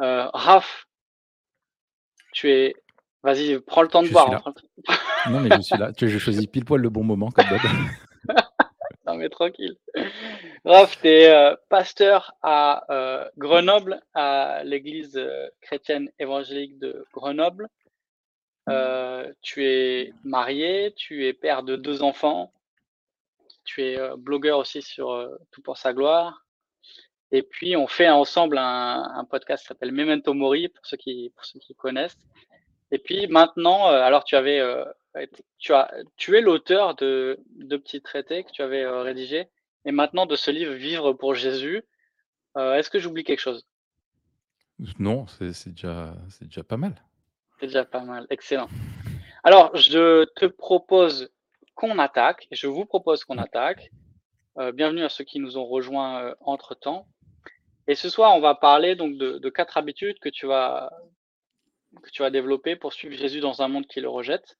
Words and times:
Euh, 0.00 0.28
Raph, 0.32 0.86
tu 2.32 2.50
es. 2.50 2.74
Vas-y, 3.22 3.58
prends 3.60 3.82
le 3.82 3.88
temps 3.88 4.02
de 4.02 4.08
boire. 4.08 4.42
non, 5.28 5.40
mais 5.40 5.50
je 5.56 5.60
suis 5.60 5.76
là. 5.76 5.92
Tu 5.92 6.06
as 6.06 6.18
choisi 6.18 6.46
pile 6.46 6.64
poil 6.64 6.80
le 6.80 6.88
bon 6.88 7.04
moment, 7.04 7.30
comme 7.30 7.44
d'hab. 7.44 7.60
non, 9.06 9.16
mais 9.16 9.28
tranquille. 9.28 9.76
Raph, 10.64 10.98
tu 11.00 11.08
es 11.08 11.30
euh, 11.30 11.54
pasteur 11.68 12.34
à 12.42 12.84
euh, 12.90 13.28
Grenoble, 13.36 14.00
à 14.14 14.62
l'église 14.64 15.20
chrétienne 15.60 16.10
évangélique 16.18 16.78
de 16.78 17.04
Grenoble. 17.12 17.68
tu 19.42 19.64
es 19.66 20.12
marié, 20.24 20.94
tu 20.96 21.26
es 21.26 21.34
père 21.34 21.62
de 21.62 21.76
deux 21.76 22.02
enfants, 22.02 22.54
tu 23.64 23.82
es 23.82 23.98
blogueur 24.16 24.58
aussi 24.58 24.80
sur 24.80 25.28
Tout 25.50 25.60
pour 25.60 25.76
sa 25.76 25.92
gloire. 25.92 26.46
Et 27.32 27.42
puis, 27.42 27.76
on 27.76 27.86
fait 27.86 28.08
ensemble 28.08 28.58
un, 28.58 29.24
podcast 29.30 29.62
qui 29.62 29.68
s'appelle 29.68 29.92
Memento 29.92 30.34
Mori, 30.34 30.68
pour 30.68 30.84
ceux 30.84 30.96
qui, 30.96 31.32
pour 31.36 31.44
ceux 31.44 31.60
qui 31.60 31.74
connaissent. 31.74 32.18
Et 32.92 32.98
puis 32.98 33.26
maintenant, 33.28 33.88
euh, 33.88 34.02
alors 34.02 34.24
tu 34.24 34.36
avais, 34.36 34.58
euh, 34.58 34.84
tu 35.58 35.72
as, 35.72 35.92
tu 36.16 36.36
es 36.36 36.40
l'auteur 36.40 36.96
de 36.96 37.38
deux 37.56 37.78
petits 37.78 38.02
traités 38.02 38.44
que 38.44 38.50
tu 38.50 38.62
avais 38.62 38.82
euh, 38.82 39.02
rédigés, 39.02 39.48
et 39.84 39.92
maintenant 39.92 40.26
de 40.26 40.36
ce 40.36 40.50
livre 40.50 40.72
Vivre 40.74 41.12
pour 41.12 41.34
Jésus. 41.34 41.82
Est-ce 42.56 42.90
que 42.90 42.98
j'oublie 42.98 43.22
quelque 43.22 43.40
chose? 43.40 43.64
Non, 44.98 45.26
c'est 45.28 45.68
déjà, 45.68 46.14
c'est 46.30 46.46
déjà 46.46 46.64
pas 46.64 46.76
mal. 46.76 47.00
C'est 47.60 47.66
déjà 47.66 47.84
pas 47.84 48.00
mal, 48.00 48.26
excellent. 48.28 48.68
Alors, 49.44 49.74
je 49.76 50.24
te 50.24 50.46
propose 50.46 51.30
qu'on 51.76 51.98
attaque, 52.00 52.48
je 52.50 52.66
vous 52.66 52.84
propose 52.84 53.24
qu'on 53.24 53.38
attaque. 53.38 53.92
bienvenue 54.74 55.04
à 55.04 55.08
ceux 55.08 55.22
qui 55.22 55.38
nous 55.38 55.56
ont 55.56 55.64
rejoints 55.64 56.34
entre 56.40 56.74
temps. 56.74 57.06
Et 57.90 57.96
ce 57.96 58.08
soir, 58.08 58.36
on 58.36 58.40
va 58.40 58.54
parler 58.54 58.94
donc 58.94 59.16
de, 59.16 59.48
quatre 59.48 59.76
habitudes 59.76 60.20
que 60.20 60.28
tu 60.28 60.46
vas 60.46 60.92
que 62.04 62.10
tu 62.10 62.22
vas 62.22 62.30
développer 62.30 62.76
pour 62.76 62.92
suivre 62.92 63.16
Jésus 63.16 63.40
dans 63.40 63.62
un 63.62 63.66
monde 63.66 63.88
qui 63.88 64.00
le 64.00 64.08
rejette. 64.08 64.58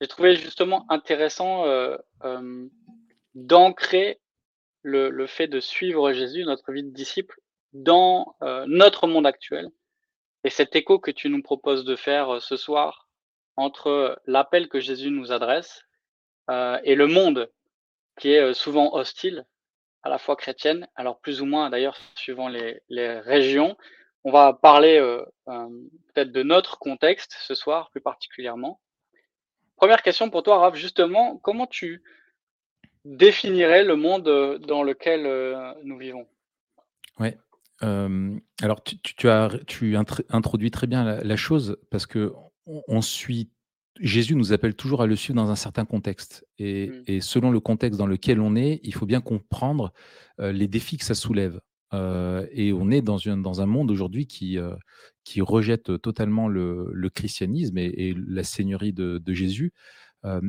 J'ai 0.00 0.08
trouvé 0.08 0.34
justement 0.34 0.84
intéressant 0.88 1.64
euh, 1.66 1.96
euh, 2.24 2.66
d'ancrer 3.36 4.18
le, 4.82 5.26
fait 5.28 5.46
de 5.46 5.60
suivre 5.60 6.12
Jésus, 6.12 6.44
notre 6.44 6.72
vie 6.72 6.82
de 6.82 6.90
disciple, 6.90 7.38
dans 7.72 8.34
euh, 8.42 8.64
notre 8.66 9.06
monde 9.06 9.28
actuel. 9.28 9.70
Et 10.42 10.50
cet 10.50 10.74
écho 10.74 10.98
que 10.98 11.12
tu 11.12 11.28
nous 11.28 11.42
proposes 11.42 11.84
de 11.84 11.94
faire 11.94 12.42
ce 12.42 12.56
soir 12.56 13.06
entre 13.54 14.20
l'appel 14.26 14.68
que 14.68 14.80
Jésus 14.80 15.12
nous 15.12 15.30
adresse 15.30 15.84
et 16.48 16.96
le 16.96 17.06
monde 17.06 17.48
qui 18.18 18.32
est 18.32 18.54
souvent 18.54 18.92
hostile 18.96 19.46
à 20.02 20.08
la 20.08 20.18
fois 20.18 20.36
chrétienne, 20.36 20.88
alors 20.94 21.20
plus 21.20 21.42
ou 21.42 21.46
moins 21.46 21.70
d'ailleurs 21.70 21.96
suivant 22.14 22.48
les, 22.48 22.80
régions. 23.20 23.76
On 24.24 24.32
va 24.32 24.52
parler 24.52 24.98
euh, 24.98 25.24
euh, 25.48 25.68
peut-être 26.12 26.32
de 26.32 26.42
notre 26.42 26.78
contexte 26.78 27.36
ce 27.40 27.54
soir 27.54 27.90
plus 27.90 28.00
particulièrement. 28.00 28.80
Première 29.76 30.02
question 30.02 30.28
pour 30.28 30.42
toi, 30.42 30.58
Raph, 30.58 30.74
justement, 30.74 31.38
comment 31.38 31.66
tu 31.66 32.02
définirais 33.06 33.82
le 33.82 33.96
monde 33.96 34.28
euh, 34.28 34.58
dans 34.58 34.82
lequel 34.82 35.22
nous 35.84 35.98
vivons? 35.98 36.26
Oui. 37.18 37.30
alors, 37.80 38.82
tu, 38.82 39.28
as 39.28 39.50
tu 39.66 39.96
introduis 39.96 40.70
très 40.70 40.86
bien 40.86 41.04
la, 41.04 41.36
chose 41.36 41.78
parce 41.90 42.06
que 42.06 42.32
on 42.66 43.02
suit 43.02 43.50
Jésus 43.98 44.36
nous 44.36 44.52
appelle 44.52 44.74
toujours 44.74 45.02
à 45.02 45.06
le 45.06 45.16
suivre 45.16 45.36
dans 45.36 45.50
un 45.50 45.56
certain 45.56 45.84
contexte. 45.84 46.46
Mmh. 46.58 46.62
Et, 47.06 47.20
selon 47.20 47.50
le 47.50 47.60
contexte 47.60 47.98
dans 47.98 48.06
lequel 48.06 48.40
on 48.40 48.54
est, 48.56 48.80
il 48.82 48.94
faut 48.94 49.06
bien 49.06 49.20
comprendre 49.20 49.92
euh, 50.40 50.52
les 50.52 50.68
défis 50.68 50.96
que 50.96 51.04
ça 51.04 51.14
soulève. 51.14 51.60
Euh, 51.92 52.46
et 52.52 52.72
on 52.72 52.90
est 52.90 53.02
dans, 53.02 53.18
dans 53.18 53.60
un 53.60 53.66
monde 53.66 53.90
aujourd'hui 53.90 54.26
qui, 54.26 54.58
euh, 54.58 54.76
qui 55.24 55.40
rejette 55.40 56.00
totalement 56.00 56.46
le, 56.46 57.10
christianisme 57.12 57.78
et, 57.78 58.14
la 58.28 58.44
seigneurie 58.44 58.92
de, 58.92 59.20
Jésus. 59.32 59.72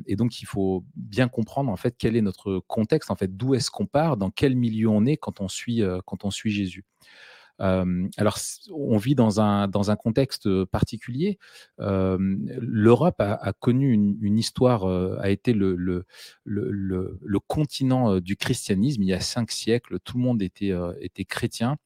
et 0.05 0.15
donc, 0.15 0.41
il 0.41 0.45
faut 0.45 0.85
bien 0.95 1.27
comprendre 1.27 1.71
en 1.71 1.77
fait 1.77 1.95
quel 1.97 2.15
est 2.15 2.21
notre 2.21 2.59
contexte, 2.67 3.09
en 3.09 3.15
fait, 3.15 3.35
d'où 3.35 3.55
est-ce 3.55 3.71
qu'on 3.71 3.87
part, 3.87 4.17
dans 4.17 4.29
quel 4.29 4.55
milieu 4.55 4.87
on 4.89 5.05
est 5.05 5.17
quand 5.17 5.41
on 5.41 5.47
suit, 5.47 5.81
quand 6.05 6.25
on 6.25 6.31
suit 6.31 6.51
Jésus 6.51 6.85
alors, 7.61 8.39
on 8.73 8.97
vit 8.97 9.13
dans 9.13 9.39
un, 9.39 9.67
dans 9.67 9.91
un 9.91 9.95
contexte 9.95 10.65
particulier. 10.65 11.37
L'Europe 11.77 13.15
a, 13.19 13.53
connu 13.59 13.91
une, 13.91 14.37
histoire, 14.37 14.85
a 14.85 15.29
été 15.29 15.53
le, 15.53 15.75
le, 15.75 16.05
le, 16.43 17.19
le, 17.21 17.39
continent 17.39 18.19
du 18.19 18.35
christianisme. 18.35 19.03
Il 19.03 19.09
y 19.09 19.13
a 19.13 19.19
cinq 19.19 19.51
siècles, 19.51 19.99
tout 19.99 20.17
le 20.17 20.23
monde 20.23 20.41
était, 20.41 20.73
était 20.99 21.25
chrétien. 21.25 21.77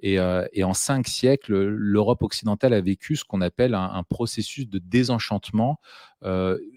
Et, 0.00 0.18
et, 0.52 0.64
en 0.64 0.74
cinq 0.74 1.08
siècles, 1.08 1.54
l'Europe 1.54 2.22
occidentale 2.22 2.74
a 2.74 2.80
vécu 2.80 3.16
ce 3.16 3.24
qu'on 3.24 3.40
appelle 3.40 3.74
un, 3.74 4.02
processus 4.02 4.68
de 4.68 4.78
désenchantement 4.78 5.80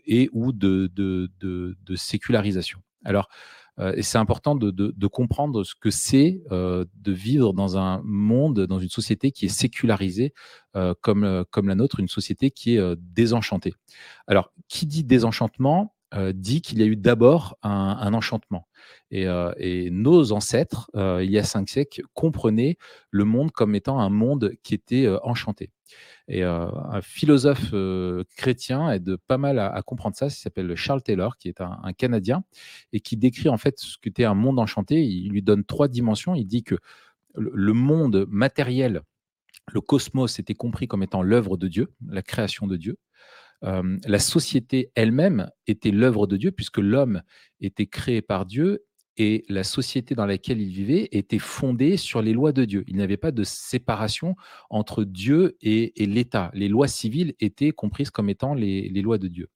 et 0.05 0.29
ou 0.31 0.53
de, 0.53 0.89
de, 0.94 1.29
de, 1.39 1.77
de 1.83 1.95
sécularisation. 1.95 2.79
Alors, 3.03 3.29
et 3.80 4.03
c'est 4.03 4.18
important 4.18 4.56
de, 4.56 5.08
comprendre 5.08 5.63
ce 5.63 5.75
que 5.75 5.90
c'est 5.90 6.41
euh, 6.52 6.86
de 6.96 7.12
vivre 7.12 7.53
dans 7.53 7.78
un 7.78 8.02
monde, 8.03 8.62
dans 8.62 8.80
une 8.80 8.90
société 8.90 9.31
qui 9.31 9.46
est 9.46 9.50
sécularisée 9.50 10.34
euh, 10.75 10.94
comme, 11.02 11.46
comme 11.52 11.68
la 11.68 11.75
nôtre, 11.75 12.00
une 12.00 12.08
société 12.08 12.52
qui 12.52 12.78
est 12.78 12.96
désenchantée. 12.97 13.74
Alors, 14.28 14.52
qui 14.68 14.86
dit 14.86 15.03
désenchantement 15.03 15.94
dit 16.34 16.62
qu'il 16.62 16.80
y 16.80 16.84
a 16.84 16.86
eu 16.86 16.96
d'abord 16.96 17.58
un, 17.62 18.13
enchantement. 18.13 18.69
Et, 19.12 19.28
nos 19.92 20.31
ancêtres, 20.31 20.90
il 20.96 21.30
y 21.30 21.38
a 21.38 21.44
cinq 21.44 21.68
siècles, 21.68 22.03
comprenaient 22.13 22.78
le 23.09 23.25
monde 23.25 23.52
comme 23.52 23.75
étant 23.75 24.00
un 24.00 24.09
monde 24.09 24.53
qui 24.63 24.75
était 24.75 25.09
enchanté. 25.24 25.72
Et 26.28 26.41
un 26.44 27.02
philosophe 27.03 27.74
chrétien 28.36 28.90
aide 28.91 29.18
pas 29.28 29.38
mal 29.38 29.59
à, 29.59 29.81
comprendre 29.84 30.16
ça. 30.16 30.28
Il 30.28 30.31
s'appelle 30.31 30.75
Charles 30.75 31.03
Taylor, 31.03 31.38
qui 31.38 31.50
est 31.50 31.62
un, 31.62 31.94
Canadien 31.96 32.44
et 32.94 33.00
qui 33.00 33.16
décrit 33.16 33.50
en 33.50 33.58
fait 33.58 33.78
ce 33.78 33.97
qu'était 34.00 34.25
un 34.25 34.34
monde 34.34 34.59
enchanté. 34.59 35.03
Il 35.06 35.30
lui 35.30 35.44
donne 35.44 35.63
trois 35.63 35.88
dimensions. 35.88 36.34
Il 36.34 36.46
dit 36.46 36.63
que 36.63 36.75
le 37.36 37.74
monde 37.74 38.25
matériel, 38.28 39.02
le 39.72 39.81
cosmos, 39.81 40.40
était 40.40 40.56
compris 40.56 40.88
comme 40.88 41.03
étant 41.03 41.22
l'œuvre 41.22 41.58
de 41.58 41.68
Dieu, 41.68 41.94
la 42.08 42.24
création 42.24 42.66
de 42.66 42.75
Dieu. 42.75 42.97
la 43.62 44.19
société 44.19 44.92
elle-même 44.96 45.52
était 45.68 45.92
l'œuvre 45.92 46.25
de 46.25 46.38
Dieu, 46.38 46.52
puisque 46.52 46.80
l'homme 46.80 47.22
était 47.62 47.88
créé 47.88 48.24
par 48.24 48.47
Dieu 48.47 48.84
et 49.17 49.45
la 49.47 49.63
société 49.63 50.15
dans 50.15 50.25
laquelle 50.25 50.61
il 50.61 50.69
vivait 50.69 51.07
était 51.11 51.39
fondée 51.39 51.97
sur 51.97 52.21
les 52.21 52.33
lois 52.33 52.51
de 52.51 52.65
Dieu. 52.65 52.83
Il 52.87 52.97
n'y 52.97 53.01
avait 53.01 53.17
pas 53.17 53.31
de 53.31 53.43
séparation 53.43 54.35
entre 54.69 55.03
Dieu 55.03 55.57
et, 55.61 55.93
l'État. 56.05 56.51
Les 56.53 56.67
lois 56.67 56.87
civiles 56.87 57.33
étaient 57.39 57.71
comprises 57.71 58.09
comme 58.09 58.29
étant 58.29 58.53
les, 58.53 58.89
lois 59.01 59.17
de 59.17 59.27
Dieu. 59.27 59.49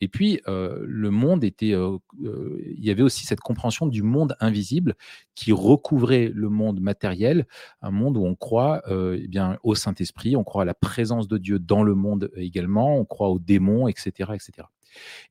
Et 0.00 0.08
puis, 0.08 0.40
euh, 0.46 0.84
le 0.86 1.10
monde 1.10 1.42
était. 1.42 1.72
Euh, 1.72 1.96
euh, 2.24 2.62
il 2.76 2.84
y 2.84 2.90
avait 2.90 3.02
aussi 3.02 3.26
cette 3.26 3.40
compréhension 3.40 3.86
du 3.86 4.02
monde 4.02 4.36
invisible 4.38 4.94
qui 5.34 5.50
recouvrait 5.52 6.30
le 6.32 6.48
monde 6.48 6.80
matériel, 6.80 7.46
un 7.82 7.90
monde 7.90 8.16
où 8.16 8.24
on 8.24 8.36
croit 8.36 8.82
eh 8.88 9.26
bien, 9.26 9.58
au 9.62 9.74
Saint-Esprit, 9.74 10.36
on 10.36 10.44
croit 10.44 10.62
à 10.62 10.64
la 10.64 10.74
présence 10.74 11.26
de 11.26 11.38
Dieu 11.38 11.58
dans 11.58 11.82
le 11.82 11.94
monde 11.94 12.30
également, 12.36 12.96
on 12.98 13.04
croit 13.04 13.30
aux 13.30 13.38
démons, 13.38 13.88
etc. 13.88 14.32
etc. 14.34 14.68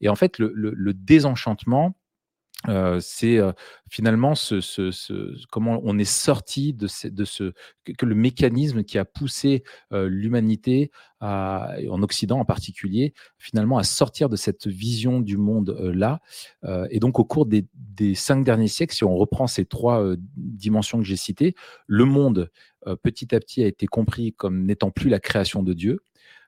Et 0.01 0.09
en 0.09 0.15
fait, 0.15 0.39
le 0.39 0.94
désenchantement, 0.94 1.95
c'est 3.00 3.39
finalement 3.89 4.36
ce, 4.36 4.92
comment 5.51 5.81
on 5.83 5.98
est 5.98 6.04
sorti 6.04 6.74
de 6.74 6.88
ce, 6.88 7.51
que, 7.83 8.06
le 8.06 8.15
mécanisme 8.15 8.83
qui 8.83 8.98
a 8.98 9.06
poussé 9.06 9.63
l'humanité 9.92 10.92
en 11.19 12.01
Occident 12.01 12.39
en 12.39 12.45
particulier, 12.45 13.13
finalement 13.38 13.77
à 13.77 13.83
sortir 13.83 14.30
de 14.30 14.36
cette 14.36 14.68
vision 14.68 15.19
du 15.19 15.38
monde 15.38 15.77
là. 15.94 16.19
et 16.89 17.00
donc 17.00 17.19
au 17.19 17.25
cours 17.25 17.45
des, 17.45 17.65
des, 17.74 18.15
cinq 18.15 18.44
derniers 18.44 18.68
siècles, 18.68 18.95
si 18.95 19.04
on 19.04 19.15
reprend 19.15 19.48
ces 19.48 19.65
trois 19.65 20.15
dimensions 20.36 21.00
que 21.00 21.06
j'ai 21.06 21.18
citées, 21.18 21.56
le 21.88 22.06
monde 22.06 22.50
petit 23.04 23.33
à 23.36 23.39
petit 23.39 23.63
a 23.63 23.68
été 23.68 23.88
compris 23.88 24.33
comme 24.33 24.65
n'étant 24.65 24.92
plus 24.92 25.10
la 25.10 25.19
création 25.19 25.63
de 25.63 25.74
Dieu. 25.74 26.00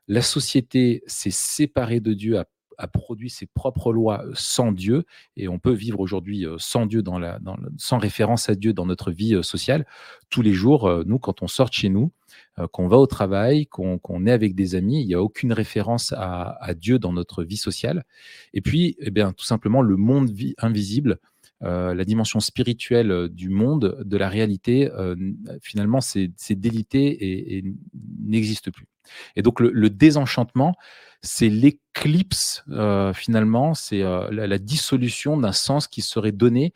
La 0.07 0.21
société 0.21 1.03
s'est 1.07 1.31
séparée 1.31 1.99
de 1.99 2.13
Dieu, 2.13 2.37
a 2.77 2.87
produit 2.87 3.29
ses 3.29 3.45
propres 3.45 3.91
lois 3.91 4.23
sans 4.33 4.71
Dieu, 4.71 5.05
et 5.37 5.47
on 5.47 5.59
peut 5.59 5.73
vivre 5.73 5.99
aujourd'hui 5.99 6.45
sans 6.57 6.85
Dieu, 6.85 7.01
dans 7.01 7.19
la, 7.19 7.39
sans 7.77 7.97
référence 7.97 8.49
à 8.49 8.55
Dieu 8.55 8.73
dans 8.73 8.85
notre 8.85 9.11
vie 9.11 9.43
sociale. 9.43 9.85
Tous 10.29 10.41
les 10.41 10.53
jours, 10.53 11.03
nous, 11.05 11.19
quand 11.19 11.41
on 11.41 11.47
sort 11.47 11.71
chez 11.71 11.89
nous, 11.89 12.11
qu'on 12.71 12.87
va 12.87 12.97
au 12.97 13.07
travail, 13.07 13.67
qu'on 13.67 14.25
est 14.25 14.31
avec 14.31 14.55
des 14.55 14.75
amis, 14.75 15.01
il 15.01 15.07
n'y 15.07 15.13
a 15.13 15.21
aucune 15.21 15.53
référence 15.53 16.13
à, 16.17 16.73
Dieu 16.75 16.99
dans 16.99 17.13
notre 17.13 17.43
vie 17.43 17.57
sociale. 17.57 18.05
Et 18.53 18.61
puis, 18.61 18.95
eh 18.99 19.11
bien, 19.11 19.33
tout 19.33 19.45
simplement, 19.45 19.81
le 19.81 19.97
monde 19.97 20.31
invisible 20.57 21.19
la 21.61 22.05
dimension 22.05 22.39
spirituelle 22.39 23.11
euh, 23.11 23.29
du 23.29 23.49
monde, 23.49 23.97
de 24.03 24.17
la 24.17 24.29
réalité, 24.29 24.91
euh, 24.91 25.15
finalement, 25.61 26.01
c'est 26.01 26.31
délité 26.49 27.57
et, 27.57 27.63
n'existe 28.23 28.71
plus. 28.71 28.87
Et 29.35 29.41
donc, 29.41 29.59
le, 29.59 29.89
désenchantement, 29.89 30.75
c'est 31.21 31.49
l'éclipse, 31.49 32.63
finalement, 33.13 33.73
c'est 33.73 34.01
la, 34.01 34.57
dissolution 34.57 35.37
d'un 35.37 35.51
sens 35.51 35.87
qui 35.87 36.01
serait 36.01 36.31
donné 36.31 36.73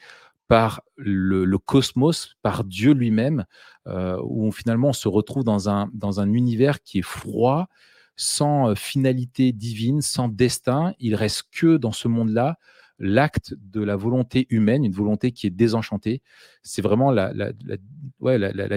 par 0.47 0.81
le, 0.95 1.57
cosmos, 1.57 2.35
par 2.43 2.63
Dieu 2.63 2.93
lui-même, 2.93 3.45
où 3.87 4.51
finalement 4.51 4.89
on 4.89 4.93
se 4.93 5.07
retrouve 5.07 5.43
dans 5.43 5.69
un, 5.69 5.89
dans 5.93 6.19
un 6.19 6.31
univers 6.33 6.83
qui 6.83 6.99
est 6.99 7.03
froid, 7.03 7.67
sans 8.15 8.75
finalité 8.75 9.51
divine, 9.51 10.01
sans 10.01 10.29
destin. 10.29 10.93
Il 10.99 11.15
reste 11.15 11.45
que 11.51 11.77
dans 11.77 11.91
ce 11.91 12.07
monde-là 12.07 12.57
l'acte 12.99 13.55
de 13.57 13.81
la 13.81 13.95
volonté 13.95 14.45
humaine, 14.49 14.83
une 14.83 14.91
volonté 14.91 15.31
qui 15.31 15.47
est 15.47 15.51
désenchantée. 15.51 16.21
C'est 16.63 16.81
vraiment 16.81 17.11
la, 17.11 17.31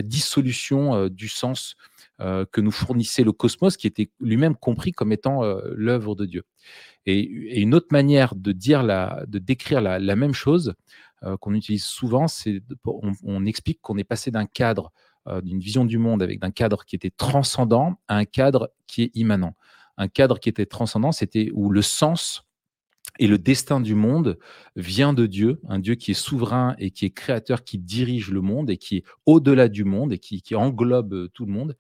dissolution 0.03 0.95
euh, 0.95 1.09
du 1.11 1.29
sens 1.29 1.77
euh, 2.21 2.45
que 2.51 2.61
nous 2.61 2.71
fournissait 2.71 3.25
le 3.25 3.33
cosmos, 3.33 3.77
qui 3.77 3.87
était 3.87 4.11
lui-même 4.21 4.55
compris 4.55 4.93
comme 4.93 5.13
étant 5.13 5.45
euh, 5.45 5.61
l'œuvre 5.75 6.15
de 6.15 6.25
Dieu. 6.25 6.45
Et, 7.05 7.21
une 7.61 7.75
autre 7.75 7.89
manière 7.91 8.35
de 8.35 8.53
dire 8.53 8.85
de 8.85 9.39
décrire 9.39 9.81
la, 9.81 10.17
même 10.17 10.35
chose 10.35 10.75
qu'on 11.41 11.55
utilise 11.55 11.85
souvent, 11.85 12.27
c'est 12.27 12.63
on, 12.85 13.47
explique 13.47 13.81
qu'on 13.81 13.97
est 13.97 14.05
passé 14.05 14.31
d'un 14.31 14.47
cadre, 14.47 14.93
d'une 15.43 15.61
vision 15.61 15.85
du 15.85 15.99
monde 15.99 16.23
avec 16.23 16.41
d'un 16.41 16.51
cadre 16.51 16.85
qui 16.85 16.97
était 16.97 17.11
transcendant 17.11 17.97
à 18.09 18.17
un 18.17 18.25
cadre 18.25 18.73
qui 18.87 19.03
est 19.03 19.11
immanent. 19.15 19.55
Un 19.99 20.09
cadre 20.09 20.41
qui 20.41 20.49
était 20.49 20.67
transcendant, 20.67 21.13
c'était 21.13 21.51
où 21.55 21.71
le 21.71 21.83
sens 21.83 22.45
et 23.23 23.29
le 23.29 23.39
destin 23.39 23.81
du 23.81 23.95
monde 23.95 24.37
vient 24.75 25.15
de 25.15 25.27
Dieu, 25.27 25.61
un 25.69 25.79
Dieu 25.79 25.95
qui 25.95 26.11
est 26.11 26.15
souverain 26.15 26.75
et 26.81 26.91
qui 26.91 27.05
est 27.05 27.11
créateur, 27.11 27.63
qui 27.63 27.79
dirige 27.79 28.33
le 28.33 28.41
monde 28.41 28.69
et 28.69 28.79
qui 28.79 28.97
est 28.97 29.05
au-delà 29.27 29.69
du 29.69 29.85
monde 29.85 30.13
et 30.13 30.19
qui, 30.19 30.43
englobe 30.57 31.15
euh, 31.15 31.29
tout 31.33 31.47
le 31.47 31.53
monde, 31.53 31.77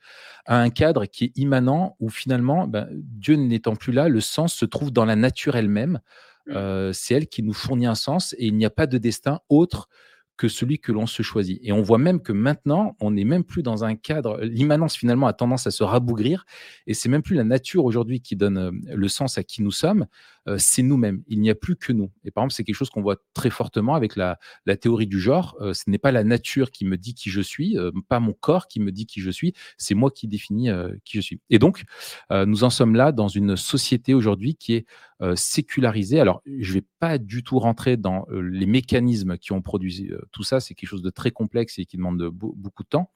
à 0.47 0.61
un 0.61 0.71
cadre 0.71 1.05
qui 1.06 1.25
est 1.25 1.33
immanent 1.35 1.97
où 1.99 2.11
finalement, 2.11 2.69
ben, 2.69 2.89
Dieu 2.93 3.35
n'étant 3.35 3.75
plus 3.75 3.93
là, 3.93 4.09
le 4.09 4.21
sens 4.21 4.55
se 4.55 4.65
trouve 4.65 4.93
dans 4.93 5.05
la 5.05 5.17
nature 5.17 5.56
elle-même. 5.56 5.99
Mmh. 6.47 6.53
Euh, 6.53 6.93
c'est 6.93 7.15
elle 7.15 7.27
qui 7.27 7.43
nous 7.43 7.53
fournit 7.53 7.87
un 7.87 7.97
sens 7.97 8.37
et 8.39 8.47
il 8.47 8.56
n'y 8.56 8.65
a 8.65 8.71
pas 8.71 8.87
de 8.87 8.99
destin 8.99 9.41
autre 9.49 9.89
que 10.37 10.49
celui 10.49 10.79
que 10.79 10.93
l'on 10.93 11.06
se 11.06 11.23
choisit. 11.23 11.61
Et 11.62 11.73
on 11.73 11.82
voit 11.82 11.99
même 11.99 12.20
que 12.20 12.32
maintenant, 12.32 12.96
on 13.00 13.12
n'est 13.12 13.25
même 13.25 13.44
plus 13.44 13.62
dans 13.62 13.84
un 13.84 13.94
cadre, 13.94 14.40
l'immanence 14.43 14.96
finalement 14.96 15.26
a 15.26 15.32
tendance 15.32 15.67
à 15.67 15.70
se 15.70 15.84
rabougrir, 15.84 16.44
et 16.87 16.94
c'est 16.94 17.08
même 17.08 17.23
plus 17.23 17.37
la 17.37 17.44
nature 17.44 17.84
aujourd'hui 17.84 18.20
qui 18.20 18.37
donne 18.37 18.58
euh, 18.58 18.70
le 18.94 19.08
sens 19.08 19.38
à 19.38 19.44
qui 19.44 19.62
nous 19.62 19.70
sommes, 19.70 20.06
euh, 20.49 20.56
c'est 20.58 20.82
nous-mêmes. 20.82 21.23
Il 21.29 21.40
n'y 21.40 21.50
a 21.50 21.55
plus 21.55 21.76
que 21.76 21.93
nous. 21.93 22.11
Et 22.25 22.31
par 22.31 22.43
exemple, 22.43 22.55
c'est 22.55 22.64
quelque 22.64 22.75
chose 22.75 22.90
qu'on 22.90 23.02
voit 23.02 23.17
très 23.34 23.50
fortement 23.50 23.94
avec 23.94 24.17
la, 24.17 24.38
théorie 24.81 25.06
du 25.06 25.20
genre. 25.20 25.56
Euh, 25.61 25.75
ce 25.75 25.88
n'est 25.88 25.99
pas 25.99 26.12
la 26.12 26.25
nature 26.25 26.70
qui 26.70 26.84
me 26.84 26.96
dit 26.96 27.14
qui 27.14 27.31
je 27.31 27.40
suis, 27.40 27.76
pas 28.08 28.19
mon 28.19 28.32
corps 28.32 28.67
qui 28.67 28.81
me 28.81 28.90
dit 28.90 29.06
qui 29.06 29.20
je 29.20 29.31
suis, 29.31 29.55
c'est 29.76 29.94
moi 29.94 30.11
qui 30.11 30.26
définis 30.26 30.70
qui 31.05 31.19
je 31.19 31.20
suis. 31.20 31.40
Et 31.50 31.58
donc, 31.58 31.84
nous 32.31 32.64
en 32.64 32.70
sommes 32.70 32.94
là 32.94 33.12
dans 33.12 33.29
une 33.29 33.56
société 33.56 34.14
aujourd'hui 34.14 34.56
qui 34.56 34.75
est 34.75 34.87
sécularisée. 35.34 36.20
Alors, 36.20 36.42
je 36.46 36.69
ne 36.69 36.74
vais 36.74 36.86
pas 36.98 37.19
du 37.19 37.42
tout 37.42 37.58
rentrer 37.58 37.96
dans 37.96 38.26
les 38.30 38.66
mécanismes 38.66 39.38
qui 39.38 39.52
ont 39.52 39.62
produit 39.62 40.10
tout 40.32 40.42
ça. 40.42 40.60
C'est 40.60 40.74
quelque 40.74 40.88
chose 40.88 41.02
de 41.02 41.10
très 41.10 41.30
complexe 41.30 41.78
et 41.78 41.84
qui 41.84 41.96
demande 41.96 42.22
beaucoup 42.30 42.82
de 42.82 42.88
temps. 42.88 43.12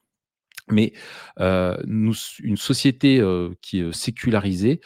Mais 0.68 0.92
une 1.38 2.12
société 2.56 3.22
qui 3.62 3.78
est 3.78 3.92
sécularisée, 3.92 4.80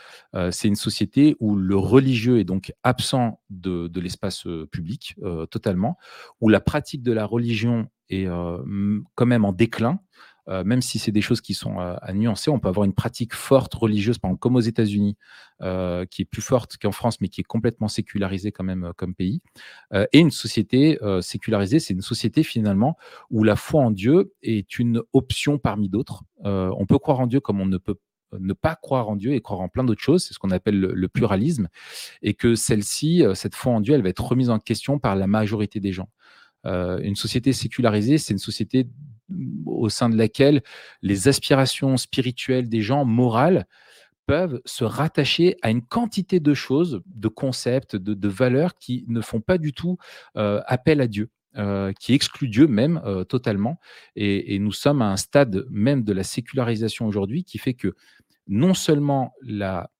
c'est 0.51 0.69
une 0.69 0.77
société 0.77 1.37
où 1.41 1.57
le 1.57 1.77
religieux 1.77 2.39
est 2.39 2.45
donc 2.45 2.73
absent 2.83 3.41
de 3.49 4.01
l'espace 4.01 4.47
public 4.71 5.17
totalement, 5.51 5.97
où 6.41 6.51
la 6.51 6.61
pratique 6.61 7.03
de 7.03 7.13
la 7.13 7.25
religion 7.25 7.89
est 8.11 8.27
quand 8.27 9.27
même 9.27 9.47
en 9.47 9.53
déclin. 9.53 10.01
Euh, 10.51 10.65
même 10.65 10.83
si 10.83 10.99
c'est 10.99 11.13
des 11.13 11.21
choses 11.21 11.41
qui 11.41 11.55
sont 11.55 11.81
euh, 11.81 11.95
à 12.01 12.13
nuancer, 12.13 12.51
on 12.51 12.59
peut 12.59 12.69
avoir 12.69 12.85
une 12.85 12.93
pratique 12.93 13.35
forte 13.35 13.73
religieuse, 13.75 14.19
par 14.19 14.31
exemple, 14.31 14.41
comme 14.41 14.57
aux 14.57 14.61
États-Unis, 14.61 15.17
euh, 15.63 16.05
qui 16.07 16.23
est 16.23 16.25
plus 16.25 16.43
forte 16.43 16.77
qu'en 16.77 16.93
France, 16.93 17.21
mais 17.21 17.29
qui 17.29 17.41
est 17.41 17.45
complètement 17.45 17.89
sécularisée 17.89 18.51
quand 18.51 18.65
même 18.65 18.93
comme 18.97 19.15
pays. 19.15 19.41
et 19.93 20.19
une 20.19 20.31
société 20.31 20.99
sécularisée, 21.21 21.79
c'est 21.81 21.95
une 21.95 22.03
société 22.03 22.43
finalement 22.43 22.97
où 23.31 23.45
la 23.45 23.57
foi 23.57 23.83
en 23.83 23.91
Dieu 23.91 24.33
est 24.43 24.79
une 24.79 25.03
option 25.13 25.59
parmi 25.59 25.89
d'autres. 25.89 26.23
on 26.45 26.87
peut 26.87 26.99
croire 26.99 27.21
en 27.21 27.27
Dieu 27.27 27.41
comme 27.41 27.61
on 27.61 27.67
ne 27.67 27.79
peut 27.79 27.97
ne 28.39 28.53
pas 28.53 28.77
croire 28.77 29.09
en 29.09 29.17
Dieu 29.17 29.33
et 29.35 29.41
croire 29.41 29.61
en 29.61 29.69
plein 29.69 29.85
d'autres 29.85 30.03
choses, 30.03 30.25
c'est 30.25 30.35
ce 30.35 30.39
qu'on 30.39 30.53
appelle 30.53 30.79
le, 30.79 31.09
pluralisme, 31.09 31.69
et 32.23 32.35
que 32.35 32.55
celle-ci, 32.55 33.25
cette 33.35 33.55
foi 33.55 33.73
en 33.73 33.81
Dieu, 33.81 33.95
elle 33.95 34.03
va 34.03 34.09
être 34.09 34.25
remise 34.25 34.51
en 34.51 34.59
question 34.59 34.99
par 34.99 35.17
la 35.17 35.27
majorité 35.27 35.81
des 35.81 35.93
gens. 35.93 36.09
Une 36.65 37.17
société 37.17 37.53
sécularisée, 37.53 38.19
c'est 38.19 38.33
une 38.33 38.39
société 38.39 38.87
au 39.67 39.89
sein 39.89 40.09
de 40.09 40.17
laquelle 40.17 40.63
les 41.03 41.29
aspirations 41.29 41.97
spirituelles 41.97 42.69
des 42.69 42.83
gens, 42.83 43.05
morales, 43.05 43.67
peuvent 44.27 44.61
se 44.65 44.85
rattacher 44.85 45.57
à 45.63 45.71
une 45.71 45.83
quantité 45.83 46.39
de 46.39 46.55
choses, 46.55 47.03
de 47.07 47.29
concepts, 47.29 47.97
de, 47.97 48.29
valeurs 48.29 48.77
qui 48.77 49.05
ne 49.09 49.21
font 49.21 49.41
pas 49.41 49.59
du 49.59 49.73
tout 49.73 49.99
euh, 50.37 50.61
appel 50.67 51.01
à 51.01 51.09
Dieu. 51.09 51.31
Euh, 51.57 51.93
qui 51.99 52.15
excluent 52.15 52.49
Dieu 52.49 52.69
même 52.69 53.01
euh, 53.05 53.25
totalement. 53.25 53.81
Et, 54.15 54.57
nous 54.61 54.71
sommes 54.71 55.03
à 55.03 55.07
un 55.07 55.17
stade 55.17 55.67
même 55.69 56.05
de 56.05 56.13
la 56.13 56.23
sécularisation 56.23 57.09
aujourd'hui 57.09 57.43
qui 57.43 57.59
fait 57.59 57.75
que 57.75 57.97
non 58.47 58.73
seulement 58.73 59.35
la, 59.43 59.91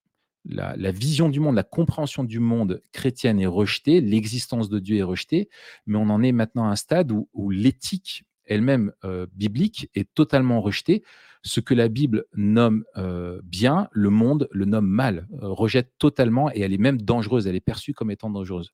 la, 0.45 0.91
vision 0.91 1.29
du 1.29 1.41
monde, 1.41 1.55
la 1.55 1.63
compréhension 1.63 2.25
du 2.25 2.41
monde 2.41 2.83
chrétienne 2.93 3.41
est 3.41 3.47
rejetée, 3.47 4.01
l'existence 4.01 4.69
de 4.69 4.79
Dieu 4.79 4.97
est 4.97 5.03
rejetée, 5.03 5.49
mais 5.87 5.99
on 5.99 6.09
en 6.11 6.23
est 6.23 6.33
maintenant 6.33 6.65
à 6.65 6.71
un 6.71 6.77
stade 6.77 7.13
où 7.13 7.51
l'éthique 7.51 8.25
elle-même 8.51 8.93
euh, 9.05 9.27
biblique 9.33 9.89
est 9.95 10.13
totalement 10.13 10.61
rejetée. 10.61 11.03
Ce 11.43 11.61
que 11.61 11.73
la 11.73 11.89
Bible 11.89 12.27
nomme 12.35 12.85
euh, 12.99 13.41
bien, 13.45 13.89
le 13.93 14.11
monde 14.11 14.49
le 14.51 14.67
nomme 14.67 14.89
mal, 14.89 15.27
euh, 15.41 15.49
rejette 15.49 15.93
totalement 15.99 16.51
et 16.53 16.61
elle 16.61 16.75
est 16.75 16.79
même 16.79 17.01
dangereuse, 17.01 17.47
elle 17.47 17.57
est 17.57 17.61
perçue 17.61 17.95
comme 17.95 18.11
étant 18.11 18.29
dangereuse. 18.29 18.73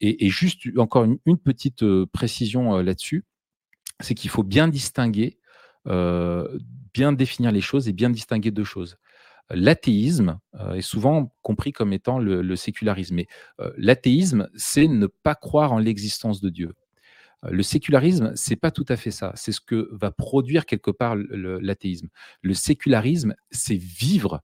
Et, 0.00 0.30
juste 0.30 0.62
encore 0.78 1.04
une, 1.04 1.36
petite 1.36 1.84
précision 2.06 2.78
là-dessus, 2.78 3.26
c'est 4.00 4.14
qu'il 4.14 4.30
faut 4.30 4.42
bien 4.42 4.68
distinguer, 4.68 5.36
bien 5.84 7.12
définir 7.12 7.52
les 7.52 7.60
choses 7.60 7.86
et 7.86 7.92
bien 7.92 8.08
distinguer 8.08 8.50
deux 8.50 8.64
choses 8.64 8.96
l'athéisme 9.50 10.38
est 10.74 10.80
souvent 10.80 11.34
compris 11.42 11.72
comme 11.72 11.92
étant 11.92 12.18
le, 12.18 12.56
sécularisme. 12.56 13.16
Mais 13.16 13.26
l'athéisme, 13.76 14.48
c'est 14.56 14.88
ne 14.88 15.06
pas 15.06 15.34
croire 15.34 15.72
en 15.72 15.78
l'existence 15.78 16.40
de 16.40 16.48
Dieu. 16.48 16.74
Le 17.50 17.62
sécularisme, 17.62 18.32
c'est 18.36 18.56
pas 18.56 18.70
tout 18.70 18.86
à 18.88 18.96
fait 18.96 19.10
ça. 19.10 19.32
C'est 19.34 19.52
ce 19.52 19.60
que 19.60 19.88
va 19.92 20.10
produire 20.10 20.64
quelque 20.64 20.90
part 20.90 21.14
l'athéisme. 21.16 22.08
Le, 22.42 22.54
sécularisme, 22.54 23.34
c'est 23.50 23.76
vivre 23.76 24.42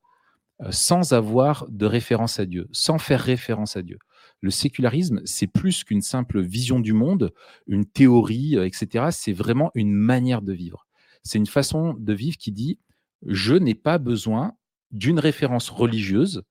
euh, 0.62 0.70
sans 0.70 1.14
avoir 1.14 1.66
de 1.70 1.86
référence 1.86 2.38
à 2.38 2.44
Dieu, 2.44 2.68
sans 2.72 2.98
faire 2.98 3.20
référence 3.20 3.76
à 3.76 3.82
Dieu. 3.82 3.98
Le 4.42 4.50
sécularisme, 4.50 5.20
c'est 5.24 5.46
plus 5.46 5.84
qu'une 5.84 6.02
simple 6.02 6.40
vision 6.40 6.80
du 6.80 6.92
monde, 6.92 7.32
une 7.66 7.86
théorie, 7.86 8.56
euh, 8.56 8.66
etc. 8.66 9.06
C'est 9.10 9.32
vraiment 9.32 9.70
une 9.74 9.92
manière 9.92 10.42
de 10.42 10.52
vivre. 10.52 10.86
C'est 11.22 11.38
une 11.38 11.46
façon 11.46 11.94
de 11.94 12.12
vivre 12.12 12.36
qui 12.36 12.52
dit 12.52 12.78
je 13.26 13.54
n'ai 13.54 13.74
pas 13.74 13.98
besoin 13.98 14.54
d'une 14.90 15.18
référence 15.18 15.70
religieuse, 15.70 16.42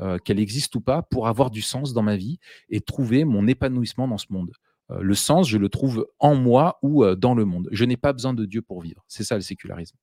euh, 0.00 0.18
qu'elle 0.18 0.38
existe 0.38 0.74
ou 0.76 0.82
pas, 0.82 1.00
pour 1.00 1.26
avoir 1.26 1.50
du 1.50 1.62
sens 1.62 1.94
dans 1.94 2.02
ma 2.02 2.16
vie 2.16 2.38
et 2.68 2.82
trouver 2.82 3.24
mon 3.24 3.46
épanouissement 3.46 4.06
dans 4.06 4.18
ce 4.18 4.26
monde. 4.28 4.52
Euh, 4.90 4.98
le 5.00 5.14
sens, 5.14 5.48
je 5.48 5.56
le 5.56 5.70
trouve 5.70 6.06
en 6.18 6.34
moi 6.34 6.78
ou 6.82 7.02
euh, 7.02 7.16
dans 7.16 7.34
le 7.34 7.46
monde. 7.46 7.68
Je 7.72 7.86
n'ai 7.86 7.96
pas 7.96 8.12
besoin 8.12 8.34
de 8.34 8.44
Dieu 8.44 8.60
pour 8.60 8.82
vivre. 8.82 9.02
C'est 9.08 9.24
ça 9.24 9.36
le 9.36 9.40
sécularisme. 9.40 9.96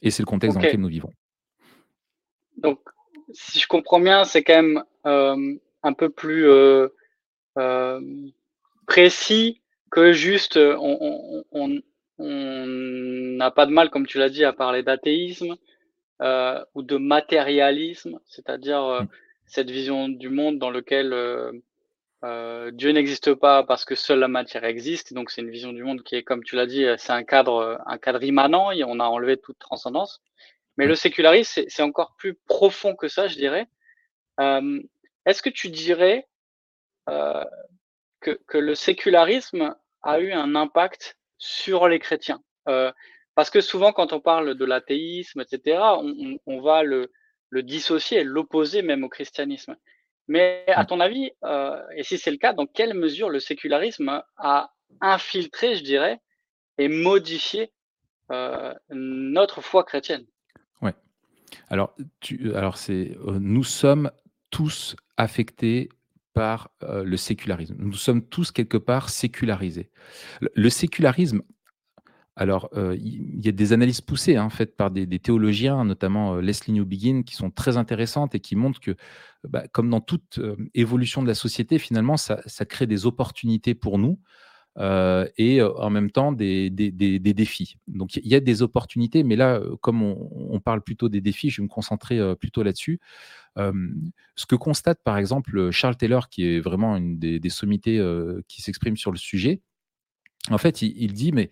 Et 0.00 0.12
c'est 0.12 0.22
le 0.22 0.26
contexte 0.26 0.56
dans 0.56 0.62
lequel 0.62 0.80
nous 0.80 0.88
vivons. 0.88 1.12
Donc, 2.56 2.78
si 3.32 3.58
je 3.58 3.66
comprends 3.66 3.98
bien, 3.98 4.22
c'est 4.22 4.44
quand 4.44 4.62
même 4.62 4.84
un 5.04 5.92
peu 5.92 6.08
plus 6.08 6.46
précis 8.86 9.60
que 9.90 10.12
juste 10.12 10.56
on 10.56 11.82
n'a 12.18 13.50
pas 13.50 13.66
de 13.66 13.72
mal, 13.72 13.90
comme 13.90 14.06
tu 14.06 14.18
l'as 14.18 14.30
dit, 14.30 14.44
à 14.44 14.52
parler 14.52 14.84
d'athéisme 14.84 15.56
ou 16.22 16.82
de 16.82 16.96
matérialisme, 16.96 18.20
c'est-à-dire 18.26 19.02
mmh. 19.02 19.08
cette 19.46 19.70
vision 19.70 20.08
du 20.08 20.28
monde 20.28 20.58
dans 20.58 20.70
lequel 20.70 21.12
euh, 22.24 22.70
Dieu 22.70 22.90
n'existe 22.90 23.34
pas 23.34 23.64
parce 23.64 23.84
que 23.84 23.94
seule 23.94 24.20
la 24.20 24.28
matière 24.28 24.64
existe. 24.64 25.12
Donc, 25.12 25.30
c'est 25.30 25.40
une 25.40 25.50
vision 25.50 25.72
du 25.72 25.82
monde 25.82 26.02
qui 26.02 26.14
est, 26.14 26.22
comme 26.22 26.44
tu 26.44 26.56
l'as 26.56 26.66
dit, 26.66 26.86
c'est 26.98 27.12
un 27.12 27.24
cadre, 27.24 27.80
un 27.86 27.98
cadre 27.98 28.22
immanent 28.22 28.70
et 28.70 28.84
on 28.84 29.00
a 29.00 29.04
enlevé 29.04 29.36
toute 29.36 29.58
transcendance. 29.58 30.22
Mais 30.76 30.86
le 30.86 30.94
sécularisme, 30.94 31.64
c'est 31.66 31.82
encore 31.82 32.14
plus 32.16 32.34
profond 32.34 32.94
que 32.94 33.08
ça, 33.08 33.28
je 33.28 33.34
dirais. 33.34 33.66
est-ce 34.38 35.42
que 35.42 35.50
tu 35.50 35.68
dirais 35.68 36.26
que, 37.06 38.38
que, 38.46 38.58
le 38.58 38.74
sécularisme 38.74 39.74
a 40.02 40.20
eu 40.20 40.32
un 40.32 40.54
impact 40.54 41.18
sur 41.38 41.88
les 41.88 41.98
chrétiens? 41.98 42.42
Parce 43.34 43.50
que 43.50 43.60
souvent, 43.60 43.92
quand 43.92 44.12
on 44.12 44.20
parle 44.20 44.54
de 44.54 44.64
l'athéisme, 44.64 45.40
etc., 45.40 45.80
on, 45.98 46.38
on, 46.46 46.60
va 46.60 46.82
le, 46.82 47.10
le 47.50 47.62
dissocier, 47.62 48.24
l'opposer 48.24 48.82
même 48.82 49.04
au 49.04 49.08
christianisme. 49.08 49.76
Mais 50.28 50.64
à 50.68 50.84
ton 50.84 51.00
avis, 51.00 51.30
et 51.96 52.02
si 52.02 52.18
c'est 52.18 52.30
le 52.30 52.36
cas, 52.36 52.52
dans 52.52 52.66
quelle 52.66 52.94
mesure 52.94 53.28
le 53.28 53.40
sécularisme 53.40 54.22
a 54.36 54.72
infiltré, 55.00 55.74
je 55.76 55.82
dirais, 55.82 56.20
et 56.78 56.88
modifié 56.88 57.72
notre 58.90 59.60
foi 59.60 59.84
chrétienne? 59.84 60.24
Ouais. 60.80 60.94
Alors, 61.68 61.94
tu, 62.20 62.54
alors 62.54 62.78
c'est, 62.78 63.16
nous 63.26 63.64
sommes 63.64 64.10
tous 64.50 64.96
affectés 65.16 65.88
par 66.32 66.70
le 66.80 67.16
sécularisme. 67.16 67.76
Nous 67.78 67.92
sommes 67.94 68.26
tous 68.26 68.52
quelque 68.52 68.78
part 68.78 69.10
sécularisés. 69.10 69.90
Le, 70.40 70.70
sécularisme, 70.70 71.42
alors 72.36 72.70
il 72.74 73.44
y, 73.44 73.48
a 73.48 73.52
des 73.52 73.72
analyses 73.72 74.00
poussées 74.00 74.36
hein, 74.36 74.48
faites 74.48 74.74
par 74.76 74.90
des, 74.90 75.06
théologiens, 75.18 75.84
notamment 75.84 76.36
Leslie 76.36 76.72
Newbegin, 76.72 77.22
qui 77.22 77.34
sont 77.34 77.50
très 77.50 77.76
intéressantes 77.76 78.34
et 78.34 78.40
qui 78.40 78.56
montrent 78.56 78.80
que, 78.80 78.96
bah, 79.46 79.68
comme 79.68 79.90
dans 79.90 80.00
toute 80.00 80.40
évolution 80.74 81.22
de 81.22 81.28
la 81.28 81.34
société, 81.34 81.78
finalement, 81.78 82.16
ça, 82.16 82.40
crée 82.66 82.86
des 82.86 83.04
opportunités 83.04 83.74
pour 83.74 83.98
nous. 83.98 84.18
et 85.36 85.60
en 85.62 85.90
même 85.90 86.10
temps 86.10 86.32
des, 86.32 86.70
défis. 86.70 87.76
Donc 87.86 88.16
il 88.16 88.26
y 88.26 88.34
a 88.34 88.40
des 88.40 88.62
opportunités, 88.62 89.24
mais 89.24 89.36
là, 89.36 89.60
comme 89.82 90.02
on, 90.02 90.58
parle 90.60 90.80
plutôt 90.80 91.10
des 91.10 91.20
défis, 91.20 91.50
je 91.50 91.60
vais 91.60 91.64
me 91.64 91.68
concentrer 91.68 92.18
plutôt 92.36 92.62
là-dessus 92.62 92.98
ce 93.56 94.46
que 94.46 94.54
constate 94.54 95.02
par 95.04 95.18
exemple 95.18 95.70
Charles 95.70 95.96
Taylor, 95.96 96.28
qui 96.28 96.46
est 96.46 96.60
vraiment 96.60 96.96
une 96.96 97.18
des, 97.18 97.50
sommités 97.50 98.02
qui 98.48 98.62
s'exprime 98.62 98.96
sur 98.96 99.10
le 99.10 99.18
sujet, 99.18 99.60
en 100.50 100.58
fait, 100.58 100.82
il, 100.82 101.12
dit, 101.12 101.32
mais 101.32 101.50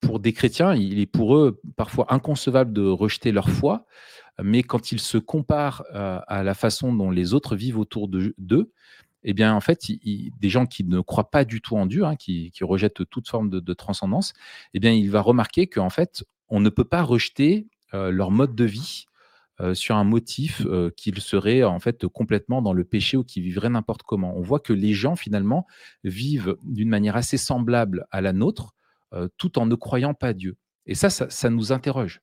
pour 0.00 0.20
des 0.20 0.32
chrétiens, 0.32 0.74
il 0.74 0.98
est 0.98 1.06
pour 1.06 1.36
eux 1.36 1.60
parfois 1.76 2.12
inconcevable 2.12 2.72
de 2.72 2.82
rejeter 2.82 3.32
leur 3.32 3.50
foi, 3.50 3.86
mais 4.42 4.62
quand 4.62 4.92
ils 4.92 5.00
se 5.00 5.18
comparent 5.18 5.84
à, 5.92 6.42
la 6.42 6.54
façon 6.54 6.92
dont 6.94 7.10
les 7.10 7.34
autres 7.34 7.56
vivent 7.56 7.78
autour 7.78 8.08
d'eux, 8.08 8.72
eh 9.28 9.32
bien, 9.32 9.54
en 9.54 9.60
fait, 9.60 9.80
des 10.04 10.48
gens 10.48 10.66
qui 10.66 10.84
ne 10.84 11.00
croient 11.00 11.30
pas 11.30 11.44
du 11.44 11.60
tout 11.60 11.76
en 11.76 11.86
Dieu, 11.86 12.04
hein, 12.04 12.14
qui, 12.14 12.52
rejettent 12.60 13.08
toute 13.10 13.28
forme 13.28 13.50
de, 13.50 13.74
transcendance, 13.74 14.32
eh 14.74 14.78
bien, 14.78 14.92
il 14.92 15.10
va 15.10 15.20
remarquer 15.20 15.66
qu'en 15.66 15.90
fait, 15.90 16.24
on 16.48 16.60
ne 16.60 16.68
peut 16.68 16.84
pas 16.84 17.02
rejeter 17.02 17.66
leur 17.92 18.30
mode 18.30 18.54
de 18.54 18.64
vie, 18.64 19.06
sur 19.74 19.96
un 19.96 20.04
motif 20.04 20.66
qu'il 20.96 21.20
serait 21.20 21.62
en 21.62 21.78
fait 21.78 22.06
complètement 22.06 22.62
dans 22.62 22.72
le 22.72 22.84
péché 22.84 23.16
ou 23.16 23.24
qui 23.24 23.40
vivrait 23.40 23.70
n'importe 23.70 24.02
comment. 24.02 24.36
On 24.36 24.42
voit 24.42 24.60
que 24.60 24.72
les 24.72 24.92
gens 24.92 25.16
finalement 25.16 25.66
vivent 26.04 26.56
d'une 26.62 26.88
manière 26.88 27.16
assez 27.16 27.38
semblable 27.38 28.06
à 28.10 28.20
la 28.20 28.32
nôtre, 28.32 28.74
tout 29.36 29.58
en 29.58 29.66
ne 29.66 29.74
croyant 29.74 30.14
pas 30.14 30.32
Dieu. 30.32 30.56
Et 30.86 30.94
ça, 30.94 31.10
ça, 31.10 31.50
nous 31.50 31.72
interroge. 31.72 32.20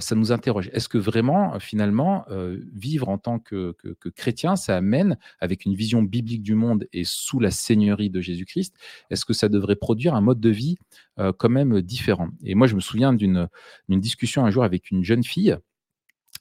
ça 0.00 0.14
nous 0.14 0.32
interroge. 0.32 0.68
Est-ce 0.72 0.88
que 0.88 0.98
vraiment, 0.98 1.58
finalement, 1.60 2.26
vivre 2.72 3.08
en 3.08 3.18
tant 3.18 3.38
que, 3.38 3.74
que, 3.78 4.08
chrétien, 4.08 4.56
ça 4.56 4.76
amène, 4.76 5.18
avec 5.38 5.64
une 5.64 5.74
vision 5.74 6.02
biblique 6.02 6.42
du 6.42 6.54
monde 6.54 6.86
et 6.92 7.04
sous 7.04 7.40
la 7.40 7.50
seigneurie 7.50 8.10
de 8.10 8.20
Jésus-Christ, 8.20 8.74
est-ce 9.10 9.24
que 9.24 9.32
ça 9.32 9.48
devrait 9.48 9.76
produire 9.76 10.14
un 10.14 10.20
mode 10.20 10.40
de 10.40 10.50
vie 10.50 10.78
quand 11.16 11.48
même 11.48 11.80
différent? 11.80 12.28
Et 12.42 12.54
moi, 12.54 12.66
je 12.66 12.74
me 12.74 12.80
souviens 12.80 13.12
d'une 13.12 13.48
discussion 13.88 14.44
un 14.44 14.50
jour 14.50 14.64
avec 14.64 14.90
une 14.90 15.04
jeune 15.04 15.24
fille 15.24 15.56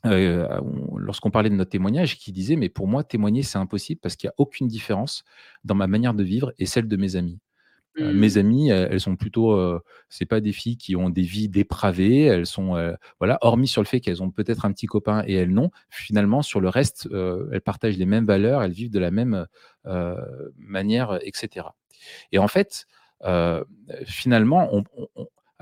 euh, 0.05 0.47
lorsqu'on 0.97 1.31
parlait 1.31 1.49
de 1.49 1.55
notre 1.55 1.71
témoignage, 1.71 2.17
qui 2.17 2.31
disait 2.31 2.55
Mais 2.55 2.69
pour 2.69 2.87
moi, 2.87 3.03
témoigner, 3.03 3.43
c'est 3.43 3.57
impossible 3.57 3.99
parce 4.01 4.15
qu'il 4.15 4.27
n'y 4.27 4.31
a 4.31 4.35
aucune 4.37 4.67
différence 4.67 5.23
dans 5.63 5.75
ma 5.75 5.87
manière 5.87 6.13
de 6.13 6.23
vivre 6.23 6.53
et 6.57 6.65
celle 6.65 6.87
de 6.87 6.97
mes 6.97 7.15
amis. 7.15 7.39
Euh, 7.97 8.11
mes 8.11 8.31
mmh. 8.31 8.37
amies, 8.37 8.69
elles, 8.69 8.99
sont 8.99 9.15
plutôt, 9.15 9.53
euh, 9.53 9.81
c'est 10.09 10.25
pas 10.25 10.41
des 10.41 10.51
filles 10.51 10.75
qui 10.75 10.97
ont 10.97 11.09
des 11.09 11.21
vies 11.21 11.47
dépravées, 11.47 12.23
elles 12.23 12.45
sont, 12.45 12.75
voilà, 13.19 13.37
hormis 13.39 13.69
sur 13.69 13.81
le 13.81 13.87
fait 13.87 14.01
qu'elles 14.01 14.21
ont 14.21 14.31
peut-être 14.31 14.65
un 14.65 14.73
petit 14.73 14.85
copain 14.85 15.23
et 15.25 15.35
elles 15.35 15.53
non, 15.53 15.71
finalement, 15.89 16.41
sur 16.41 16.59
le 16.59 16.67
reste, 16.67 17.07
elles 17.53 17.61
partagent 17.61 17.97
les 17.97 18.05
mêmes 18.05 18.25
valeurs, 18.25 18.63
elles 18.63 18.73
vivent 18.73 18.91
de 18.91 18.99
la 18.99 19.11
même 19.11 19.47
manière, 20.57 21.19
etc. 21.21 21.67
Et 22.33 22.37
en 22.37 22.49
fait, 22.49 22.85
finalement, 24.05 24.69
on, 24.73 24.83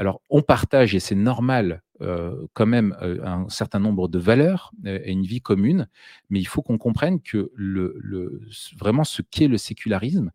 alors, 0.04 0.22
on 0.30 0.42
partage, 0.42 0.96
et 0.96 1.00
c'est 1.00 1.16
normal, 1.16 1.82
euh, 2.02 2.46
quand 2.52 2.66
même 2.66 2.94
euh, 3.02 3.26
un 3.26 3.48
certain 3.48 3.80
nombre 3.80 4.10
de 4.10 4.20
valeurs 4.20 4.74
euh, 4.86 5.00
et 5.06 5.14
une 5.14 5.26
vie 5.26 5.40
commune, 5.40 5.88
mais 6.30 6.42
il 6.42 6.46
faut 6.46 6.62
qu'on 6.62 6.78
comprenne 6.78 7.22
que 7.22 7.54
vraiment 8.78 9.06
ce 9.06 9.22
qu'est 9.22 9.48
le 9.48 9.58
sécularisme, 9.58 10.32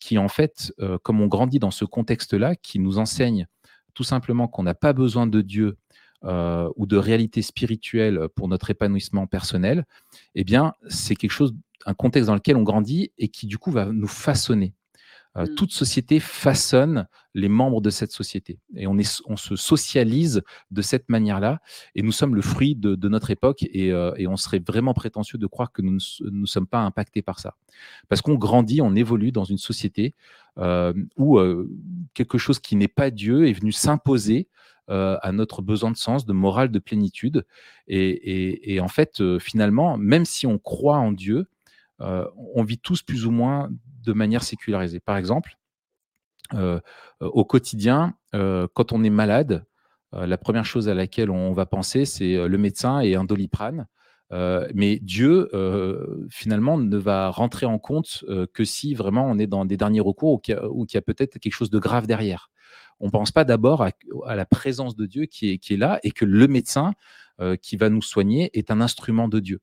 qui 0.00 0.18
en 0.18 0.26
fait, 0.26 0.72
comme 1.04 1.20
on 1.20 1.28
grandit 1.28 1.60
dans 1.60 1.70
ce 1.70 1.84
contexte-là, 1.84 2.56
qui 2.56 2.80
nous 2.80 2.98
enseigne 2.98 3.46
tout 3.94 4.02
simplement 4.02 4.48
qu'on 4.48 4.64
n'a 4.64 4.74
pas 4.74 4.92
besoin 4.92 5.28
de 5.28 5.40
Dieu 5.40 5.78
ou 6.24 6.86
de 6.86 6.96
réalité 6.96 7.40
spirituelle 7.40 8.28
pour 8.34 8.48
notre 8.48 8.68
épanouissement 8.70 9.26
personnel, 9.28 9.86
eh 10.34 10.42
bien, 10.42 10.74
c'est 10.88 11.14
quelque 11.14 11.30
chose, 11.30 11.54
un 11.86 11.94
contexte 11.94 12.26
dans 12.26 12.34
lequel 12.34 12.56
on 12.56 12.64
grandit 12.64 13.12
et 13.16 13.28
qui 13.28 13.46
du 13.46 13.56
coup 13.56 13.70
va 13.70 13.86
nous 13.86 14.08
façonner. 14.08 14.74
Euh, 15.36 15.46
mmh. 15.46 15.54
toute 15.56 15.72
société 15.72 16.20
façonne 16.20 17.08
les 17.34 17.48
membres 17.48 17.80
de 17.80 17.90
cette 17.90 18.12
société. 18.12 18.60
Et 18.76 18.86
on, 18.86 18.96
est, 18.98 19.20
on 19.26 19.36
se 19.36 19.56
socialise 19.56 20.42
de 20.70 20.82
cette 20.82 21.08
manière-là. 21.08 21.60
Et 21.96 22.02
nous 22.02 22.12
sommes 22.12 22.36
le 22.36 22.42
fruit 22.42 22.76
de, 22.76 23.08
notre 23.08 23.30
époque. 23.30 23.64
Euh, 23.74 24.14
et, 24.16 24.28
on 24.28 24.36
serait 24.36 24.62
vraiment 24.64 24.94
prétentieux 24.94 25.38
de 25.38 25.46
croire 25.46 25.72
que 25.72 25.82
nous 25.82 25.98
ne 26.20 26.46
sommes 26.46 26.68
pas 26.68 26.80
impactés 26.80 27.22
par 27.22 27.40
ça. 27.40 27.56
Parce 28.08 28.22
qu'on 28.22 28.36
grandit, 28.36 28.80
on 28.80 28.94
évolue 28.94 29.32
dans 29.32 29.44
une 29.44 29.58
société 29.58 30.14
euh, 30.58 30.92
où 31.16 31.40
quelque 32.14 32.38
chose 32.38 32.60
qui 32.60 32.76
n'est 32.76 32.86
pas 32.86 33.10
Dieu 33.10 33.48
est 33.48 33.52
venu 33.54 33.72
s'imposer 33.72 34.48
à 34.86 35.32
notre 35.32 35.62
besoin 35.62 35.90
de 35.90 35.96
sens, 35.96 36.26
de 36.26 36.32
morale, 36.34 36.70
de 36.70 36.78
plénitude. 36.78 37.44
Et, 37.88 38.74
et 38.74 38.80
en 38.80 38.88
fait, 38.88 39.38
finalement, 39.38 39.96
même 39.96 40.26
si 40.26 40.46
on 40.46 40.58
croit 40.58 40.98
en 40.98 41.10
Dieu, 41.10 41.48
on 41.98 42.62
vit 42.62 42.78
tous 42.78 43.02
plus 43.02 43.26
ou 43.26 43.30
moins 43.30 43.70
de 44.04 44.12
manière 44.12 44.42
sécularisée. 44.42 45.00
Par 45.00 45.16
exemple, 45.16 45.56
euh, 46.52 46.80
au 47.20 47.44
quotidien, 47.44 48.14
euh, 48.34 48.66
quand 48.74 48.92
on 48.92 49.02
est 49.02 49.10
malade, 49.10 49.64
euh, 50.14 50.26
la 50.26 50.36
première 50.36 50.66
chose 50.66 50.88
à 50.88 50.94
laquelle 50.94 51.30
on 51.30 51.52
va 51.52 51.66
penser, 51.66 52.04
c'est 52.04 52.48
le 52.48 52.58
médecin 52.58 53.00
et 53.00 53.14
un 53.14 53.24
doliprane. 53.24 53.86
mais 54.74 54.98
Dieu, 55.00 55.48
finalement, 56.30 56.76
ne 56.76 56.96
va 56.96 57.30
rentrer 57.30 57.66
en 57.66 57.78
compte 57.78 58.24
que 58.52 58.64
si 58.64 58.94
vraiment 58.94 59.26
on 59.30 59.38
est 59.38 59.46
dans 59.46 59.64
des 59.64 59.76
derniers 59.76 60.00
recours 60.00 60.32
ou 60.32 60.38
qu'il 60.38 60.56
y 60.56 60.96
a, 60.98 61.02
peut-être 61.02 61.38
quelque 61.38 61.52
chose 61.52 61.70
de 61.70 61.78
grave 61.78 62.06
derrière. 62.06 62.50
On 62.98 63.06
ne 63.06 63.10
pense 63.10 63.30
pas 63.30 63.44
d'abord 63.44 63.82
à, 63.82 64.34
la 64.34 64.44
présence 64.44 64.96
de 64.96 65.06
Dieu 65.06 65.26
qui 65.26 65.50
est, 65.50 65.58
qui 65.58 65.74
est 65.74 65.76
là 65.76 66.00
et 66.02 66.10
que 66.10 66.24
le 66.24 66.48
médecin 66.48 66.94
qui 67.62 67.76
va 67.76 67.90
nous 67.90 68.02
soigner 68.02 68.50
est 68.58 68.72
un 68.72 68.80
instrument 68.80 69.28
de 69.28 69.38
Dieu. 69.38 69.60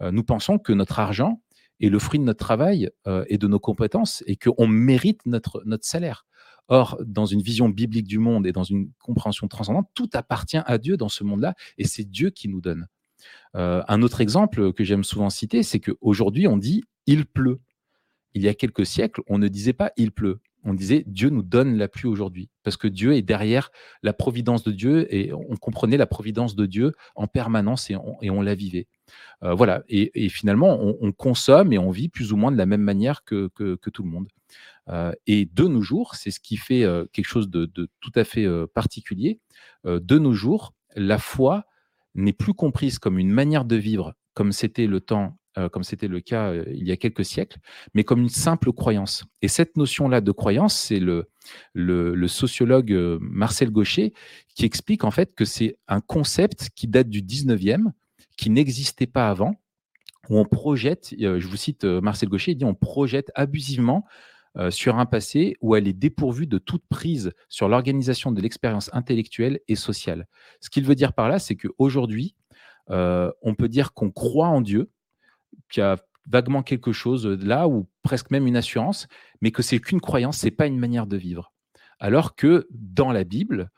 nous 0.00 0.24
pensons 0.24 0.58
que 0.58 0.74
notre 0.74 0.98
argent, 0.98 1.40
et 1.82 1.90
le 1.90 1.98
fruit 1.98 2.20
de 2.20 2.24
notre 2.24 2.38
travail 2.38 2.88
euh, 3.06 3.24
et 3.28 3.36
de 3.36 3.46
nos 3.48 3.58
compétences 3.58 4.22
et 4.26 4.36
qu'on 4.36 4.66
mérite 4.66 5.26
notre, 5.26 5.62
salaire. 5.82 6.24
Or, 6.68 6.96
dans 7.04 7.26
une 7.26 7.42
vision 7.42 7.68
biblique 7.68 8.06
du 8.06 8.18
monde 8.18 8.46
et 8.46 8.52
dans 8.52 8.62
une 8.62 8.90
compréhension 9.00 9.48
transcendante, 9.48 9.88
tout 9.94 10.08
appartient 10.14 10.60
à 10.64 10.78
Dieu 10.78 10.96
dans 10.96 11.08
ce 11.08 11.24
monde-là 11.24 11.54
et 11.76 11.84
c'est 11.84 12.04
Dieu 12.04 12.30
qui 12.30 12.48
nous 12.48 12.60
donne. 12.60 12.86
Euh, 13.56 13.82
un 13.88 14.00
autre 14.00 14.20
exemple 14.20 14.72
que 14.72 14.84
j'aime 14.84 15.04
souvent 15.04 15.28
citer, 15.28 15.64
c'est 15.64 15.80
qu'aujourd'hui, 15.80 16.46
on 16.46 16.56
dit 16.56 16.84
il 17.06 17.26
pleut. 17.26 17.60
Il 18.34 18.42
y 18.42 18.48
a 18.48 18.54
quelques 18.54 18.86
siècles, 18.86 19.20
on 19.26 19.38
ne 19.38 19.48
disait 19.48 19.74
pas 19.74 19.92
il 19.96 20.12
pleut. 20.12 20.40
On 20.64 20.74
disait 20.74 21.02
Dieu 21.08 21.28
nous 21.28 21.42
donne 21.42 21.76
la 21.76 21.88
pluie 21.88 22.08
aujourd'hui, 22.08 22.48
parce 22.62 22.76
que 22.76 22.86
Dieu 22.86 23.14
est 23.14 23.22
derrière 23.22 23.70
la 24.04 24.12
providence 24.12 24.62
de 24.62 24.70
Dieu 24.70 25.12
et 25.12 25.32
on 25.32 25.56
comprenait 25.56 25.96
la 25.96 26.06
providence 26.06 26.54
de 26.54 26.66
Dieu 26.66 26.92
en 27.16 27.26
permanence 27.26 27.90
et 27.90 27.96
et 28.22 28.30
on 28.30 28.40
la 28.40 28.54
vivait. 28.54 28.86
Euh, 29.42 29.54
voilà. 29.54 29.82
Et, 29.88 30.28
finalement, 30.28 30.78
on, 30.80 31.12
consomme 31.12 31.72
et 31.72 31.78
on 31.78 31.90
vit 31.90 32.08
plus 32.08 32.32
ou 32.32 32.36
moins 32.36 32.52
de 32.52 32.56
la 32.56 32.66
même 32.66 32.82
manière 32.82 33.24
que, 33.24 33.50
tout 33.92 34.02
le 34.02 34.08
monde. 34.08 34.28
Euh, 34.88 35.12
et 35.26 35.48
de 35.52 35.64
nos 35.64 35.82
jours, 35.82 36.14
c'est 36.14 36.30
ce 36.30 36.40
qui 36.40 36.56
fait 36.56 36.84
euh, 36.84 37.04
quelque 37.12 37.26
chose 37.26 37.48
de, 37.48 37.66
tout 37.66 38.12
à 38.14 38.24
fait 38.24 38.46
particulier. 38.74 39.40
de 39.84 40.18
nos 40.18 40.32
jours, 40.32 40.74
la 40.94 41.18
foi 41.18 41.64
n'est 42.14 42.32
plus 42.32 42.54
comprise 42.54 42.98
comme 42.98 43.18
une 43.18 43.30
manière 43.30 43.64
de 43.64 43.76
vivre, 43.76 44.14
comme 44.34 44.52
c'était 44.52 44.86
le 44.86 45.00
temps 45.00 45.36
comme 45.70 45.82
c'était 45.82 46.08
le 46.08 46.20
cas 46.20 46.54
il 46.54 46.88
y 46.88 46.92
a 46.92 46.96
quelques 46.96 47.26
siècles, 47.26 47.58
mais 47.92 48.04
comme 48.04 48.22
une 48.22 48.30
simple 48.30 48.72
croyance. 48.72 49.26
Et 49.42 49.48
cette 49.48 49.76
notion-là 49.76 50.22
de 50.22 50.32
croyance, 50.32 50.74
c'est 50.74 50.98
le, 50.98 51.28
sociologue 52.26 52.90
Marcel 53.20 53.70
Gaucher 53.70 54.14
qui 54.54 54.64
explique 54.64 55.04
en 55.04 55.10
fait 55.10 55.34
que 55.34 55.44
c'est 55.44 55.76
un 55.88 56.00
concept 56.00 56.70
qui 56.74 56.88
date 56.88 57.10
du 57.10 57.20
19e, 57.20 57.92
qui 58.36 58.50
n'existait 58.50 59.06
pas 59.06 59.28
avant, 59.28 59.54
où 60.28 60.38
on 60.38 60.44
projette, 60.44 61.14
je 61.18 61.46
vous 61.46 61.56
cite 61.56 61.84
Marcel 61.84 62.28
Gaucher, 62.28 62.52
il 62.52 62.56
dit 62.56 62.64
on 62.64 62.74
projette 62.74 63.30
abusivement 63.34 64.04
sur 64.70 64.98
un 64.98 65.06
passé 65.06 65.56
où 65.60 65.76
elle 65.76 65.88
est 65.88 65.92
dépourvue 65.92 66.46
de 66.46 66.58
toute 66.58 66.84
prise 66.88 67.32
sur 67.48 67.68
l'organisation 67.68 68.32
de 68.32 68.40
l'expérience 68.40 68.90
intellectuelle 68.92 69.60
et 69.66 69.76
sociale. 69.76 70.28
Ce 70.60 70.70
qu'il 70.70 70.84
veut 70.84 70.94
dire 70.94 71.12
par 71.12 71.28
là, 71.28 71.38
c'est 71.38 71.56
qu'aujourd'hui, 71.56 72.36
on 72.88 73.54
peut 73.58 73.68
dire 73.68 73.94
qu'on 73.94 74.10
croit 74.10 74.48
en 74.48 74.60
Dieu, 74.60 74.90
qu'il 75.70 75.80
y 75.80 75.84
a 75.84 75.96
vaguement 76.28 76.62
quelque 76.62 76.92
chose 76.92 77.26
là, 77.26 77.66
ou 77.66 77.88
presque 78.02 78.30
même 78.30 78.46
une 78.46 78.56
assurance, 78.56 79.08
mais 79.40 79.50
que 79.50 79.62
c'est 79.62 79.80
qu'une 79.80 80.00
croyance, 80.00 80.38
c'est 80.38 80.50
pas 80.52 80.66
une 80.66 80.78
manière 80.78 81.06
de 81.06 81.16
vivre. 81.16 81.52
Alors 81.98 82.36
que 82.36 82.68
dans 82.70 83.10
la 83.10 83.24
Bible, 83.24 83.70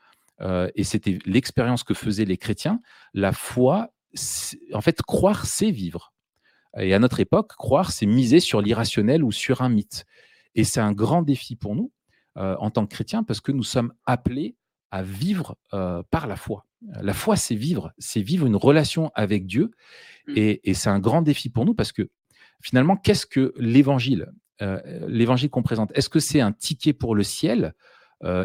et 0.75 0.83
c'était 0.83 1.17
l'expérience 1.25 1.83
que 1.83 1.93
faisaient 1.93 2.25
les 2.25 2.37
chrétiens, 2.37 2.81
la 3.13 3.31
foi, 3.31 3.91
en 4.73 4.81
fait, 4.81 5.01
croire, 5.01 5.45
c'est 5.45 5.71
vivre. 5.71 6.13
Et 6.77 6.93
à 6.93 6.99
notre 6.99 7.19
époque, 7.19 7.53
croire, 7.55 7.91
c'est 7.91 8.05
miser 8.05 8.39
sur 8.39 8.61
l'irrationnel 8.61 9.23
ou 9.23 9.31
sur 9.31 9.61
un 9.61 9.69
mythe. 9.69 10.05
Et 10.55 10.63
c'est 10.63 10.79
un 10.79 10.91
grand 10.91 11.21
défi 11.21 11.55
pour 11.55 11.75
nous 11.75 11.91
euh, 12.37 12.55
en 12.59 12.69
tant 12.69 12.85
que 12.85 12.93
chrétiens 12.93 13.23
parce 13.23 13.41
que 13.41 13.51
nous 13.51 13.63
sommes 13.63 13.93
appelés 14.05 14.55
à 14.91 15.03
vivre 15.03 15.57
euh, 15.73 16.01
par 16.11 16.27
la 16.27 16.35
foi. 16.35 16.65
La 17.01 17.13
foi, 17.13 17.35
c'est 17.35 17.55
vivre, 17.55 17.91
c'est 17.97 18.21
vivre 18.21 18.45
une 18.45 18.55
relation 18.55 19.11
avec 19.15 19.45
Dieu. 19.45 19.71
Mmh. 20.27 20.33
Et, 20.35 20.73
c'est 20.73 20.89
un 20.89 20.99
grand 20.99 21.21
défi 21.21 21.49
pour 21.49 21.65
nous 21.65 21.73
parce 21.73 21.91
que 21.91 22.09
finalement, 22.61 22.95
qu'est-ce 22.95 23.25
que 23.25 23.53
l'évangile 23.57 24.31
euh, 24.61 24.79
L'évangile 25.07 25.49
qu'on 25.49 25.63
présente, 25.63 25.91
est-ce 25.95 26.09
que 26.09 26.19
c'est 26.19 26.41
un 26.41 26.51
ticket 26.51 26.93
pour 26.93 27.15
le 27.15 27.23
ciel 27.23 27.73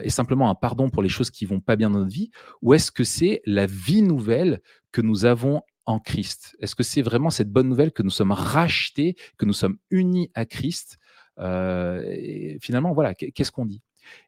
et 0.02 0.10
simplement 0.10 0.50
un 0.50 0.54
pardon 0.54 0.90
pour 0.90 1.02
les 1.02 1.08
choses 1.08 1.30
qui 1.30 1.46
vont 1.46 1.60
pas 1.60 1.74
bien 1.74 1.88
dans 1.88 2.00
notre 2.00 2.12
vie? 2.12 2.30
Ou 2.60 2.74
est-ce 2.74 2.92
que 2.92 3.02
c'est 3.02 3.40
la 3.46 3.64
vie 3.64 4.02
nouvelle 4.02 4.60
que 4.92 5.00
nous 5.00 5.24
avons 5.24 5.62
en 5.86 5.98
Christ? 5.98 6.56
Est-ce 6.60 6.74
que 6.74 6.82
c'est 6.82 7.02
vraiment 7.02 7.30
cette 7.30 7.50
bonne 7.50 7.68
nouvelle 7.68 7.92
que 7.92 8.02
nous 8.02 8.10
sommes 8.10 8.32
rachetés, 8.32 9.16
que 9.38 9.44
nous 9.44 9.52
sommes 9.52 9.78
unis 9.90 10.30
à 10.34 10.44
Christ? 10.44 10.98
Et 11.38 12.58
Finalement, 12.60 12.92
voilà, 12.92 13.14
qu'est-ce 13.14 13.52
qu'on 13.52 13.66
dit? 13.66 13.82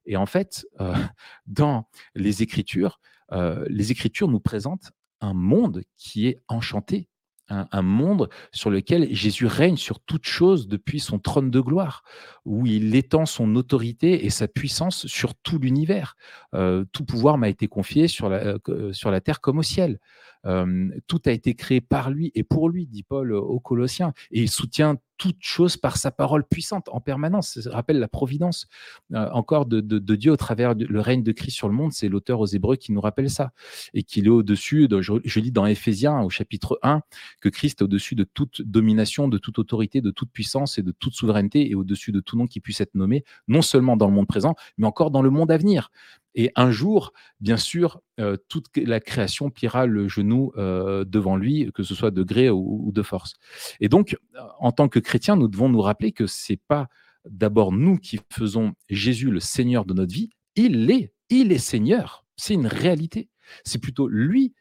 Et 0.06 0.16
en 0.16 0.26
fait, 0.26 0.66
dans 1.46 1.88
les 2.14 2.42
Écritures, 2.42 3.00
les 3.30 3.92
Écritures 3.92 4.28
nous 4.28 4.40
présentent 4.40 4.92
un 5.20 5.34
monde 5.34 5.84
qui 5.96 6.26
est 6.26 6.42
enchanté, 6.48 7.08
un, 7.48 7.82
monde 7.82 8.30
sur 8.52 8.70
lequel 8.70 9.14
Jésus 9.14 9.46
règne 9.46 9.76
sur 9.76 10.00
toute 10.00 10.24
chose 10.24 10.68
depuis 10.68 11.00
son 11.00 11.18
trône 11.18 11.50
de 11.50 11.60
gloire, 11.60 12.02
où 12.44 12.66
il 12.66 12.94
étend 12.94 13.26
son 13.26 13.54
autorité 13.56 14.24
et 14.24 14.30
sa 14.30 14.48
puissance 14.48 15.06
sur 15.06 15.34
tout 15.34 15.58
l'univers. 15.58 16.16
tout 16.52 17.04
pouvoir 17.04 17.38
m'a 17.38 17.48
été 17.48 17.68
confié 17.68 18.08
sur 18.08 18.28
la, 18.28 18.56
sur 18.92 19.10
la 19.10 19.20
terre 19.20 19.40
comme 19.40 19.58
au 19.58 19.62
ciel 19.62 19.98
tout 20.44 21.22
a 21.26 21.30
été 21.30 21.54
créé 21.54 21.80
par 21.80 22.10
lui 22.10 22.32
et 22.34 22.42
pour 22.42 22.68
lui, 22.68 22.86
dit 22.86 23.02
Paul 23.02 23.32
aux 23.32 23.60
Colossiens, 23.60 24.12
et 24.30 24.42
il 24.42 24.50
soutient 24.50 24.96
toute 25.18 25.36
chose 25.40 25.76
par 25.76 25.96
sa 25.96 26.10
parole 26.10 26.44
puissante 26.44 26.88
en 26.90 27.00
permanence. 27.00 27.60
Ça 27.60 27.70
rappelle 27.70 27.98
la 27.98 28.08
providence 28.08 28.66
encore 29.12 29.66
de, 29.66 29.80
Dieu 30.14 30.32
au 30.32 30.36
travers 30.36 30.74
du 30.74 30.86
règne 30.98 31.22
de 31.22 31.32
Christ 31.32 31.54
sur 31.54 31.68
le 31.68 31.74
monde. 31.74 31.92
C'est 31.92 32.08
l'auteur 32.08 32.40
aux 32.40 32.46
Hébreux 32.46 32.76
qui 32.76 32.92
nous 32.92 33.00
rappelle 33.00 33.30
ça. 33.30 33.52
Et 33.94 34.02
qu'il 34.02 34.26
est 34.26 34.30
au-dessus, 34.30 34.88
je, 35.00 35.40
lis 35.40 35.52
dans 35.52 35.66
Éphésiens 35.66 36.20
au 36.20 36.30
chapitre 36.30 36.78
1, 36.82 37.02
que 37.40 37.48
Christ 37.48 37.80
est 37.80 37.84
au-dessus 37.84 38.14
de 38.14 38.24
toute 38.24 38.62
domination, 38.62 39.28
de 39.28 39.38
toute 39.38 39.58
autorité, 39.58 40.00
de 40.00 40.10
toute 40.10 40.30
puissance 40.30 40.78
et 40.78 40.82
de 40.82 40.92
toute 40.92 41.14
souveraineté, 41.14 41.70
et 41.70 41.74
au-dessus 41.74 42.12
de 42.12 42.20
tout 42.20 42.36
nom 42.36 42.46
qui 42.46 42.60
puisse 42.60 42.80
être 42.80 42.94
nommé, 42.94 43.24
non 43.48 43.62
seulement 43.62 43.96
dans 43.96 44.06
le 44.06 44.14
monde 44.14 44.26
présent, 44.26 44.54
mais 44.78 44.86
encore 44.86 45.10
dans 45.10 45.22
le 45.22 45.30
monde 45.30 45.50
à 45.50 45.56
venir. 45.56 45.90
Et 46.34 46.50
un 46.56 46.70
jour, 46.70 47.12
bien 47.40 47.56
sûr, 47.56 48.00
euh, 48.18 48.36
toute 48.48 48.66
la 48.76 49.00
création 49.00 49.50
pliera 49.50 49.86
le 49.86 50.08
genou 50.08 50.52
euh, 50.56 51.04
devant 51.04 51.36
lui, 51.36 51.70
que 51.74 51.82
ce 51.82 51.94
soit 51.94 52.10
de 52.10 52.22
gré 52.22 52.48
ou, 52.48 52.90
de 52.92 53.02
force. 53.02 53.34
Et 53.80 53.88
donc, 53.88 54.16
en 54.58 54.72
tant 54.72 54.88
que 54.88 54.98
chrétiens, 55.12 55.36
nous 55.36 55.48
devons 55.48 55.68
nous 55.68 55.82
rappeler 55.82 56.12
que 56.12 56.26
c'est 56.26 56.60
pas 56.68 56.88
d'abord 57.28 57.70
nous 57.70 57.98
qui 57.98 58.18
faisons 58.30 58.72
Jésus 58.88 59.30
le 59.30 59.40
Seigneur 59.40 59.84
de 59.84 59.92
notre 59.92 60.14
vie. 60.14 60.30
Il 60.56 60.86
l'est, 60.86 61.12
il 61.28 61.52
est 61.52 61.58
Seigneur. 61.58 62.24
C'est 62.36 62.54
une 62.54 62.66
réalité. 62.66 63.28
C'est 63.62 63.78
plutôt 63.78 64.08
lui 64.08 64.54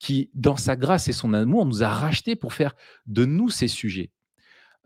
qui, 0.00 0.28
dans 0.34 0.56
sa 0.56 0.74
grâce 0.74 1.06
et 1.06 1.12
son 1.12 1.32
amour, 1.34 1.66
nous 1.66 1.84
a 1.84 1.88
rachetés 1.88 2.34
pour 2.34 2.52
faire 2.52 2.74
de 3.06 3.24
nous 3.24 3.48
ses 3.48 3.68
sujets. 3.68 4.10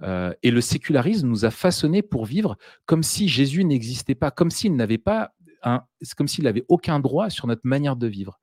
Euh, 0.02 0.34
et 0.42 0.50
le 0.50 0.60
sécularisme 0.60 1.26
nous 1.26 1.46
a 1.46 1.50
façonnés 1.50 2.02
pour 2.02 2.26
vivre 2.26 2.58
comme 2.84 3.02
si 3.02 3.26
Jésus 3.26 3.64
n'existait 3.64 4.14
pas, 4.14 4.30
comme 4.30 4.50
s'il 4.50 4.76
n'avait 4.76 4.98
pas 4.98 5.32
c'est 6.02 6.14
comme 6.14 6.28
s'il 6.28 6.44
n'avait 6.44 6.66
aucun 6.68 7.00
droit 7.00 7.30
sur 7.30 7.46
notre 7.46 7.62
manière 7.64 7.96
de 7.96 8.06
vivre. 8.06 8.38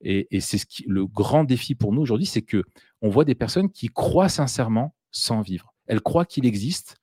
Et, 0.00 0.40
c'est 0.40 0.60
le 0.88 1.06
grand 1.06 1.44
défi 1.44 1.76
pour 1.76 1.92
nous 1.92 2.02
aujourd'hui, 2.02 2.26
c'est 2.26 2.42
que 2.42 2.64
on 3.00 3.08
voit 3.10 3.24
des 3.24 3.36
personnes 3.36 3.70
qui 3.70 3.86
croient 3.86 4.28
sincèrement 4.28 4.94
sans 5.12 5.40
vivre. 5.40 5.75
Elles 5.86 6.00
croient 6.00 6.24
qu'il 6.24 6.46
existe, 6.46 6.96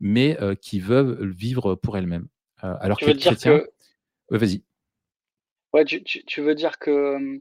mais 0.00 0.40
euh, 0.40 0.54
qui 0.54 0.80
veulent 0.80 1.30
vivre 1.30 1.74
pour 1.74 1.96
elles-mêmes. 1.96 2.28
Euh, 2.64 2.74
alors 2.80 2.98
que 2.98 3.06
les 3.06 3.16
chrétiens, 3.16 3.62
vas-y. 4.30 4.62
Ouais, 5.72 5.84
tu, 5.84 6.40
veux 6.40 6.54
dire 6.54 6.78
que, 6.78 7.40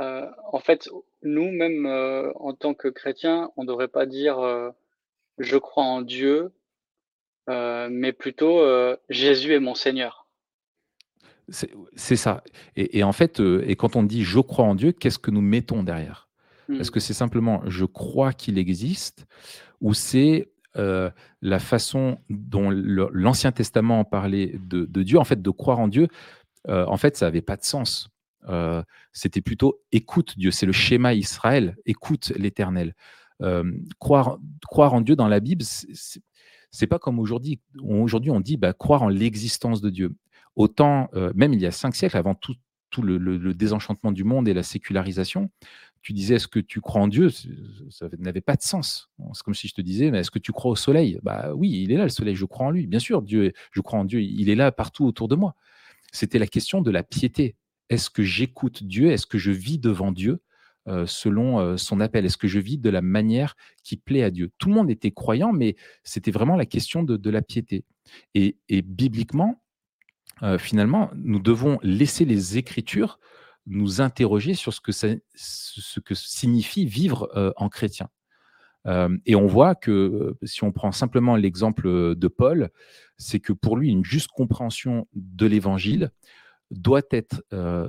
euh, 0.00 0.26
en 0.52 0.58
fait, 0.60 0.88
nous, 1.22 1.50
même 1.50 1.86
en 1.86 2.54
tant 2.54 2.72
que 2.72 2.88
chrétiens, 2.88 3.50
on 3.56 3.64
ne 3.64 3.68
devrait 3.68 3.88
pas 3.88 4.06
dire 4.06 4.72
je 5.38 5.56
crois 5.56 5.84
en 5.84 6.00
Dieu, 6.00 6.52
mais 7.48 8.12
plutôt 8.12 8.64
Jésus 9.10 9.52
est 9.52 9.60
mon 9.60 9.74
Seigneur. 9.74 10.26
C'est 11.50 12.16
ça. 12.16 12.44
Et, 12.76 13.02
en 13.02 13.12
fait, 13.12 13.40
et 13.40 13.76
quand 13.76 13.96
on 13.96 14.04
dit 14.04 14.22
je 14.22 14.40
crois 14.40 14.64
en 14.64 14.74
Dieu, 14.74 14.92
qu'est-ce 14.92 15.18
que 15.18 15.30
nous 15.30 15.42
mettons 15.42 15.82
derrière? 15.82 16.28
Est-ce 16.70 16.90
mmh. 16.90 16.92
que 16.92 17.00
c'est 17.00 17.14
simplement 17.14 17.62
je 17.66 17.84
crois 17.84 18.32
qu'il 18.32 18.56
existe 18.56 19.26
ou 19.80 19.94
c'est 19.94 20.50
euh, 20.76 21.10
la 21.42 21.58
façon 21.58 22.18
dont 22.28 22.70
l'Ancien 22.70 23.52
Testament 23.52 24.04
parlait 24.04 24.58
de, 24.60 25.02
Dieu, 25.02 25.18
en 25.18 25.24
fait, 25.24 25.42
de 25.42 25.50
croire 25.50 25.78
en 25.78 25.88
Dieu, 25.88 26.08
euh, 26.68 26.84
en 26.86 26.96
fait, 26.96 27.16
ça 27.16 27.26
n'avait 27.26 27.42
pas 27.42 27.56
de 27.56 27.64
sens. 27.64 28.08
C'était 29.12 29.42
plutôt 29.42 29.82
écoute 29.92 30.38
Dieu, 30.38 30.50
c'est 30.50 30.66
le 30.66 30.72
schéma 30.72 31.12
Israël, 31.14 31.76
écoute 31.84 32.32
l'Éternel. 32.36 32.94
croire, 33.98 34.38
croire 34.66 34.94
en 34.94 35.02
Dieu 35.02 35.14
dans 35.14 35.28
la 35.28 35.40
Bible, 35.40 35.64
c'est 36.70 36.86
pas 36.86 36.98
comme 36.98 37.18
aujourd'hui. 37.18 37.60
Aujourd'hui, 37.82 38.30
on 38.30 38.40
dit 38.40 38.56
bah, 38.56 38.72
croire 38.72 39.02
en 39.02 39.08
l'existence 39.08 39.80
de 39.80 39.90
Dieu. 39.90 40.14
Autant, 40.56 41.08
euh, 41.14 41.32
même 41.34 41.52
il 41.52 41.60
y 41.60 41.66
a 41.66 41.70
cinq 41.70 41.94
siècles, 41.94 42.16
avant 42.16 42.34
tout, 42.34 42.54
le, 43.02 43.54
désenchantement 43.54 44.12
du 44.12 44.24
monde 44.24 44.48
et 44.48 44.54
la 44.54 44.62
sécularisation, 44.62 45.50
tu 46.02 46.12
disais 46.12 46.36
est-ce 46.36 46.48
que 46.48 46.60
tu 46.60 46.80
crois 46.80 47.02
en 47.02 47.08
Dieu? 47.08 47.30
Ça 47.90 48.08
n'avait 48.18 48.40
pas 48.40 48.56
de 48.56 48.62
sens. 48.62 49.10
C'est 49.32 49.42
comme 49.42 49.54
si 49.54 49.68
je 49.68 49.74
te 49.74 49.80
disais 49.80 50.10
mais 50.10 50.20
est-ce 50.20 50.30
que 50.30 50.38
tu 50.38 50.52
crois 50.52 50.70
au 50.70 50.76
soleil? 50.76 51.18
Bah 51.22 51.52
oui, 51.54 51.82
il 51.82 51.92
est 51.92 51.96
là 51.96 52.04
le 52.04 52.10
soleil, 52.10 52.34
je 52.34 52.44
crois 52.44 52.66
en 52.66 52.70
lui. 52.70 52.86
Bien 52.86 52.98
sûr, 52.98 53.22
Dieu, 53.22 53.52
je 53.72 53.80
crois 53.80 53.98
en 53.98 54.04
Dieu, 54.04 54.20
il 54.22 54.48
est 54.48 54.54
là 54.54 54.72
partout 54.72 55.04
autour 55.04 55.28
de 55.28 55.36
moi. 55.36 55.54
C'était 56.12 56.38
la 56.38 56.46
question 56.46 56.80
de 56.80 56.90
la 56.90 57.02
piété. 57.02 57.56
Est-ce 57.88 58.10
que 58.10 58.22
j'écoute 58.22 58.84
Dieu? 58.84 59.10
Est-ce 59.10 59.26
que 59.26 59.38
je 59.38 59.50
vis 59.50 59.78
devant 59.78 60.12
Dieu 60.12 60.40
euh, 60.88 61.06
selon 61.06 61.60
euh, 61.60 61.76
son 61.76 62.00
appel? 62.00 62.24
Est-ce 62.24 62.38
que 62.38 62.48
je 62.48 62.58
vis 62.58 62.78
de 62.78 62.90
la 62.90 63.02
manière 63.02 63.56
qui 63.82 63.96
plaît 63.96 64.22
à 64.22 64.30
Dieu? 64.30 64.50
Tout 64.58 64.68
le 64.68 64.74
monde 64.74 64.90
était 64.90 65.10
croyant, 65.10 65.52
mais 65.52 65.76
c'était 66.04 66.30
vraiment 66.30 66.56
la 66.56 66.66
question 66.66 67.02
de, 67.02 67.30
la 67.30 67.42
piété. 67.42 67.84
et 68.34 68.82
bibliquement, 68.82 69.60
euh, 70.42 70.58
finalement, 70.58 71.10
nous 71.14 71.40
devons 71.40 71.78
laisser 71.82 72.24
les 72.24 72.56
Écritures 72.58 73.18
nous 73.70 74.00
interroger 74.00 74.54
sur 74.54 74.72
ce 74.72 74.80
que, 74.80 74.92
ce 74.92 76.00
que 76.00 76.14
signifie 76.14 76.86
vivre 76.86 77.30
euh, 77.36 77.52
en 77.56 77.68
chrétien. 77.68 78.08
Euh, 78.86 79.16
et 79.26 79.36
on 79.36 79.46
voit 79.46 79.74
que 79.74 80.36
si 80.42 80.64
on 80.64 80.72
prend 80.72 80.92
simplement 80.92 81.36
l'exemple 81.36 82.14
de 82.14 82.28
Paul, 82.28 82.70
c'est 83.18 83.40
que 83.40 83.52
pour 83.52 83.76
lui, 83.76 83.90
une 83.90 84.04
juste 84.04 84.30
compréhension 84.30 85.06
de 85.14 85.46
l'Évangile 85.46 86.10
doit 86.70 87.02
être 87.10 87.42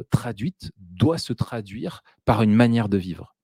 traduite, 0.09 0.71
doit 0.77 1.19
se 1.19 1.33
traduire 1.33 2.01
par 2.25 2.41
une 2.41 2.53
manière 2.53 2.89
de 2.89 2.97
vivre. 2.97 3.35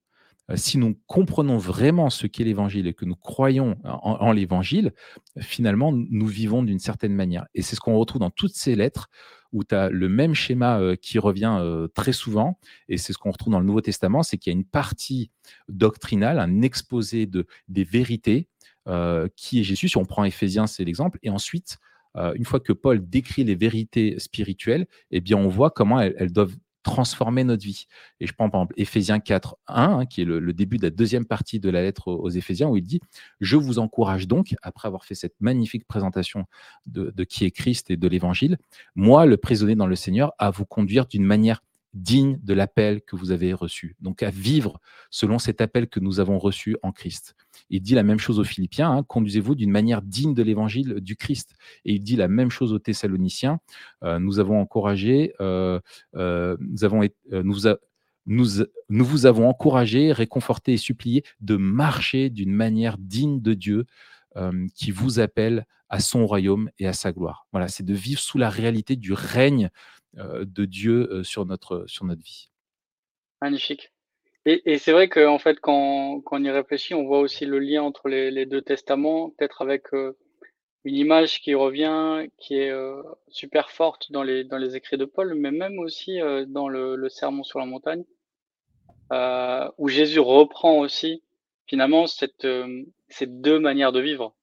Euh, 0.50 0.56
si 0.56 0.78
nous 0.78 0.98
comprenons 1.06 1.58
vraiment 1.58 2.10
ce 2.10 2.26
qu'est 2.26 2.44
l'évangile 2.44 2.86
et 2.86 2.94
que 2.94 3.04
nous 3.04 3.16
croyons 3.16 3.76
en, 3.84 4.32
l'évangile, 4.32 4.92
finalement, 5.38 5.92
nous 5.92 6.26
vivons 6.26 6.62
d'une 6.62 6.78
certaine 6.78 7.14
manière. 7.14 7.46
Et 7.54 7.62
c'est 7.62 7.76
ce 7.76 7.80
qu'on 7.80 7.98
retrouve 7.98 8.20
dans 8.20 8.30
toutes 8.30 8.54
ces 8.54 8.74
lettres 8.74 9.08
où 9.52 9.64
tu 9.64 9.74
as 9.74 9.90
le 9.90 10.08
même 10.08 10.34
schéma 10.34 10.80
euh, 10.80 10.96
qui 10.96 11.18
revient 11.18 11.56
euh, 11.60 11.88
très 11.88 12.12
souvent, 12.12 12.58
et 12.88 12.96
c'est 12.96 13.12
ce 13.12 13.18
qu'on 13.18 13.30
retrouve 13.30 13.52
dans 13.52 13.60
le 13.60 13.66
Nouveau 13.66 13.80
Testament, 13.80 14.22
c'est 14.22 14.36
qu'il 14.36 14.52
y 14.52 14.56
a 14.56 14.58
une 14.58 14.64
partie 14.64 15.30
doctrinale, 15.68 16.38
un 16.38 16.62
exposé 16.62 17.26
de, 17.26 17.46
des 17.68 17.84
vérités, 17.84 18.48
qui 19.36 19.60
est 19.60 19.64
Jésus. 19.64 19.90
Si 19.90 19.98
on 19.98 20.06
prend 20.06 20.24
Éphésiens, 20.24 20.66
c'est 20.66 20.82
l'exemple, 20.82 21.18
et 21.22 21.28
ensuite, 21.28 21.76
une 22.16 22.46
fois 22.46 22.58
que 22.58 22.72
Paul 22.72 23.06
décrit 23.06 23.44
les 23.44 23.54
vérités 23.54 24.18
spirituelles, 24.18 24.86
eh 25.10 25.20
bien, 25.20 25.36
on 25.36 25.48
voit 25.48 25.70
comment 25.70 26.00
elles 26.00 26.32
doivent 26.32 26.56
transformer 26.82 27.44
notre 27.44 27.64
vie. 27.64 27.86
Et 28.20 28.26
je 28.26 28.32
prends 28.32 28.50
par 28.50 28.62
exemple 28.62 28.74
Éphésiens 28.76 29.20
4, 29.20 29.56
1, 29.66 29.82
hein, 29.82 30.06
qui 30.06 30.22
est 30.22 30.24
le, 30.24 30.52
début 30.52 30.78
de 30.78 30.82
la 30.82 30.90
deuxième 30.90 31.26
partie 31.26 31.60
de 31.60 31.70
la 31.70 31.82
lettre 31.82 32.12
aux, 32.12 32.30
Éphésiens, 32.30 32.68
où 32.68 32.76
il 32.76 32.82
dit 32.82 33.00
Je 33.40 33.56
vous 33.56 33.78
encourage 33.78 34.26
donc, 34.26 34.54
après 34.62 34.88
avoir 34.88 35.04
fait 35.04 35.14
cette 35.14 35.34
magnifique 35.40 35.86
présentation 35.86 36.44
de, 36.86 37.10
de 37.10 37.24
qui 37.24 37.44
est 37.44 37.50
Christ 37.50 37.90
et 37.90 37.96
de 37.96 38.08
l'Évangile, 38.08 38.58
moi, 38.94 39.26
le 39.26 39.36
prisonnier 39.36 39.76
dans 39.76 39.86
le 39.86 39.96
Seigneur, 39.96 40.32
à 40.38 40.50
vous 40.50 40.64
conduire 40.64 41.06
d'une 41.06 41.24
manière 41.24 41.62
digne 41.94 42.38
de 42.42 42.54
l'appel 42.54 43.02
que 43.02 43.16
vous 43.16 43.30
avez 43.30 43.52
reçu. 43.52 43.96
Donc 44.00 44.22
à 44.22 44.30
vivre 44.30 44.80
selon 45.10 45.38
cet 45.38 45.60
appel 45.60 45.88
que 45.88 46.00
nous 46.00 46.20
avons 46.20 46.38
reçu 46.38 46.76
en 46.82 46.92
Christ. 46.92 47.34
Il 47.70 47.80
dit 47.82 47.94
la 47.94 48.02
même 48.02 48.18
chose 48.18 48.38
aux 48.38 48.44
Philippiens, 48.44 48.90
hein, 48.90 49.02
conduisez-vous 49.02 49.54
d'une 49.54 49.70
manière 49.70 50.02
digne 50.02 50.34
de 50.34 50.42
l'évangile 50.42 51.00
du 51.00 51.16
Christ. 51.16 51.54
Et 51.84 51.94
il 51.94 52.00
dit 52.00 52.16
la 52.16 52.28
même 52.28 52.50
chose 52.50 52.72
aux 52.72 52.78
Thessaloniciens, 52.78 53.58
euh, 54.04 54.18
nous 54.18 54.38
avons 54.38 54.60
encouragé, 54.60 55.34
euh, 55.40 55.80
euh, 56.14 56.56
nous 58.26 59.04
vous 59.04 59.26
avons 59.26 59.48
encouragé, 59.48 60.12
réconforté 60.12 60.74
et 60.74 60.78
supplié 60.78 61.24
de 61.40 61.56
marcher 61.56 62.30
d'une 62.30 62.52
manière 62.52 62.98
digne 62.98 63.40
de 63.40 63.54
Dieu 63.54 63.86
qui 64.74 64.90
vous 64.90 65.20
appelle 65.20 65.66
à 65.88 66.00
son 66.00 66.26
royaume 66.26 66.70
et 66.78 66.86
à 66.86 66.92
sa 66.92 67.12
gloire. 67.12 67.46
Voilà, 67.52 67.68
c'est 67.68 67.84
de 67.84 67.94
vivre 67.94 68.20
sous 68.20 68.38
la 68.38 68.50
réalité 68.50 68.96
du 68.96 69.12
règne 69.12 69.70
de 70.14 70.64
Dieu 70.64 71.22
sur, 71.24 71.46
notre, 71.46 71.84
sur 71.86 72.04
notre 72.04 72.22
vie. 72.22 72.50
Magnifique. 73.40 73.92
Et, 74.44 74.78
c'est 74.78 74.92
vrai 74.92 75.08
qu'en 75.08 75.38
fait, 75.38 75.60
quand, 75.60 76.22
on 76.30 76.44
y 76.44 76.50
réfléchit, 76.50 76.94
on 76.94 77.04
voit 77.04 77.20
aussi 77.20 77.44
le 77.44 77.58
lien 77.58 77.82
entre 77.82 78.08
les, 78.08 78.46
deux 78.46 78.62
testaments, 78.62 79.30
peut-être 79.30 79.60
avec 79.60 79.92
une 79.92 80.94
image 80.94 81.42
qui 81.42 81.54
revient, 81.54 82.28
qui 82.38 82.54
est 82.56 82.72
super 83.28 83.70
forte 83.70 84.10
dans 84.10 84.22
les, 84.22 84.44
dans 84.44 84.56
les 84.56 84.74
écrits 84.74 84.96
de 84.96 85.04
Paul, 85.04 85.34
mais 85.34 85.50
même 85.50 85.78
aussi 85.78 86.18
dans 86.46 86.68
le, 86.68 87.08
Sermon 87.10 87.42
sur 87.42 87.58
la 87.58 87.66
montagne, 87.66 88.04
où 89.76 89.88
Jésus 89.88 90.20
reprend 90.20 90.78
aussi 90.78 91.22
finalement 91.66 92.06
cette, 92.06 92.46
ces 93.08 93.26
deux 93.26 93.58
manières 93.58 93.92
de 93.92 94.00
vivre 94.00 94.34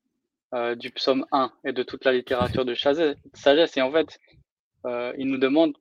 du 0.78 0.89
psaume 0.91 1.25
1 1.34 1.51
et 1.65 1.73
de 1.73 1.84
toute 1.84 2.06
la 2.06 2.13
littérature 2.13 2.63
de 2.63 2.75
sagesse. 2.75 3.78
Et 3.78 3.82
en 3.82 3.91
fait, 3.91 4.19
il 4.86 5.28
nous 5.28 5.38
demande 5.38 5.73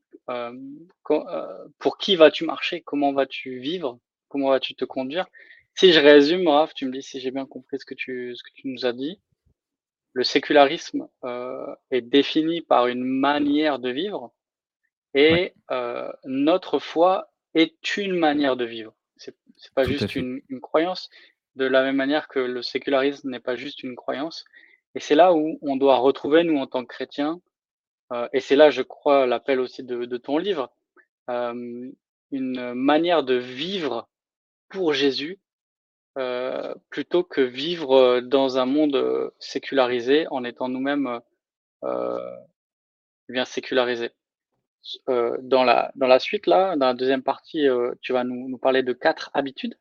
pour 1.78 1.98
qui 1.98 2.16
vas-tu 2.16 2.44
marcher, 2.44 2.80
comment 2.80 3.12
vas-tu 3.12 3.58
vivre? 3.58 3.98
Comment 4.28 4.50
vas-tu 4.50 4.74
te 4.74 4.84
conduire? 4.84 5.26
Si 5.74 5.92
je 5.92 6.00
résume, 6.00 6.46
Raph, 6.48 6.72
tu 6.74 6.86
me 6.86 6.92
dis 6.92 7.02
si 7.02 7.20
j'ai 7.20 7.32
bien 7.32 7.46
compris 7.46 7.78
ce 7.78 7.84
que 7.84 7.94
tu, 7.94 8.34
ce 8.36 8.42
que 8.42 8.50
tu 8.54 8.68
nous 8.68 8.86
as 8.86 8.92
dit. 8.92 9.20
Le 10.12 10.22
sécularisme 10.22 11.08
euh, 11.24 11.74
est 11.90 12.00
défini 12.00 12.60
par 12.60 12.86
une 12.86 13.04
manière 13.04 13.80
de 13.80 13.90
vivre 13.90 14.32
et 15.12 15.54
euh, 15.72 16.12
notre 16.24 16.78
foi 16.78 17.32
est 17.54 17.96
une 17.96 18.16
manière 18.16 18.56
de 18.56 18.64
vivre. 18.64 18.94
C'est, 19.16 19.36
c'est 19.56 19.74
pas 19.74 19.84
juste 19.84 20.14
une, 20.14 20.40
croyance, 20.62 21.10
de 21.56 21.66
la 21.66 21.82
même 21.82 21.96
manière 21.96 22.28
que 22.28 22.38
le 22.38 22.62
sécularisme 22.62 23.30
n'est 23.30 23.40
pas 23.40 23.56
juste 23.56 23.82
une 23.82 23.96
croyance. 23.96 24.44
Et 24.94 25.00
c'est 25.00 25.14
là 25.14 25.34
où 25.34 25.58
on 25.62 25.76
doit 25.76 25.96
retrouver, 25.96 26.44
nous, 26.44 26.58
en 26.58 26.66
tant 26.66 26.84
que 26.84 26.94
chrétiens, 26.94 27.40
euh, 28.12 28.28
et 28.32 28.40
c'est 28.40 28.56
là, 28.56 28.70
je 28.70 28.82
crois, 28.82 29.26
l'appel 29.26 29.60
aussi 29.60 29.82
de, 29.82 30.04
de 30.04 30.16
ton 30.16 30.38
livre, 30.38 30.72
une 31.28 32.74
manière 32.74 33.22
de 33.22 33.34
vivre 33.34 34.08
pour 34.68 34.92
Jésus 34.92 35.40
euh, 36.16 36.74
plutôt 36.90 37.24
que 37.24 37.40
vivre 37.40 37.96
euh, 37.96 38.20
dans 38.20 38.58
un 38.58 38.66
monde 38.66 38.94
euh, 38.94 39.30
sécularisé 39.40 40.28
en 40.30 40.44
étant 40.44 40.68
nous-mêmes 40.68 41.20
bien 43.28 43.44
sécularisés. 43.44 44.10
dans, 45.06 45.64
la, 45.64 45.92
dans 45.96 46.06
la 46.06 46.18
suite, 46.18 46.46
là, 46.46 46.76
dans 46.76 46.86
la 46.86 46.94
deuxième 46.94 47.22
partie, 47.22 47.66
tu 48.00 48.12
vas 48.12 48.24
nous, 48.24 48.48
nous, 48.48 48.58
parler 48.58 48.82
de 48.82 48.92
quatre 48.92 49.30
habitudes, 49.34 49.78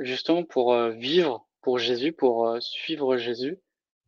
justement 0.00 0.44
pour 0.44 0.76
vivre 0.90 1.46
pour 1.62 1.78
Jésus, 1.78 2.12
pour 2.12 2.56
suivre 2.60 3.16
Jésus 3.16 3.58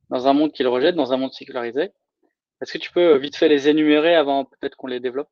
dans 0.09 0.27
un 0.27 0.33
monde 0.33 0.53
qu'il 0.53 0.69
rejette, 0.69 0.95
dans 0.95 1.13
un 1.13 1.17
monde 1.17 1.33
sécularisé. 1.33 1.91
Est-ce 2.61 2.73
que 2.73 2.79
tu 2.79 2.91
peux 2.93 3.17
vite 3.17 3.37
fait 3.37 3.49
les 3.49 3.69
énumérer 3.69 4.15
avant 4.15 4.45
peut-être 4.45 4.77
qu'on 4.77 4.87
les 4.87 5.01
développe? 5.01 5.31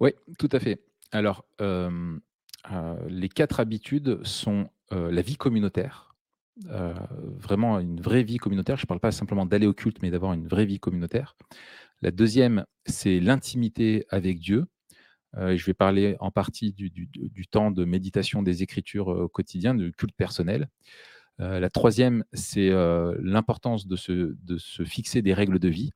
Oui, 0.00 0.12
tout 0.38 0.48
à 0.52 0.60
fait. 0.60 0.80
Alors, 1.12 1.44
euh, 1.60 2.96
les 3.08 3.28
quatre 3.28 3.60
habitudes 3.60 4.24
sont 4.24 4.68
euh, 4.92 5.10
la 5.10 5.22
vie 5.22 5.36
communautaire, 5.36 6.14
euh, 6.70 6.94
vraiment 7.38 7.78
une 7.78 8.00
vraie 8.00 8.22
vie 8.22 8.38
communautaire. 8.38 8.76
Je 8.76 8.84
ne 8.84 8.86
parle 8.86 9.00
pas 9.00 9.12
simplement 9.12 9.46
d'aller 9.46 9.66
au 9.66 9.74
culte, 9.74 10.00
mais 10.02 10.10
d'avoir 10.10 10.32
une 10.32 10.46
vraie 10.46 10.64
vie 10.64 10.80
communautaire. 10.80 11.36
La 12.00 12.10
deuxième, 12.10 12.64
c'est 12.86 13.20
l'intimité 13.20 14.06
avec 14.08 14.38
Dieu. 14.38 14.66
Je 15.36 15.64
vais 15.64 15.74
parler 15.74 16.16
en 16.20 16.30
partie 16.30 16.72
du, 16.72 17.46
temps 17.50 17.70
de 17.70 17.84
méditation 17.84 18.42
des 18.42 18.62
Écritures 18.62 19.08
au 19.08 19.28
quotidien, 19.28 19.74
du 19.74 19.92
culte 19.92 20.16
personnel. 20.16 20.68
la 21.38 21.70
troisième, 21.70 22.24
c'est 22.32 22.70
l'importance 23.20 23.86
de 23.86 23.96
se, 23.96 24.36
de 24.42 24.58
se, 24.58 24.84
fixer 24.84 25.22
des 25.22 25.34
règles 25.34 25.58
de 25.58 25.68
vie. 25.68 25.92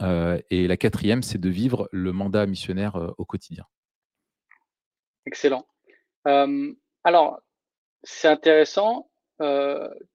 et 0.00 0.68
la 0.68 0.76
quatrième, 0.76 1.22
c'est 1.22 1.40
de 1.40 1.48
vivre 1.48 1.88
le 1.92 2.12
mandat 2.12 2.46
missionnaire 2.46 2.96
au 3.18 3.24
quotidien. 3.24 3.64
Excellent. 5.26 5.66
alors, 6.24 7.40
c'est 8.04 8.28
intéressant. 8.28 9.10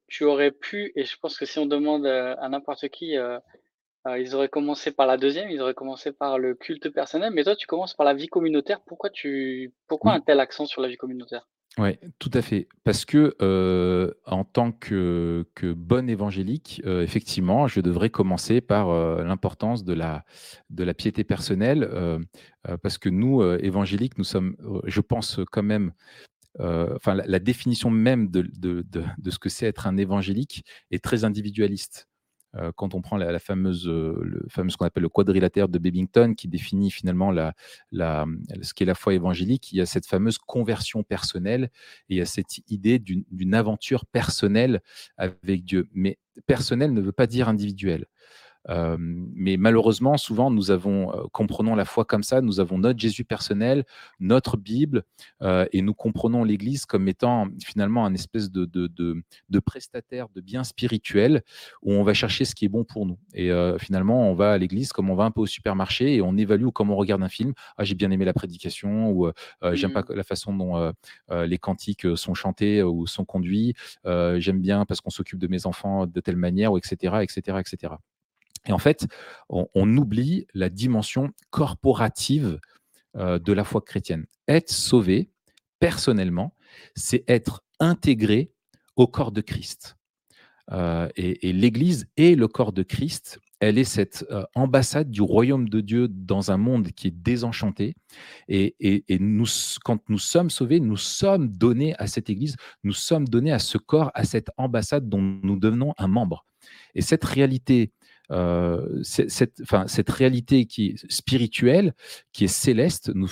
tu 0.07 0.23
aurais 0.23 0.51
pu, 0.51 0.91
et 0.95 1.03
je 1.03 1.17
pense 1.17 1.37
que 1.37 1.45
si 1.45 1.59
on 1.59 1.65
demande 1.65 2.05
à 2.05 2.47
n'importe 2.49 2.87
qui, 2.89 3.15
ils 4.17 4.35
auraient 4.35 4.49
commencé 4.49 4.91
par 4.91 5.07
la 5.07 5.17
deuxième, 5.17 5.49
ils 5.49 5.61
auraient 5.61 5.73
commencé 5.73 6.11
par 6.11 6.39
le 6.39 6.55
culte 6.55 6.89
personnel, 6.89 7.31
mais 7.33 7.43
toi, 7.43 7.55
tu 7.55 7.67
commences 7.67 7.93
par 7.93 8.05
la 8.05 8.13
vie 8.13 8.27
communautaire. 8.27 8.81
Pourquoi 8.81 9.09
tu, 9.09 9.73
pourquoi 9.87 10.13
un 10.13 10.21
tel 10.21 10.39
accent 10.39 10.65
sur 10.65 10.81
la 10.81 10.87
vie 10.87 10.97
communautaire? 10.97 11.47
Oui, 11.77 11.97
tout 12.19 12.31
à 12.33 12.41
fait. 12.41 12.67
Parce 12.83 13.05
que 13.05 13.35
euh, 13.41 14.11
en 14.25 14.43
tant 14.43 14.73
que, 14.73 15.45
que 15.55 15.71
bon 15.71 16.09
évangélique, 16.09 16.81
euh, 16.85 17.01
effectivement, 17.01 17.67
je 17.67 17.79
devrais 17.79 18.09
commencer 18.09 18.59
par 18.59 18.89
euh, 18.89 19.23
l'importance 19.23 19.85
de 19.85 19.93
la, 19.93 20.25
de 20.69 20.83
la 20.83 20.93
piété 20.93 21.23
personnelle, 21.23 21.89
parce 22.83 22.97
que 22.97 23.09
nous, 23.09 23.41
évangéliques, 23.43 24.17
nous 24.17 24.23
sommes, 24.23 24.55
je 24.85 25.01
pense 25.01 25.39
quand 25.51 25.63
même, 25.63 25.93
enfin, 26.59 27.15
la, 27.15 27.39
définition 27.39 27.89
même 27.89 28.29
de, 28.29 28.41
de, 28.41 28.83
de 28.91 29.31
ce 29.31 29.39
que 29.39 29.49
c'est 29.49 29.65
être 29.65 29.87
un 29.87 29.97
évangélique 29.97 30.65
est 30.91 31.03
très 31.03 31.23
individualiste. 31.23 32.07
Euh, 32.55 32.71
quand 32.75 32.93
on 32.95 33.01
prend 33.01 33.17
la, 33.17 33.39
fameuse, 33.39 33.87
euh, 33.87 34.19
le 34.23 34.45
fameux 34.49 34.69
ce 34.69 34.77
qu'on 34.77 34.85
appelle 34.85 35.03
le 35.03 35.09
quadrilatère 35.09 35.69
de 35.69 35.79
Babington, 35.79 36.33
qui 36.35 36.47
définit 36.47 36.91
finalement 36.91 37.31
la, 37.31 37.53
ce 38.61 38.73
qu'est 38.73 38.85
la 38.85 38.95
foi 38.95 39.13
évangélique, 39.13 39.71
il 39.71 39.77
y 39.77 39.81
a 39.81 39.85
cette 39.85 40.05
fameuse 40.05 40.37
conversion 40.37 41.03
personnelle 41.03 41.69
et 42.09 42.15
il 42.15 42.17
y 42.17 42.21
a 42.21 42.25
cette 42.25 42.59
idée 42.69 42.99
d'une 42.99 43.53
aventure 43.53 44.05
personnelle 44.05 44.81
avec 45.17 45.63
Dieu. 45.63 45.87
Mais 45.93 46.17
personnel 46.45 46.93
ne 46.93 47.01
veut 47.01 47.11
pas 47.11 47.27
dire 47.27 47.47
mais 48.67 49.57
malheureusement, 49.57 50.17
souvent, 50.17 50.51
nous 50.51 50.71
avons, 50.71 51.11
comprenons 51.31 51.75
la 51.75 51.85
foi 51.85 52.05
comme 52.05 52.23
ça, 52.23 52.41
nous 52.41 52.59
avons 52.59 52.77
notre 52.77 52.99
Jésus 52.99 53.23
personnel, 53.23 53.85
notre 54.19 54.57
Bible, 54.57 55.03
et 55.41 55.81
nous 55.81 55.93
comprenons 55.93 56.43
l'Église 56.43 56.85
comme 56.85 57.07
étant 57.07 57.47
finalement 57.63 58.05
un 58.05 58.13
espèce 58.13 58.51
de, 58.51 58.65
de, 58.65 58.87
de, 58.87 59.59
prestataire 59.59 60.27
de 60.29 60.41
biens 60.41 60.63
spirituels 60.63 61.43
où 61.81 61.93
on 61.93 62.03
va 62.03 62.13
chercher 62.13 62.45
ce 62.45 62.55
qui 62.55 62.65
est 62.65 62.69
bon 62.69 62.83
pour 62.83 63.05
nous. 63.05 63.17
Et 63.33 63.51
finalement, 63.79 64.29
on 64.29 64.33
va 64.33 64.53
à 64.53 64.57
l'Église 64.57 64.91
comme 64.93 65.09
on 65.09 65.15
va 65.15 65.25
un 65.25 65.31
peu 65.31 65.41
au 65.41 65.45
supermarché 65.45 66.15
et 66.15 66.21
on 66.21 66.37
évalue 66.37 66.69
comme 66.69 66.91
on 66.91 66.95
regarde 66.95 67.23
un 67.23 67.29
film. 67.29 67.53
Ah, 67.77 67.83
j'ai 67.83 67.95
bien 67.95 68.11
aimé 68.11 68.25
la 68.25 68.33
prédication 68.33 69.09
ou 69.11 69.31
j'aime 69.73 69.93
pas 69.93 70.01
mmh. 70.01 70.13
la 70.13 70.23
façon 70.23 70.53
dont 70.53 70.93
les 71.29 71.57
cantiques 71.57 72.05
sont 72.15 72.33
chantés 72.33 72.83
ou 72.83 73.07
sont 73.07 73.25
conduits. 73.25 73.73
j'aime 74.05 74.61
bien 74.61 74.85
parce 74.85 75.01
qu'on 75.01 75.09
s'occupe 75.09 75.39
de 75.39 75.47
mes 75.47 75.65
enfants 75.65 76.05
de 76.07 76.19
telle 76.19 76.37
manière, 76.37 76.73
ou 76.73 76.77
etc., 76.77 77.17
etc., 77.21 77.59
etc. 77.59 77.93
Et 78.67 78.71
en 78.71 78.77
fait, 78.77 79.07
on, 79.49 79.97
oublie 79.97 80.45
la 80.53 80.69
dimension 80.69 81.31
corporative 81.49 82.59
euh, 83.17 83.39
de 83.39 83.53
la 83.53 83.63
foi 83.63 83.81
chrétienne. 83.81 84.25
Être 84.47 84.71
sauvé, 84.71 85.29
personnellement, 85.79 86.55
c'est 86.95 87.23
être 87.27 87.63
intégré 87.79 88.51
au 88.95 89.07
corps 89.07 89.31
de 89.31 89.41
Christ. 89.41 89.97
Euh, 90.71 91.09
et, 91.15 91.51
l'Église 91.51 92.07
est 92.17 92.37
le 92.37 92.47
corps 92.47 92.71
de 92.71 92.83
Christ. 92.83 93.39
Elle 93.59 93.77
est 93.77 93.83
cette 93.83 94.25
euh, 94.31 94.43
ambassade 94.55 95.09
du 95.09 95.21
royaume 95.21 95.67
de 95.67 95.81
Dieu 95.81 96.07
dans 96.07 96.51
un 96.51 96.57
monde 96.57 96.91
qui 96.91 97.07
est 97.07 97.15
désenchanté. 97.15 97.95
Et, 98.47 98.75
et, 98.79 99.19
nous, 99.19 99.45
quand 99.83 100.07
nous 100.09 100.19
sommes 100.19 100.49
sauvés, 100.49 100.79
nous 100.79 100.97
sommes 100.97 101.49
donnés 101.49 101.95
à 101.97 102.07
cette 102.07 102.29
Église, 102.29 102.55
nous 102.83 102.93
sommes 102.93 103.27
donnés 103.27 103.51
à 103.51 103.59
ce 103.59 103.77
corps, 103.77 104.11
à 104.13 104.23
cette 104.23 104.49
ambassade 104.57 105.09
dont 105.09 105.21
nous 105.21 105.59
devenons 105.59 105.93
un 105.97 106.07
membre. 106.07 106.45
Et 106.95 107.01
cette 107.01 107.23
réalité 107.23 107.91
cette, 109.03 109.61
enfin, 109.61 109.87
cette 109.87 110.09
réalité 110.09 110.65
qui 110.65 110.87
est 110.87 111.11
spirituelle, 111.11 111.93
qui 112.31 112.45
est 112.45 112.47
céleste, 112.47 113.11
nous, 113.13 113.27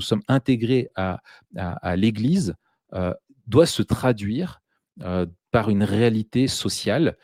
sommes 0.00 0.22
intégrés 0.28 0.90
à, 0.94 1.20
à, 1.56 1.96
l'Église, 1.96 2.54
euh, 2.92 3.14
doit 3.46 3.66
se 3.66 3.82
traduire 3.82 4.60
euh, 5.02 5.26
par 5.50 5.70
une 5.70 5.84
réalité 5.84 6.48
sociale, 6.48 7.16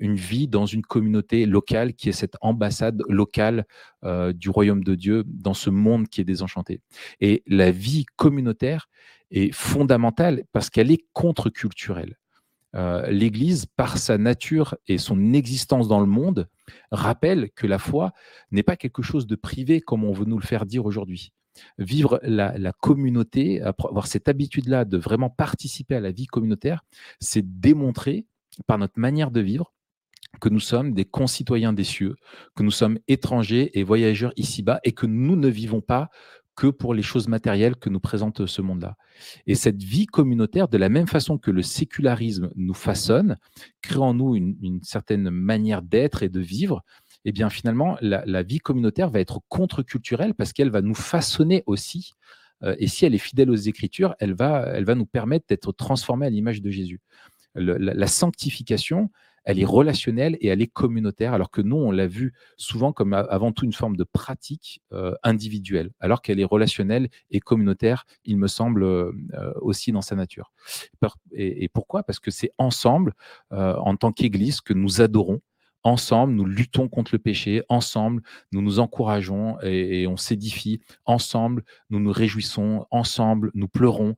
une 0.00 0.16
vie 0.16 0.48
dans 0.48 0.66
une 0.66 0.82
communauté 0.82 1.46
locale 1.46 1.94
qui 1.94 2.10
est 2.10 2.12
cette 2.12 2.36
ambassade 2.42 3.02
locale 3.08 3.64
du 4.34 4.50
royaume 4.50 4.84
de 4.84 4.94
Dieu 4.94 5.24
dans 5.26 5.54
ce 5.54 5.70
monde 5.70 6.08
qui 6.08 6.20
est 6.20 6.24
désenchanté. 6.24 6.82
Et 7.20 7.42
la 7.46 7.70
vie 7.70 8.04
communautaire 8.16 8.88
est 9.32 9.52
fondamentale 9.52 10.44
parce 10.52 10.70
qu'elle 10.70 10.90
est 10.90 11.04
contre-culturelle. 11.14 12.18
Euh, 12.74 13.06
l'Église, 13.10 13.66
par 13.66 13.98
sa 13.98 14.16
nature 14.16 14.76
et 14.86 14.98
son 14.98 15.34
existence 15.34 15.88
dans 15.88 16.00
le 16.00 16.06
monde, 16.06 16.48
rappelle 16.90 17.50
que 17.50 17.66
la 17.66 17.78
foi 17.78 18.12
n'est 18.50 18.62
pas 18.62 18.76
quelque 18.76 19.02
chose 19.02 19.26
de 19.26 19.36
privé 19.36 19.80
comme 19.80 20.04
on 20.04 20.12
veut 20.12 20.24
nous 20.24 20.38
le 20.38 20.46
faire 20.46 20.64
dire 20.64 20.86
aujourd'hui. 20.86 21.32
Vivre 21.76 22.18
la, 22.22 22.72
communauté, 22.80 23.60
avoir 23.60 24.06
cette 24.06 24.28
habitude-là 24.28 24.86
de 24.86 24.96
vraiment 24.96 25.28
participer 25.28 25.96
à 25.96 26.00
la 26.00 26.10
vie 26.10 26.26
communautaire, 26.26 26.82
c'est 27.20 27.60
démontrer 27.60 28.26
par 28.66 28.78
notre 28.78 28.98
manière 28.98 29.30
de 29.30 29.40
vivre 29.40 29.72
que 30.40 30.48
nous 30.48 30.60
sommes 30.60 30.94
des 30.94 31.04
concitoyens 31.04 31.74
des 31.74 31.84
cieux, 31.84 32.16
que 32.56 32.62
nous 32.62 32.70
sommes 32.70 32.98
étrangers 33.06 33.78
et 33.78 33.84
voyageurs 33.84 34.32
ici-bas 34.36 34.80
et 34.82 34.92
que 34.92 35.04
nous 35.04 35.36
ne 35.36 35.48
vivons 35.48 35.82
pas 35.82 36.08
que 36.54 36.66
pour 36.66 36.94
les 36.94 37.02
choses 37.02 37.28
matérielles 37.28 37.76
que 37.76 37.88
nous 37.88 38.00
présente 38.00 38.46
ce 38.46 38.62
monde-là. 38.62 38.96
Et 39.46 39.54
cette 39.54 39.82
vie 39.82 40.06
communautaire, 40.06 40.68
de 40.68 40.78
la 40.78 40.88
même 40.88 41.06
façon 41.06 41.38
que 41.38 41.50
le 41.50 41.62
sécularisme 41.62 42.50
nous 42.56 42.74
façonne, 42.74 43.38
crée 43.80 43.98
en 43.98 44.14
nous 44.14 44.36
une, 44.36 44.80
certaine 44.82 45.30
manière 45.30 45.82
d'être 45.82 46.22
et 46.22 46.28
de 46.28 46.40
vivre, 46.40 46.84
eh 47.24 47.32
bien 47.32 47.50
finalement, 47.50 47.96
la, 48.00 48.42
vie 48.42 48.58
communautaire 48.58 49.10
va 49.10 49.20
être 49.20 49.40
contre-culturelle 49.48 50.34
parce 50.34 50.52
qu'elle 50.52 50.70
va 50.70 50.82
nous 50.82 50.94
façonner 50.94 51.62
aussi. 51.66 52.12
Euh, 52.62 52.74
et 52.78 52.88
si 52.88 53.06
elle 53.06 53.14
est 53.14 53.18
fidèle 53.18 53.50
aux 53.50 53.54
Écritures, 53.54 54.14
elle 54.18 54.34
va, 54.34 54.66
elle 54.74 54.84
va 54.84 54.94
nous 54.94 55.06
permettre 55.06 55.46
d'être 55.48 55.72
transformés 55.72 56.26
à 56.26 56.30
l'image 56.30 56.60
de 56.60 56.70
Jésus. 56.70 57.00
la, 57.54 58.06
sanctification, 58.06 59.10
elle 59.44 59.58
est 59.58 59.64
relationnelle 59.64 60.36
et 60.40 60.48
elle 60.48 60.62
est 60.62 60.66
communautaire, 60.66 61.32
alors 61.32 61.50
que 61.50 61.60
nous, 61.60 61.76
on 61.76 61.90
l'a 61.90 62.06
vu 62.06 62.32
souvent 62.56 62.92
comme 62.92 63.12
avant 63.12 63.52
tout 63.52 63.64
une 63.64 63.72
forme 63.72 63.96
de 63.96 64.04
pratique 64.04 64.80
euh, 64.92 65.14
individuelle, 65.22 65.90
alors 66.00 66.22
qu'elle 66.22 66.40
est 66.40 66.44
relationnelle 66.44 67.08
et 67.30 67.40
communautaire, 67.40 68.04
il 68.24 68.38
me 68.38 68.46
semble, 68.46 68.84
euh, 68.84 69.12
aussi 69.60 69.92
dans 69.92 70.02
sa 70.02 70.16
nature. 70.16 70.52
Et, 71.32 71.68
pourquoi? 71.68 72.02
Parce 72.02 72.20
que 72.20 72.30
c'est 72.30 72.52
ensemble, 72.58 73.14
euh, 73.52 73.74
en 73.76 73.96
tant 73.96 74.12
qu'Église, 74.12 74.60
que 74.60 74.74
nous 74.74 75.00
adorons. 75.00 75.40
Ensemble, 75.84 76.34
nous 76.34 76.44
luttons 76.44 76.88
contre 76.88 77.10
le 77.12 77.18
péché. 77.18 77.64
Ensemble, 77.68 78.22
nous 78.52 78.62
nous 78.62 78.78
encourageons 78.78 79.58
et, 79.62 80.06
on 80.06 80.16
s'édifie. 80.16 80.80
Ensemble, 81.06 81.64
nous 81.90 81.98
nous 81.98 82.12
réjouissons. 82.12 82.86
Ensemble, 82.92 83.50
nous 83.54 83.66
pleurons. 83.66 84.14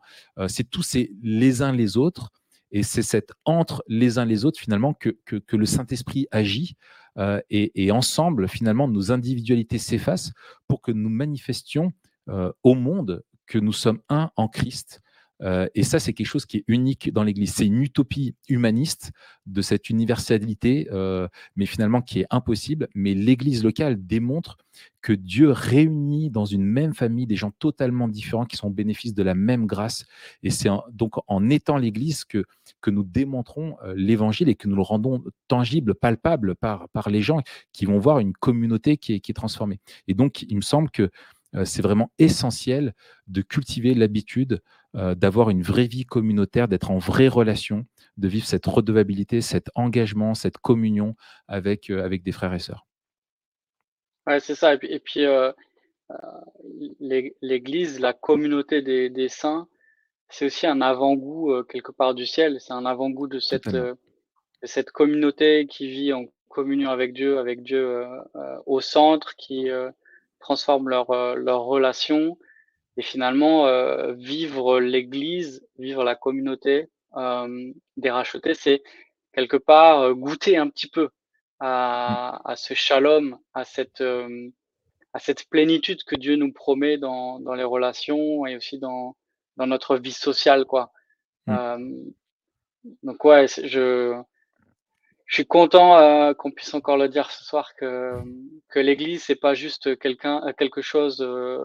c'est 0.47 0.69
tous 0.69 0.83
ces 0.83 1.11
les 1.23 1.63
uns 1.63 1.73
les 1.73 1.97
autres 1.97 2.33
et 2.75 2.83
c'est 2.83 3.03
cette 3.03 3.33
entre 3.45 3.85
les 3.87 4.19
uns 4.19 4.25
les 4.25 4.45
autres, 4.45 4.61
finalement, 4.61 4.95
que, 4.95 5.17
le 5.53 5.65
Saint-Esprit 5.65 6.27
agit. 6.33 6.77
Euh, 7.17 7.41
et, 7.49 7.93
ensemble, 7.93 8.49
finalement, 8.49 8.89
nos 8.89 9.13
individualités 9.13 9.79
s'effacent 9.79 10.33
pour 10.67 10.83
que 10.83 10.91
nous 10.91 11.09
manifestions 11.09 11.93
euh, 12.29 12.53
au 12.65 12.75
monde 12.75 13.23
que 13.47 13.59
nous 13.59 13.73
sommes 13.73 14.01
un 14.09 14.31
en 14.35 14.49
Christ 14.49 15.03
euh, 15.43 15.69
et 15.75 15.83
ça, 15.83 15.99
c'est 15.99 16.13
quelque 16.13 16.27
chose 16.27 16.47
qui 16.47 16.59
est 16.59 16.65
unique 16.69 17.13
dans 17.13 17.23
l'Église. 17.23 17.55
C'est 17.55 17.67
une 17.67 17.83
utopie 17.83 18.35
humaniste 18.49 19.13
de 19.47 19.63
cette 19.63 19.91
universalité, 19.91 20.89
euh, 20.93 21.29
mais 21.57 21.67
finalement 21.67 22.03
qui 22.03 22.21
est 22.21 22.27
impossible. 22.31 22.89
Mais 22.95 23.15
l'Église 23.15 23.65
locale 23.65 24.05
démontre 24.07 24.59
que 25.03 25.13
Dieu 25.13 25.51
réunit 25.51 26.31
dans 26.31 26.45
une 26.45 26.65
même 26.65 26.95
famille 26.95 27.27
des 27.27 27.37
gens 27.37 27.51
totalement 27.59 28.09
différents 28.09 28.47
qui 28.47 28.57
sont 28.57 28.69
au 28.69 28.73
bénéfice 28.73 29.15
de 29.15 29.23
la 29.23 29.35
même 29.35 29.67
grâce. 29.67 30.07
Et 30.43 30.51
c'est 30.51 30.71
donc 30.91 31.15
en 31.27 31.51
étant 31.51 31.77
l'Église 31.77 32.25
que, 32.25 32.45
que 32.81 32.91
nous 32.91 33.05
démontrons 33.05 33.77
euh, 33.85 33.95
l'Évangile 33.97 34.49
et 34.49 34.55
que 34.55 34.69
nous 34.69 34.77
le 34.77 34.83
rendons 34.83 35.23
tangible, 35.49 35.95
palpable 35.95 36.55
par, 36.55 36.89
par 36.91 37.11
les 37.11 37.23
gens 37.23 37.41
qui 37.73 37.87
vont 37.87 37.99
voir 37.99 38.19
une 38.21 38.33
communauté 38.33 38.97
qui 38.97 39.15
est, 39.15 39.21
qui 39.21 39.33
est 39.33 39.35
transformée. 39.35 39.81
Et 40.09 40.15
donc, 40.15 40.43
il 40.43 40.57
me 40.57 40.63
semble 40.63 40.91
que 40.91 41.11
c'est 41.65 41.83
vraiment 41.83 42.11
essentiel 42.19 42.95
de 43.29 43.41
cultiver 43.41 43.95
l'habitude 43.95 44.61
euh, 44.97 45.17
d'avoir 45.17 45.51
une 45.51 45.63
vraie 45.63 45.89
vie 45.89 46.05
communautaire, 46.05 46.69
d'être 46.69 46.93
en 46.93 46.99
vraie 46.99 47.27
relation, 47.27 47.85
de 48.17 48.29
vivre 48.29 48.47
cette 48.47 48.65
redevabilité, 48.65 49.41
cet 49.41 49.69
engagement, 49.75 50.35
cette 50.35 50.59
communion 50.59 51.17
avec, 51.49 51.91
euh, 51.91 52.05
avec 52.05 52.23
des 52.23 52.31
frères 52.31 52.55
et 52.55 52.61
sœurs. 52.61 52.87
Ouais, 54.29 54.39
c'est 54.39 54.55
ça. 54.55 54.75
Et 54.75 55.01
puis, 55.01 55.25
euh, 55.25 55.51
l'Église, 57.01 57.99
la 57.99 58.13
communauté 58.13 58.83
des, 58.83 59.29
saints, 59.29 59.67
c'est 60.29 60.47
aussi 60.47 60.67
un 60.69 60.81
avant-goût 60.81 61.65
quelque 61.65 61.91
part 61.91 62.15
du 62.15 62.25
ciel. 62.25 62.61
C'est 62.61 62.73
un 62.73 62.87
avant-goût 62.87 63.27
de 63.27 63.41
cette, 63.41 63.77
cette 64.63 64.93
communauté 64.93 65.67
qui 65.67 65.89
vit 65.89 66.13
en 66.13 66.27
communion 66.49 66.91
avec 66.91 67.15
Dieu, 67.15 67.39
avec 67.39 67.65
Dieu 67.65 68.07
au 68.65 68.81
centre, 68.81 69.35
qui 69.37 69.69
transforme 70.39 70.89
leur, 70.89 71.37
leur 71.37 71.63
relation 71.65 72.39
et 72.97 73.03
finalement, 73.03 73.67
euh, 73.67 74.13
vivre 74.13 74.81
l'Église, 74.81 75.67
vivre 75.79 76.05
la 76.05 76.15
communauté 76.15 76.89
euh, 77.17 77.73
des 77.97 78.11
rachetés, 78.11 78.55
c'est 78.55 78.83
quelque 79.33 79.57
part 79.57 80.01
euh, 80.01 80.15
goûter 80.15 80.57
un 80.57 80.69
petit 80.69 80.89
peu 80.89 81.11
à, 81.61 82.41
à 82.49 82.57
ce 82.57 82.75
shalom, 82.75 83.39
à 83.53 83.65
cette, 83.65 84.01
euh, 84.01 84.51
à 85.13 85.19
cette 85.19 85.49
plénitude 85.49 86.05
que 86.05 86.17
Dieu 86.17 86.37
nous 86.37 86.53
promet 86.53 86.99
dans, 86.99 87.41
dans 87.41 87.55
les 87.55 87.65
relations 87.65 88.47
et 88.47 88.57
aussi 88.57 88.79
dans, 88.79 89.17
dans 89.57 89.67
notre 89.67 89.97
vie 89.97 90.13
sociale. 90.13 90.65
Quoi. 90.65 90.93
Mmh. 91.47 92.13
donc 93.03 93.23
ouais, 93.25 93.47
je, 93.49 94.19
je 95.27 95.35
suis 95.35 95.47
content 95.47 95.99
euh, 95.99 96.35
qu'on 96.35 96.51
puisse 96.51 96.75
encore 96.75 96.97
le 96.97 97.09
dire 97.09 97.31
ce 97.31 97.45
soir 97.45 97.75
que, 97.77 98.13
que 98.69 98.79
l'Église 98.79 99.23
c'est 99.25 99.41
pas 99.41 99.55
juste 99.55 99.99
quelqu'un 99.99 100.43
quelque 100.59 100.83
chose 100.83 101.21
euh, 101.21 101.59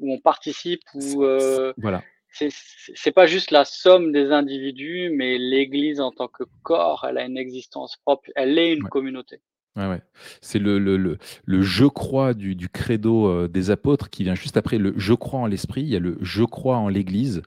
où 0.00 0.12
on 0.12 0.20
participe 0.20 0.82
ou 0.94 1.24
euh, 1.24 1.72
voilà. 1.76 2.02
C'est 2.34 3.12
pas 3.12 3.26
juste 3.26 3.50
la 3.50 3.66
somme 3.66 4.10
des 4.10 4.32
individus, 4.32 5.10
mais 5.14 5.36
l'Église 5.36 6.00
en 6.00 6.12
tant 6.12 6.28
que 6.28 6.44
corps, 6.62 7.04
elle 7.06 7.18
a 7.18 7.26
une 7.26 7.36
existence 7.36 7.98
propre, 7.98 8.30
elle 8.34 8.58
est 8.58 8.72
une 8.72 8.84
communauté. 8.84 9.42
Ouais, 9.76 9.86
ouais. 9.86 10.00
C'est 10.40 10.58
le, 10.58 10.78
le, 10.78 10.96
le, 10.96 11.18
le, 11.44 11.62
je 11.62 11.84
crois 11.84 12.32
du, 12.32 12.54
du 12.54 12.70
credo 12.70 13.48
des 13.48 13.70
apôtres 13.70 14.08
qui 14.08 14.22
vient 14.24 14.34
juste 14.34 14.56
après 14.56 14.78
le 14.78 14.94
je 14.96 15.12
crois 15.12 15.40
en 15.40 15.46
l'esprit. 15.46 15.82
Il 15.82 15.88
y 15.88 15.96
a 15.96 15.98
le 15.98 16.16
je 16.22 16.44
crois 16.44 16.78
en 16.78 16.88
l'Église 16.88 17.42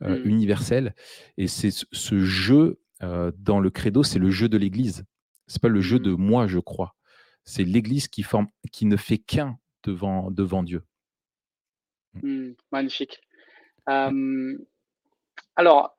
mmh. 0.00 0.14
universelle. 0.24 0.94
Et 1.36 1.48
c'est 1.48 1.70
ce 1.72 2.18
jeu 2.20 2.79
euh, 3.02 3.32
dans 3.38 3.60
le 3.60 3.70
credo, 3.70 4.02
c'est 4.02 4.18
le 4.18 4.30
jeu 4.30 4.48
de 4.48 4.58
l'Église. 4.58 5.04
C'est 5.46 5.62
pas 5.62 5.68
le 5.68 5.80
jeu 5.80 5.98
de 5.98 6.12
mmh. 6.12 6.20
moi, 6.20 6.46
je 6.46 6.58
crois. 6.58 6.94
C'est 7.44 7.64
l'Église 7.64 8.08
qui, 8.08 8.22
forme, 8.22 8.48
qui 8.72 8.86
ne 8.86 8.96
fait 8.96 9.18
qu'un 9.18 9.58
devant, 9.84 10.30
devant 10.30 10.62
Dieu. 10.62 10.82
Mmh. 12.14 12.28
Mmh, 12.28 12.54
magnifique. 12.72 13.20
alors, 13.86 15.96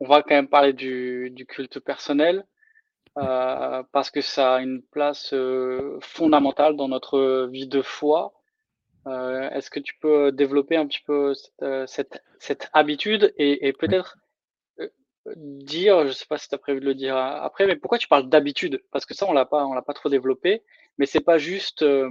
on 0.00 0.06
va 0.06 0.22
quand 0.22 0.34
même 0.34 0.48
parler 0.48 0.72
du, 0.72 1.46
culte 1.48 1.80
personnel 1.80 2.44
euh, 3.18 3.82
parce 3.92 4.10
que 4.10 4.20
ça 4.20 4.56
a 4.56 4.60
une 4.60 4.82
place 4.82 5.32
euh, 5.32 5.98
fondamentale 6.02 6.76
dans 6.76 6.88
notre 6.88 7.46
vie 7.46 7.68
de 7.68 7.82
foi. 7.82 8.32
Est-ce 9.06 9.70
que 9.70 9.78
tu 9.78 9.94
peux 10.00 10.32
développer 10.32 10.76
un 10.76 10.84
petit 10.84 11.02
peu 11.06 11.32
cette, 11.86 12.24
cette, 12.40 12.68
habitude 12.72 13.32
et, 13.36 13.68
et 13.68 13.72
peut-être 13.72 14.18
dire, 15.36 16.06
je 16.06 16.12
sais 16.12 16.26
pas 16.28 16.38
si 16.38 16.48
tu 16.48 16.54
as 16.54 16.58
prévu 16.58 16.80
de 16.80 16.84
le 16.84 16.94
dire 16.94 17.16
après, 17.16 17.66
mais 17.66 17.76
pourquoi 17.76 17.98
tu 17.98 18.08
parles 18.08 18.28
d'habitude? 18.28 18.82
Parce 18.92 19.06
que 19.06 19.14
ça, 19.14 19.26
on 19.26 19.32
l'a 19.32 19.44
pas, 19.44 19.66
on 19.66 19.74
l'a 19.74 19.82
pas 19.82 19.94
trop 19.94 20.08
développé, 20.08 20.62
mais 20.98 21.06
c'est 21.06 21.20
pas 21.20 21.38
juste, 21.38 21.82
euh, 21.82 22.10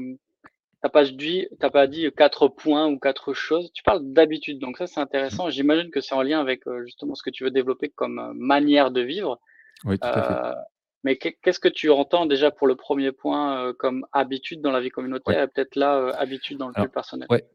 t'as 0.81 0.89
pas 0.89 1.05
dit, 1.05 1.47
t'as 1.59 1.69
pas 1.69 1.87
dit 1.87 2.09
quatre 2.15 2.47
points 2.47 2.87
ou 2.87 2.99
quatre 2.99 3.33
choses. 3.33 3.71
Tu 3.73 3.83
parles 3.83 4.01
d'habitude, 4.03 4.59
donc 4.59 4.77
ça 4.77 4.87
c'est 4.87 4.99
intéressant. 4.99 5.49
J'imagine 5.49 5.89
que 5.89 6.01
c'est 6.01 6.15
en 6.15 6.21
lien 6.21 6.39
avec 6.39 6.67
euh, 6.67 6.83
justement 6.85 7.15
ce 7.15 7.23
que 7.23 7.29
tu 7.29 7.43
veux 7.43 7.51
développer 7.51 7.89
comme 7.89 8.19
euh, 8.19 8.33
manière 8.33 8.91
de 8.91 9.01
vivre. 9.01 9.39
Oui, 9.83 9.97
tout 9.97 10.07
à 10.07 10.21
fait. 10.21 10.33
Euh, 10.33 10.61
mais 11.03 11.17
qu'est-ce 11.17 11.59
que 11.59 11.67
tu 11.67 11.91
entends 11.91 12.25
déjà 12.25 12.49
pour 12.49 12.65
le 12.65 12.75
premier 12.75 13.11
point 13.11 13.73
comme 13.77 14.07
habitude 14.11 14.61
dans 14.61 14.71
la 14.71 14.79
vie 14.79 14.89
communautaire 14.89 15.43
et 15.43 15.47
peut-être 15.47 15.75
là 15.75 16.11
habitude 16.17 16.57
dans 16.57 16.67
le 16.67 16.73
plus 16.73 16.89
personnel? 16.89 17.27
ouais. 17.29 17.45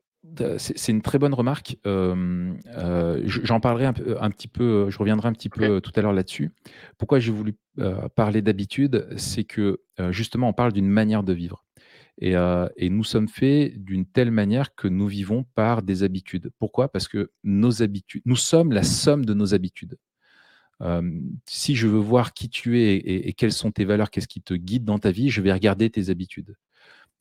C'est 0.59 0.93
une 0.93 1.03
très 1.03 1.19
bonne 1.19 1.35
remarque. 1.35 1.77
J'en 1.85 3.61
parlerai 3.61 3.87
un, 3.87 4.31
petit 4.31 4.49
peu, 4.49 4.91
je 4.91 4.99
reviendrai 4.99 5.29
un 5.29 5.33
petit 5.33 5.49
peu 5.49 5.81
tout 5.81 5.93
à 5.97 6.03
l'heure 6.03 6.13
là-dessus. 6.13 6.51
Pourquoi 6.99 7.19
j'ai 7.21 7.33
voulu 7.33 7.55
parler 8.15 8.43
d'habitude 8.43 9.07
C'est 9.17 9.45
que 9.45 9.81
justement, 10.11 10.49
on 10.49 10.53
parle 10.53 10.73
d'une 10.73 10.89
manière 10.89 11.23
de 11.23 11.33
vivre. 11.33 11.65
Et, 12.21 12.35
nous 12.91 13.05
sommes 13.05 13.29
faits 13.29 13.83
d'une 13.83 14.05
telle 14.05 14.31
manière 14.31 14.75
que 14.75 14.89
nous 14.89 15.09
vivons 15.09 15.45
par 15.55 15.83
des 15.83 16.03
habitudes. 16.03 16.51
Pourquoi? 16.59 16.93
Parce 16.93 17.09
que 17.09 17.33
nos 17.43 17.83
habitudes, 17.83 18.23
nous 18.27 18.37
sommes 18.37 18.73
la 18.73 18.83
somme 18.83 19.25
de 19.25 19.35
nos 19.35 19.55
habitudes. 19.55 19.97
si 21.47 21.75
je 21.75 21.87
veux 21.87 21.99
voir 21.99 22.35
qui 22.35 22.51
tu 22.51 22.81
es 22.81 22.97
et 22.97 23.33
quelles 23.33 23.53
sont 23.53 23.73
tes 23.73 23.87
valeurs, 23.87 24.11
qu'est-ce 24.11 24.29
qui 24.29 24.43
te 24.43 24.55
guide 24.55 24.85
dans 24.85 24.99
ta 24.99 25.11
vie, 25.11 25.31
je 25.31 25.41
vais 25.41 25.53
regarder 25.53 25.89
tes 25.89 26.11
habitudes. 26.11 26.57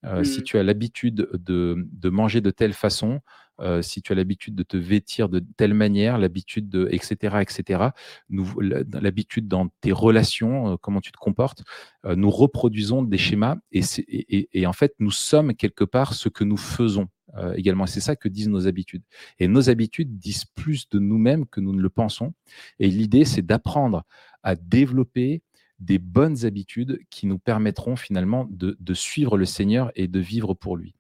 Euh, 0.05 0.23
si 0.23 0.39
mmh. 0.39 0.43
tu 0.43 0.57
as 0.57 0.63
l'habitude 0.63 1.29
de, 1.33 2.09
manger 2.09 2.41
de 2.41 2.51
telle 2.51 2.73
façon, 2.73 3.19
euh, 3.59 3.81
si 3.81 4.01
tu 4.01 4.13
as 4.13 4.15
l'habitude 4.15 4.55
de 4.55 4.63
te 4.63 4.77
vêtir 4.77 5.27
de 5.27 5.43
telle 5.57 5.73
manière, 5.73 6.17
l'habitude 6.17 6.69
de, 6.69 6.87
etc., 6.91 7.37
etc., 7.41 7.89
l'habitude 8.29 9.47
dans 9.49 9.67
tes 9.81 9.91
relations, 9.91 10.73
euh, 10.73 10.77
comment 10.77 11.01
tu 11.01 11.11
te 11.11 11.17
comportes, 11.17 11.63
nous 12.05 12.29
reproduisons 12.29 13.03
des 13.03 13.17
schémas 13.17 13.57
et, 13.71 14.65
en 14.65 14.73
fait, 14.73 14.93
nous 14.99 15.11
sommes 15.11 15.53
quelque 15.53 15.83
part 15.83 16.13
ce 16.13 16.29
que 16.29 16.43
nous 16.43 16.57
faisons 16.57 17.09
également. 17.55 17.85
c'est 17.85 17.99
ça 17.99 18.15
que 18.15 18.27
disent 18.27 18.49
nos 18.49 18.67
habitudes. 18.67 19.03
Et 19.37 19.47
nos 19.47 19.69
habitudes 19.69 20.17
disent 20.17 20.45
plus 20.45 20.89
de 20.89 20.97
nous-mêmes 20.97 21.45
que 21.45 21.59
nous 21.59 21.73
ne 21.73 21.81
le 21.81 21.89
pensons. 21.89 22.33
Et 22.79 22.87
l'idée, 22.87 23.25
c'est 23.25 23.45
d'apprendre 23.45 24.03
à 24.41 24.55
développer 24.55 25.43
des 25.79 25.97
bonnes 25.97 26.45
habitudes 26.45 26.99
qui 27.09 27.25
nous 27.25 27.39
permettront 27.39 27.95
finalement 27.95 28.47
de, 28.49 28.75
suivre 28.93 29.37
le 29.37 29.45
Seigneur 29.45 29.91
et 29.95 30.07
de 30.07 30.19
vivre 30.19 30.53
pour 30.53 30.75
lui. 30.75 30.93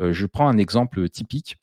Euh, 0.00 0.12
je 0.12 0.26
prends 0.26 0.48
un 0.48 0.58
exemple 0.58 1.08
typique. 1.08 1.56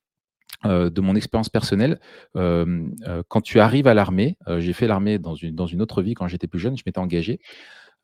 Euh, 0.66 0.90
de 0.90 1.02
mon 1.02 1.14
expérience 1.16 1.50
personnelle, 1.50 2.00
euh, 2.38 2.88
quand 3.28 3.42
tu 3.42 3.60
arrives 3.60 3.88
à 3.88 3.94
l'armée, 3.94 4.38
j'ai 4.60 4.72
fait 4.72 4.88
l'armée 4.88 5.20
dans 5.20 5.36
une, 5.36 5.54
dans 5.56 5.66
une 5.66 5.82
autre 5.82 6.02
vie 6.02 6.14
quand 6.14 6.30
j'étais 6.30 6.48
plus 6.48 6.60
jeune, 6.60 6.78
je 6.78 6.84
m'étais 6.86 7.00
engagé. 7.00 7.42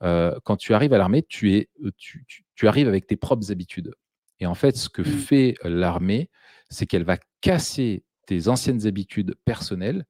quand 0.01 0.57
tu 0.57 0.73
arrives 0.73 0.91
à 0.91 0.97
l'armée, 0.97 1.23
tu, 1.23 1.55
es, 1.55 1.69
tu, 1.95 2.67
arrives 2.67 2.89
avec 2.89 3.07
tes 3.07 3.15
propres 3.15 3.49
habitudes. 3.49 3.93
Et 4.41 4.45
en 4.45 4.55
fait, 4.55 4.75
ce 4.75 4.89
que 4.89 5.01
mmh. 5.01 5.05
fait 5.05 5.55
l'armée, 5.63 6.29
c'est 6.69 6.85
qu'elle 6.85 7.05
va 7.05 7.17
casser 7.39 8.03
tes 8.25 8.49
anciennes 8.49 8.85
habitudes 8.85 9.35
personnelles 9.45 10.03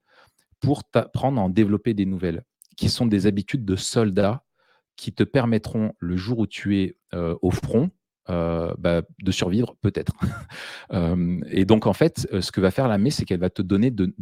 pour 0.58 0.82
t'apprendre 0.82 1.40
à 1.40 1.44
en 1.44 1.50
développer 1.50 1.94
des 1.94 2.06
nouvelles, 2.06 2.42
qui 2.76 2.88
sont 2.88 3.06
des 3.06 3.26
habitudes 3.26 3.64
de 3.64 3.76
soldat 3.76 4.42
qui 5.00 5.14
te 5.14 5.24
permettront, 5.24 5.94
le 5.98 6.16
jour 6.18 6.40
où 6.40 6.46
tu 6.46 6.78
es 6.78 6.96
euh, 7.14 7.34
au 7.40 7.50
front, 7.50 7.90
euh, 8.28 8.74
bah, 8.78 9.00
de 9.22 9.32
survivre 9.32 9.76
peut-être. 9.80 10.12
Euh, 10.92 11.40
et 11.52 11.66
donc 11.66 11.86
en 11.86 11.92
fait, 11.92 12.26
ce 12.40 12.50
que 12.50 12.60
va 12.60 12.72
faire 12.72 12.88
la 12.88 12.98
c'est 13.10 13.24
qu'elle 13.24 13.38
va 13.38 13.48
te 13.48 13.62
donner, 13.62 13.92
de, 13.92 14.12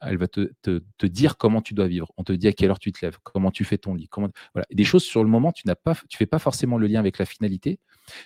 elle 0.00 0.18
va 0.18 0.26
te, 0.26 0.50
te, 0.62 1.06
dire 1.06 1.36
comment 1.36 1.62
tu 1.62 1.72
dois 1.72 1.86
vivre. 1.86 2.10
On 2.16 2.24
te 2.24 2.32
dit 2.32 2.48
à 2.48 2.52
quelle 2.52 2.70
heure 2.70 2.80
tu 2.80 2.90
te 2.90 2.98
lèves, 3.04 3.18
comment 3.22 3.52
tu 3.52 3.62
fais 3.62 3.78
ton 3.78 3.94
lit, 3.94 4.08
comment, 4.08 4.28
voilà. 4.52 4.66
des 4.72 4.82
choses 4.82 5.04
sur 5.04 5.22
le 5.22 5.30
moment, 5.30 5.52
tu 5.52 5.68
n'as 5.68 5.76
pas, 5.76 5.94
tu 6.08 6.18
fais 6.18 6.26
pas 6.26 6.40
forcément 6.40 6.78
le 6.78 6.88
lien 6.88 6.98
avec 6.98 7.18
la 7.18 7.26
finalité, 7.26 7.78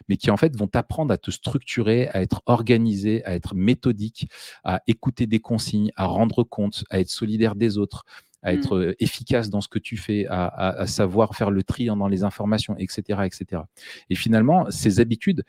mais 0.09 0.17
qui 0.17 0.31
en 0.31 0.39
fait 0.39 0.57
vont 0.57 0.67
t'apprendre 0.67 1.13
à 1.13 1.19
te 1.19 1.31
structurer, 1.31 2.09
à 2.09 2.23
être 2.23 2.41
organisé, 2.47 3.23
à 3.27 3.35
être 3.35 3.55
méthodique, 3.55 4.31
à 4.65 4.81
écouter 4.87 5.27
des 5.27 5.41
consignes, 5.41 5.93
à 5.95 6.07
rendre 6.07 6.43
compte, 6.43 6.85
à 6.89 7.01
être 7.01 7.11
solidaire 7.11 7.55
des 7.55 7.77
autres, 7.77 8.07
à 8.43 8.53
être 8.53 8.79
mmh. 8.79 8.95
efficace 9.01 9.51
dans 9.51 9.61
ce 9.61 9.69
que 9.69 9.79
tu 9.79 9.97
fais, 9.97 10.27
à, 10.29 10.87
savoir 10.87 11.35
faire 11.35 11.51
le 11.51 11.63
tri 11.63 11.87
dans 11.87 12.09
les 12.09 12.25
informations, 12.25 12.77
etc. 12.79 13.21
etc. 13.25 13.63
Et 14.09 14.15
finalement, 14.15 14.71
ces 14.71 15.01
habitudes, 15.01 15.45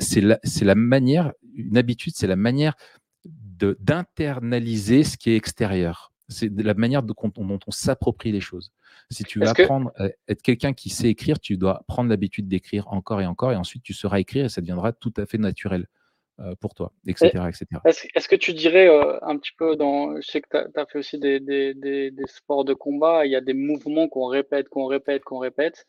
c'est 0.00 0.20
la, 0.20 0.38
la, 0.62 0.74
manière, 0.74 1.32
une 1.54 1.76
habitude, 1.76 2.14
c'est 2.16 2.26
la 2.26 2.36
manière 2.36 2.74
d'internaliser 3.24 5.04
ce 5.04 5.16
qui 5.16 5.30
est 5.30 5.36
extérieur. 5.36 6.12
C'est 6.28 6.50
la 6.50 6.74
manière 6.74 7.02
dont 7.02 7.14
on 7.36 7.58
s'approprie 7.70 8.32
les 8.32 8.40
choses. 8.40 8.72
Si 9.10 9.24
tu 9.24 9.38
veux 9.38 9.48
apprendre 9.48 9.92
à 9.96 10.08
être 10.28 10.42
quelqu'un 10.42 10.72
qui 10.72 10.88
sait 10.88 11.08
écrire, 11.08 11.38
tu 11.38 11.56
dois 11.56 11.84
prendre 11.86 12.08
l'habitude 12.08 12.48
d'écrire 12.48 12.88
encore 12.88 13.20
et 13.20 13.26
encore, 13.26 13.52
et 13.52 13.56
ensuite 13.56 13.82
tu 13.82 13.92
sauras 13.92 14.18
écrire 14.18 14.46
et 14.46 14.48
ça 14.48 14.60
deviendra 14.60 14.92
tout 14.92 15.12
à 15.16 15.26
fait 15.26 15.38
naturel. 15.38 15.86
Euh, 16.40 16.54
pour 16.56 16.74
toi, 16.74 16.92
etc. 17.06 17.30
Est-ce 17.84 18.26
que 18.26 18.36
tu 18.36 18.54
dirais 18.54 18.88
euh, 18.88 19.18
un 19.20 19.36
petit 19.36 19.52
peu 19.56 19.76
dans. 19.76 20.16
Je 20.16 20.26
sais 20.26 20.40
que 20.40 20.48
tu 20.48 20.80
as, 20.80 20.86
fait 20.86 20.98
aussi 20.98 21.18
des, 21.18 21.40
des, 21.40 21.74
des, 21.74 22.26
sports 22.26 22.64
de 22.64 22.72
combat, 22.72 23.26
il 23.26 23.32
y 23.32 23.36
a 23.36 23.42
des 23.42 23.52
mouvements 23.52 24.08
qu'on 24.08 24.26
répète, 24.26 24.70
qu'on 24.70 24.86
répète, 24.86 25.24
qu'on 25.24 25.38
répète, 25.38 25.86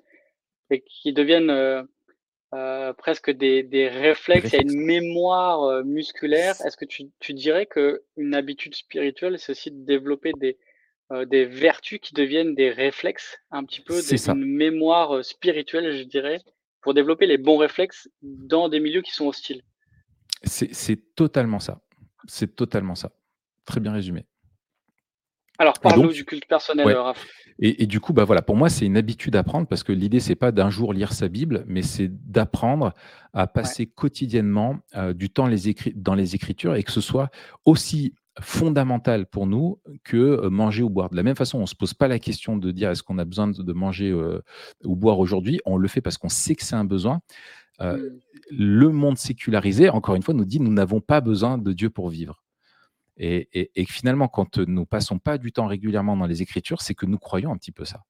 et 0.69 0.81
qui 0.81 1.13
deviennent 1.13 1.49
euh, 1.49 2.93
presque 2.93 3.31
des, 3.31 3.63
des 3.63 3.87
réflexes, 3.87 4.51
il 4.51 4.55
y 4.55 4.59
a 4.59 4.61
une 4.63 4.85
mémoire 4.85 5.81
musculaire. 5.85 6.55
Est-ce 6.65 6.75
que 6.75 6.85
tu, 6.85 7.05
tu 7.21 7.33
dirais 7.33 7.65
qu'une 7.65 8.35
habitude 8.35 8.75
spirituelle, 8.75 9.39
c'est 9.39 9.53
aussi 9.53 9.71
de 9.71 9.85
développer 9.85 10.33
des, 10.37 10.57
des 11.27 11.45
vertus 11.45 11.99
qui 12.01 12.13
deviennent 12.13 12.53
des 12.53 12.69
réflexes, 12.69 13.37
un 13.49 13.63
petit 13.63 13.81
peu, 13.81 13.95
des, 13.95 14.29
une 14.29 14.45
mémoire 14.45 15.23
spirituelle, 15.23 15.95
je 15.95 16.03
dirais, 16.03 16.41
pour 16.81 16.93
développer 16.93 17.27
les 17.27 17.37
bons 17.37 17.57
réflexes 17.57 18.09
dans 18.21 18.67
des 18.67 18.81
milieux 18.81 19.01
qui 19.01 19.13
sont 19.13 19.27
hostiles? 19.27 19.63
C'est 20.43 21.15
totalement 21.15 21.59
ça. 21.59 21.81
C'est 22.27 22.55
totalement 22.55 22.95
ça. 22.95 23.11
Très 23.65 23.79
bien 23.79 23.91
résumé. 23.91 24.25
Alors, 25.59 25.79
parle-nous 25.79 26.11
du 26.11 26.25
culte 26.25 26.47
personnel, 26.47 26.91
Raph. 26.97 27.25
Et, 27.59 27.85
du 27.85 27.99
coup, 27.99 28.13
bah 28.13 28.23
voilà, 28.23 28.41
pour 28.41 28.55
moi, 28.55 28.67
c'est 28.69 28.85
une 28.85 28.97
habitude 28.97 29.35
à 29.35 29.43
prendre 29.43 29.67
parce 29.67 29.83
que 29.83 29.91
l'idée, 29.91 30.19
c'est 30.19 30.35
pas 30.35 30.51
d'un 30.51 30.71
jour 30.71 30.91
lire 30.91 31.13
sa 31.13 31.27
Bible, 31.27 31.63
mais 31.67 31.83
c'est 31.83 32.09
d'apprendre 32.09 32.93
à 33.31 33.45
passer 33.45 33.85
quotidiennement 33.85 34.79
euh, 34.95 35.13
du 35.13 35.29
temps 35.29 35.45
les 35.45 35.75
dans 35.95 36.15
les 36.15 36.35
Écritures 36.35 36.75
et 36.75 36.83
que 36.83 36.91
ce 36.91 37.01
soit 37.01 37.29
aussi 37.65 38.15
fondamental 38.41 39.27
pour 39.27 39.45
nous 39.45 39.79
que 40.03 40.17
euh, 40.17 40.49
manger 40.49 40.81
ou 40.81 40.89
boire. 40.89 41.09
De 41.09 41.15
la 41.15 41.23
même 41.23 41.35
façon, 41.35 41.59
on 41.59 41.61
ne 41.61 41.67
se 41.67 41.75
pose 41.75 41.93
pas 41.93 42.07
la 42.07 42.17
question 42.17 42.57
de 42.57 42.71
dire 42.71 42.89
est-ce 42.89 43.03
qu'on 43.03 43.19
a 43.19 43.25
besoin 43.25 43.47
de, 43.47 43.73
manger 43.73 44.09
euh, 44.09 44.41
ou 44.83 44.95
boire 44.95 45.19
aujourd'hui? 45.19 45.59
On 45.65 45.77
le 45.77 45.87
fait 45.87 46.01
parce 46.01 46.17
qu'on 46.17 46.29
sait 46.29 46.55
que 46.55 46.63
c'est 46.63 46.75
un 46.75 46.85
besoin. 46.85 47.21
Euh, 47.83 47.97
mmh. 47.97 48.19
le 48.51 48.89
monde 48.89 49.17
sécularisé, 49.17 49.89
encore 49.89 50.15
une 50.15 50.23
fois, 50.23 50.33
nous 50.33 50.45
dit 50.45 50.59
nous 50.59 50.73
n'avons 50.73 51.01
pas 51.01 51.21
besoin 51.21 51.57
de 51.57 51.73
Dieu 51.73 51.89
pour 51.89 52.09
vivre. 52.09 52.43
Et, 53.17 53.69
finalement, 53.87 54.27
quand 54.27 54.57
nous 54.57 54.85
passons 54.87 55.19
pas 55.19 55.37
du 55.37 55.51
temps 55.51 55.67
régulièrement 55.67 56.17
dans 56.17 56.25
les 56.25 56.41
Écritures, 56.41 56.81
c'est 56.81 56.95
que 56.95 57.05
nous 57.05 57.19
croyons 57.19 57.51
un 57.51 57.57
petit 57.57 57.71
peu 57.71 57.85
ça. 57.85 58.01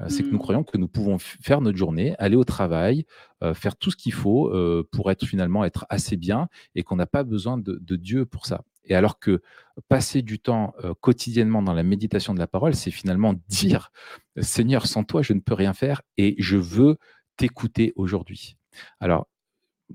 Euh, 0.00 0.08
c'est 0.08 0.24
que 0.24 0.28
nous 0.28 0.38
mmh. 0.38 0.40
croyons 0.40 0.64
que 0.64 0.76
nous 0.76 0.88
pouvons 0.88 1.18
faire 1.18 1.60
notre 1.60 1.78
journée, 1.78 2.16
aller 2.18 2.34
au 2.34 2.42
travail, 2.42 3.06
euh, 3.44 3.54
faire 3.54 3.76
tout 3.76 3.92
ce 3.92 3.96
qu'il 3.96 4.12
faut 4.12 4.52
pour 4.90 5.10
être 5.12 5.24
finalement 5.24 5.64
être 5.64 5.86
assez 5.88 6.16
bien 6.16 6.48
et 6.74 6.82
qu'on 6.82 6.96
n'a 6.96 7.06
pas 7.06 7.22
besoin 7.22 7.58
de, 7.58 7.96
Dieu 7.96 8.26
pour 8.26 8.46
ça. 8.46 8.62
Et 8.86 8.94
alors 8.94 9.18
que 9.18 9.40
passer 9.88 10.20
du 10.20 10.40
temps 10.40 10.74
quotidiennement 11.00 11.62
dans 11.62 11.72
la 11.72 11.84
méditation 11.84 12.34
de 12.34 12.38
la 12.40 12.48
parole, 12.48 12.74
c'est 12.74 12.90
finalement 12.90 13.34
dire 13.48 13.92
Seigneur, 14.40 14.86
sans 14.86 15.04
toi, 15.04 15.22
je 15.22 15.32
ne 15.32 15.40
peux 15.40 15.54
rien 15.54 15.74
faire 15.74 16.02
et 16.16 16.34
je 16.38 16.56
veux 16.56 16.96
t'écouter 17.36 17.92
aujourd'hui. 17.96 18.56
Alors, 19.00 19.26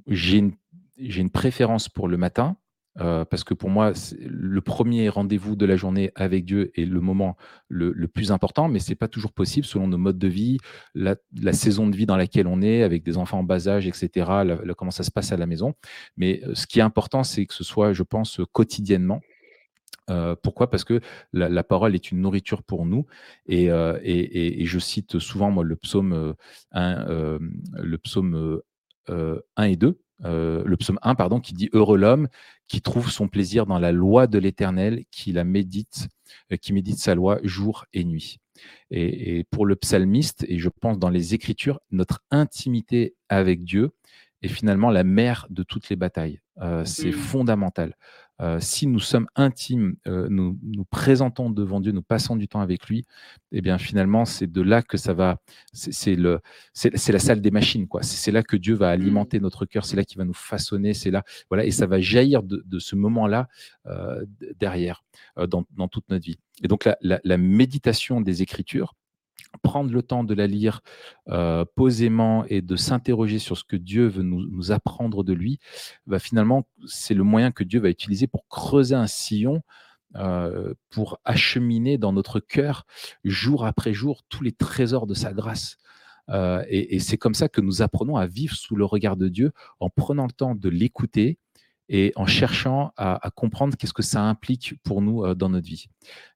j'ai 0.07 0.37
une, 0.37 1.29
préférence 1.29 1.89
pour 1.89 2.07
le 2.07 2.17
matin, 2.17 2.57
euh, 2.99 3.23
parce 3.23 3.43
que 3.43 3.53
pour 3.53 3.69
moi, 3.69 3.93
le 4.19 4.61
premier 4.61 5.07
rendez-vous 5.09 5.55
de 5.55 5.65
la 5.65 5.75
journée 5.77 6.11
avec 6.15 6.43
Dieu 6.43 6.71
est 6.75 6.85
le 6.85 6.99
moment 6.99 7.37
le, 7.69 7.93
plus 8.07 8.31
important, 8.31 8.67
mais 8.67 8.79
ce 8.79 8.89
n'est 8.89 8.95
pas 8.95 9.07
toujours 9.07 9.31
possible 9.31 9.65
selon 9.65 9.87
nos 9.87 9.97
modes 9.97 10.17
de 10.17 10.27
vie, 10.27 10.57
la, 10.95 11.15
saison 11.53 11.87
de 11.87 11.95
vie 11.95 12.05
dans 12.05 12.17
laquelle 12.17 12.47
on 12.47 12.61
est, 12.61 12.83
avec 12.83 13.03
des 13.03 13.17
enfants 13.17 13.39
en 13.39 13.43
bas 13.43 13.67
âge, 13.67 13.87
etc., 13.87 14.29
comment 14.77 14.91
ça 14.91 15.03
se 15.03 15.11
passe 15.11 15.31
à 15.31 15.37
la 15.37 15.45
maison. 15.45 15.75
Mais 16.17 16.41
euh, 16.45 16.55
ce 16.55 16.67
qui 16.67 16.79
est 16.79 16.83
important, 16.83 17.23
c'est 17.23 17.45
que 17.45 17.53
ce 17.53 17.63
soit, 17.63 17.93
je 17.93 18.03
pense, 18.03 18.41
quotidiennement. 18.51 19.21
Euh, 20.09 20.35
pourquoi? 20.41 20.69
Parce 20.71 20.83
que 20.83 21.01
la, 21.33 21.63
parole 21.63 21.93
est 21.93 22.11
une 22.11 22.19
nourriture 22.19 22.63
pour 22.63 22.85
nous. 22.85 23.05
Et, 23.47 23.67
je 23.69 24.79
cite 24.79 25.19
souvent 25.19 25.51
moi, 25.51 25.63
le 25.63 25.75
psaume, 25.75 26.33
1, 26.71 27.39
le 27.75 27.97
psaume 27.97 28.61
1 29.09 29.11
euh, 29.11 29.41
et 29.65 29.75
2, 29.75 29.99
euh, 30.25 30.63
le 30.65 30.77
psaume 30.77 30.99
1, 31.01 31.15
pardon, 31.15 31.39
qui 31.39 31.53
dit 31.53 31.69
Heureux 31.73 31.97
l'homme 31.97 32.27
qui 32.67 32.81
trouve 32.81 33.09
son 33.09 33.27
plaisir 33.27 33.65
dans 33.65 33.79
la 33.79 33.91
loi 33.91 34.27
de 34.27 34.37
l'Éternel, 34.37 35.03
qui 35.11 35.31
la 35.31 35.43
médite, 35.43 36.07
euh, 36.51 36.57
qui 36.57 36.73
médite 36.73 36.99
sa 36.99 37.15
loi 37.15 37.39
jour 37.43 37.85
et 37.93 38.03
nuit. 38.03 38.37
Et, 38.91 39.45
pour 39.51 39.65
le 39.65 39.75
psalmiste, 39.75 40.45
et 40.49 40.59
je 40.59 40.69
pense 40.69 40.99
dans 40.99 41.09
les 41.09 41.33
Écritures, 41.33 41.79
notre 41.91 42.21
intimité 42.29 43.15
avec 43.29 43.63
Dieu 43.63 43.91
est 44.41 44.49
finalement 44.49 44.91
la 44.91 45.05
mère 45.05 45.47
de 45.49 45.63
toutes 45.63 45.89
les 45.89 45.95
batailles. 45.95 46.39
c'est 46.83 47.09
mmh. 47.09 47.13
fondamental. 47.13 47.95
Euh, 48.41 48.59
si 48.61 48.87
nous 48.87 48.99
sommes 48.99 49.27
intimes, 49.35 49.95
euh, 50.07 50.27
nous 50.29 50.57
nous 50.63 50.85
présentons 50.85 51.49
devant 51.49 51.79
Dieu, 51.81 51.91
nous 51.91 52.01
passons 52.01 52.35
du 52.35 52.47
temps 52.47 52.61
avec 52.61 52.87
lui, 52.87 53.05
eh 53.51 53.61
bien 53.61 53.77
finalement 53.77 54.25
c'est 54.25 54.47
de 54.47 54.61
là 54.61 54.81
que 54.81 54.97
ça 54.97 55.13
va, 55.13 55.37
c'est 55.73 56.15
le, 56.15 56.39
c'est 56.73 57.11
la 57.11 57.19
salle 57.19 57.41
des 57.41 57.51
machines 57.51 57.87
quoi. 57.87 58.01
C'est 58.01 58.31
là 58.31 58.43
que 58.43 58.55
Dieu 58.55 58.75
va 58.75 58.87
mmh. 58.87 59.01
alimenter 59.01 59.39
notre 59.39 59.65
cœur, 59.65 59.85
c'est 59.85 59.97
là 59.97 60.03
qu'il 60.03 60.17
va 60.17 60.25
nous 60.25 60.33
façonner, 60.33 60.93
c'est 60.93 61.11
là, 61.11 61.23
voilà, 61.49 61.65
et 61.65 61.71
ça 61.71 61.85
va 61.85 61.99
jaillir 61.99 62.43
de, 62.43 62.79
ce 62.79 62.95
moment-là 62.95 63.47
euh, 63.87 64.25
derrière 64.59 65.03
dans, 65.35 65.65
toute 65.89 66.09
notre 66.09 66.23
vie. 66.23 66.39
Et 66.63 66.67
donc 66.67 66.87
la 67.01 67.37
méditation 67.37 68.21
des 68.21 68.41
Écritures, 68.41 68.95
prendre 69.61 69.91
le 69.91 70.01
temps 70.01 70.23
de 70.23 70.33
la 70.33 70.47
lire 70.47 70.81
euh, 71.29 71.65
posément 71.75 72.45
et 72.45 72.61
de 72.61 72.75
s'interroger 72.75 73.39
sur 73.39 73.57
ce 73.57 73.63
que 73.63 73.75
Dieu 73.75 74.07
veut 74.07 74.23
nous, 74.23 74.71
apprendre 74.71 75.23
de 75.23 75.33
lui, 75.33 75.59
bah, 76.07 76.19
finalement, 76.19 76.67
c'est 76.85 77.13
le 77.13 77.23
moyen 77.23 77.51
que 77.51 77.63
Dieu 77.63 77.79
va 77.79 77.89
utiliser 77.89 78.27
pour 78.27 78.47
creuser 78.47 78.95
un 78.95 79.07
sillon, 79.07 79.61
euh, 80.15 80.73
pour 80.89 81.19
acheminer 81.23 81.97
dans 81.97 82.13
notre 82.13 82.39
cœur, 82.39 82.85
jour 83.23 83.65
après 83.65 83.93
jour, 83.93 84.21
tous 84.29 84.43
les 84.43 84.51
trésors 84.51 85.07
de 85.07 85.13
sa 85.13 85.33
grâce. 85.33 85.77
Euh, 86.29 86.63
et 86.67 86.99
c'est 86.99 87.17
comme 87.17 87.33
ça 87.33 87.49
que 87.49 87.61
nous 87.61 87.81
apprenons 87.81 88.15
à 88.15 88.27
vivre 88.27 88.55
sous 88.55 88.75
le 88.75 88.85
regard 88.85 89.17
de 89.17 89.27
Dieu 89.29 89.51
en 89.79 89.89
prenant 89.89 90.25
le 90.25 90.31
temps 90.31 90.53
de 90.53 90.69
l'écouter, 90.69 91.39
et 91.89 92.13
en 92.15 92.27
cherchant 92.27 92.93
à, 92.97 93.31
comprendre 93.35 93.75
qu'est-ce 93.75 93.93
que 93.93 94.03
ça 94.03 94.21
implique 94.21 94.75
pour 94.83 95.01
nous 95.01 95.25
euh, 95.25 95.33
dans 95.33 95.49
notre 95.49 95.67
vie. 95.67 95.87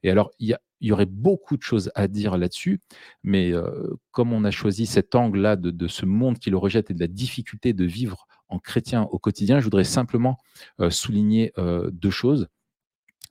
Et 0.02 0.10
alors, 0.10 0.32
il 0.40 0.58
y, 0.82 0.92
aurait 0.92 1.06
beaucoup 1.06 1.56
de 1.56 1.62
choses 1.62 1.92
à 1.96 2.08
dire 2.08 2.38
là-dessus, 2.38 2.82
mais 3.24 3.54
euh, 3.54 3.96
comme 4.12 4.34
on 4.34 4.44
a 4.44 4.52
choisi 4.52 4.86
cet 4.86 5.16
angle-là 5.16 5.56
de, 5.56 5.88
ce 5.88 6.06
monde 6.06 6.40
qui 6.40 6.50
le 6.50 6.58
rejette 6.58 6.90
et 6.90 6.94
de 6.94 7.00
la 7.00 7.08
difficulté 7.08 7.74
de 7.74 7.86
vivre 7.86 8.26
en 8.50 8.60
chrétien 8.60 9.04
au 9.04 9.20
quotidien, 9.20 9.60
je 9.60 9.64
voudrais 9.64 9.84
simplement 9.84 10.38
euh, 10.82 10.90
souligner 10.90 11.54
deux 11.92 12.10
choses. 12.10 12.48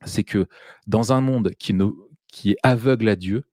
C'est 0.05 0.25
que 0.25 0.47
dans 0.87 1.13
un 1.13 1.21
monde 1.21 1.53
qui, 1.59 1.77
qui 2.29 2.53
est 2.53 2.57
aveugle 2.63 3.09
à 3.09 3.17
Dieu, 3.17 3.45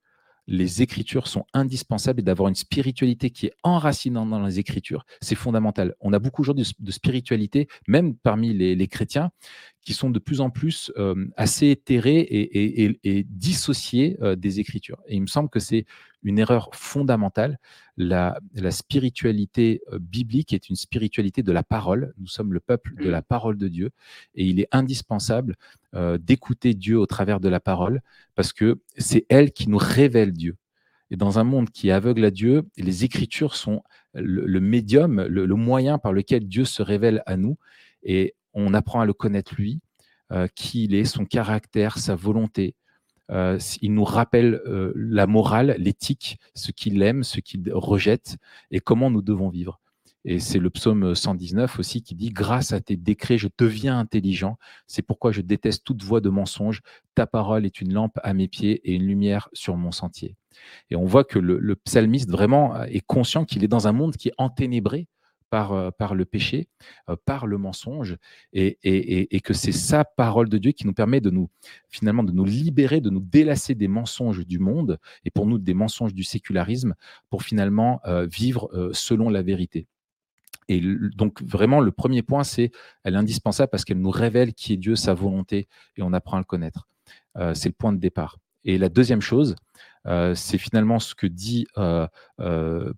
les 0.49 0.81
écritures 0.81 1.27
sont 1.27 1.45
indispensables 1.53 2.19
et 2.19 2.23
d'avoir 2.23 2.49
une 2.49 2.55
spiritualité 2.55 3.29
qui 3.29 3.45
est 3.45 3.53
enracinante 3.63 4.29
dans 4.29 4.43
les 4.43 4.59
écritures, 4.59 5.05
c'est 5.21 5.35
fondamental. 5.35 5.95
On 6.01 6.11
a 6.11 6.19
beaucoup 6.19 6.43
de, 6.43 6.63
spiritualité, 6.91 7.67
même 7.87 8.15
parmi 8.15 8.53
les, 8.53 8.87
chrétiens, 8.87 9.29
qui 9.81 9.93
sont 9.93 10.09
de 10.09 10.19
plus 10.19 10.41
en 10.41 10.49
plus 10.49 10.91
euh, 10.97 11.27
assez 11.37 11.67
éthérés 11.67 12.19
et, 12.19 13.25
dissociés 13.29 14.17
euh, 14.21 14.35
des 14.35 14.59
écritures. 14.59 14.99
Et 15.07 15.15
il 15.15 15.21
me 15.21 15.27
semble 15.27 15.49
que 15.49 15.59
c'est 15.59 15.85
une 16.23 16.39
erreur 16.39 16.69
fondamentale. 16.73 17.59
La, 17.97 18.39
spiritualité 18.69 19.81
euh, 19.91 19.99
biblique 19.99 20.53
est 20.53 20.69
une 20.69 20.75
spiritualité 20.75 21.43
de 21.43 21.51
la 21.51 21.63
parole. 21.63 22.13
Nous 22.17 22.27
sommes 22.27 22.53
le 22.53 22.59
peuple 22.59 22.95
de 23.01 23.09
la 23.09 23.21
parole 23.21 23.57
de 23.57 23.67
Dieu 23.67 23.91
et 24.35 24.45
il 24.45 24.59
est 24.59 24.67
indispensable 24.71 25.55
euh, 25.95 26.17
d'écouter 26.17 26.73
Dieu 26.73 26.97
au 26.97 27.05
travers 27.05 27.39
de 27.39 27.49
la 27.49 27.59
parole 27.59 28.01
parce 28.35 28.53
que 28.53 28.79
c'est 28.97 29.25
elle 29.29 29.51
qui 29.51 29.69
nous 29.69 29.77
révèle 29.77 30.31
Dieu. 30.31 30.55
Et 31.11 31.17
dans 31.17 31.39
un 31.39 31.43
monde 31.43 31.71
qui 31.71 31.89
est 31.89 31.91
aveugle 31.91 32.23
à 32.23 32.31
Dieu, 32.31 32.63
les 32.77 33.03
Écritures 33.03 33.55
sont 33.55 33.83
le, 34.13 34.59
médium, 34.59 35.23
le, 35.23 35.47
moyen 35.55 35.97
par 35.97 36.13
lequel 36.13 36.47
Dieu 36.47 36.65
se 36.65 36.83
révèle 36.83 37.23
à 37.25 37.35
nous. 37.35 37.57
Et 38.03 38.35
on 38.53 38.75
apprend 38.75 39.01
à 39.01 39.05
le 39.07 39.13
connaître 39.13 39.55
lui, 39.55 39.79
qui 40.53 40.83
il 40.83 40.93
est, 40.93 41.05
son 41.05 41.25
caractère, 41.25 41.97
sa 41.97 42.13
volonté. 42.13 42.75
Il 43.29 43.93
nous 43.93 44.03
rappelle 44.03 44.61
la 44.95 45.27
morale, 45.27 45.75
l'éthique, 45.77 46.39
ce 46.55 46.71
qu'il 46.71 47.01
aime, 47.01 47.23
ce 47.23 47.39
qu'il 47.39 47.71
rejette 47.73 48.37
et 48.71 48.79
comment 48.79 49.11
nous 49.11 49.21
devons 49.21 49.49
vivre. 49.49 49.79
Et 50.25 50.39
c'est 50.39 50.59
le 50.59 50.69
psaume 50.69 51.15
119 51.15 51.79
aussi 51.79 52.01
qui 52.01 52.13
dit 52.13 52.29
Grâce 52.29 52.73
à 52.73 52.81
tes 52.81 52.97
décrets, 52.97 53.37
je 53.37 53.47
deviens 53.57 53.97
intelligent. 53.97 54.57
C'est 54.85 55.01
pourquoi 55.01 55.31
je 55.31 55.41
déteste 55.41 55.83
toute 55.85 56.03
voix 56.03 56.19
de 56.19 56.29
mensonge. 56.29 56.81
Ta 57.15 57.25
parole 57.25 57.65
est 57.65 57.79
une 57.79 57.93
lampe 57.93 58.19
à 58.21 58.33
mes 58.33 58.47
pieds 58.47 58.81
et 58.83 58.93
une 58.93 59.07
lumière 59.07 59.49
sur 59.53 59.77
mon 59.77 59.91
sentier. 59.91 60.35
Et 60.89 60.95
on 60.95 61.05
voit 61.05 61.23
que 61.23 61.39
le, 61.39 61.75
psalmiste 61.75 62.29
vraiment 62.29 62.83
est 62.83 63.05
conscient 63.05 63.45
qu'il 63.45 63.63
est 63.63 63.69
dans 63.69 63.87
un 63.87 63.93
monde 63.93 64.17
qui 64.17 64.29
est 64.29 64.33
enténébré 64.37 65.07
par, 65.49 65.73
euh, 65.73 65.91
par 65.91 66.15
le 66.15 66.25
péché, 66.25 66.67
euh, 67.09 67.15
par 67.25 67.47
le 67.47 67.57
mensonge, 67.57 68.17
et, 68.53 69.41
que 69.43 69.53
c'est 69.53 69.71
sa 69.71 70.03
parole 70.03 70.49
de 70.49 70.57
Dieu 70.57 70.71
qui 70.71 70.85
nous 70.85 70.93
permet 70.93 71.21
de 71.21 71.29
nous, 71.29 71.49
finalement, 71.87 72.23
de 72.23 72.31
nous 72.31 72.45
libérer, 72.45 73.01
de 73.01 73.09
nous 73.09 73.19
délasser 73.19 73.75
des 73.75 73.87
mensonges 73.87 74.45
du 74.45 74.59
monde, 74.59 74.99
et 75.25 75.31
pour 75.31 75.45
nous, 75.45 75.57
des 75.57 75.73
mensonges 75.73 76.13
du 76.13 76.23
sécularisme, 76.23 76.95
pour 77.29 77.43
finalement 77.43 78.01
euh, 78.05 78.25
vivre 78.25 78.69
selon 78.93 79.29
la 79.29 79.41
vérité. 79.41 79.87
Et 80.67 80.81
donc, 81.15 81.41
vraiment, 81.41 81.79
le 81.79 81.91
premier 81.91 82.21
point, 82.21 82.43
c'est 82.43 82.71
elle 83.03 83.15
est 83.15 83.17
indispensable 83.17 83.69
parce 83.71 83.85
qu'elle 83.85 83.99
nous 83.99 84.11
révèle 84.11 84.53
qui 84.53 84.73
est 84.73 84.77
Dieu, 84.77 84.95
sa 84.95 85.13
volonté, 85.13 85.67
et 85.97 86.03
on 86.03 86.13
apprend 86.13 86.37
à 86.37 86.39
le 86.39 86.45
connaître. 86.45 86.87
C'est 87.53 87.69
le 87.69 87.73
point 87.73 87.93
de 87.93 87.97
départ. 87.97 88.37
Et 88.65 88.77
la 88.77 88.89
deuxième 88.89 89.21
chose, 89.21 89.55
euh, 90.07 90.33
c'est 90.33 90.57
finalement 90.57 90.99
ce 90.99 91.13
que 91.13 91.27
dit 91.27 91.67
euh, 91.77 92.07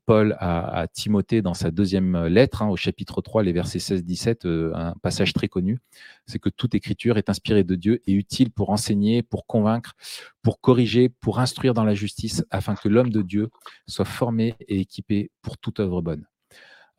Paul 0.05 0.35
à, 0.39 0.85
Timothée 0.91 1.41
dans 1.41 1.53
sa 1.53 1.71
deuxième 1.71 2.25
lettre, 2.27 2.61
hein, 2.61 2.69
au 2.69 2.75
chapitre 2.75 3.21
3, 3.21 3.43
les 3.43 3.53
versets 3.53 3.79
16-17, 3.79 4.73
un 4.73 4.93
passage 5.01 5.33
très 5.33 5.47
connu, 5.47 5.79
c'est 6.25 6.39
que 6.39 6.49
toute 6.49 6.75
écriture 6.75 7.17
est 7.17 7.29
inspirée 7.29 7.63
de 7.63 7.75
Dieu 7.75 8.01
et 8.05 8.13
utile 8.13 8.51
pour 8.51 8.69
enseigner, 8.69 9.23
pour 9.23 9.45
convaincre, 9.45 9.93
pour 10.41 10.61
corriger, 10.61 11.09
pour 11.09 11.39
instruire 11.39 11.73
dans 11.73 11.85
la 11.85 11.95
justice, 11.95 12.43
afin 12.49 12.75
que 12.75 12.89
l'homme 12.89 13.09
de 13.09 13.21
Dieu 13.21 13.49
soit 13.87 14.05
formé 14.05 14.55
et 14.67 14.79
équipé 14.79 15.31
pour 15.41 15.57
toute 15.57 15.79
œuvre 15.79 16.01
bonne. 16.01 16.25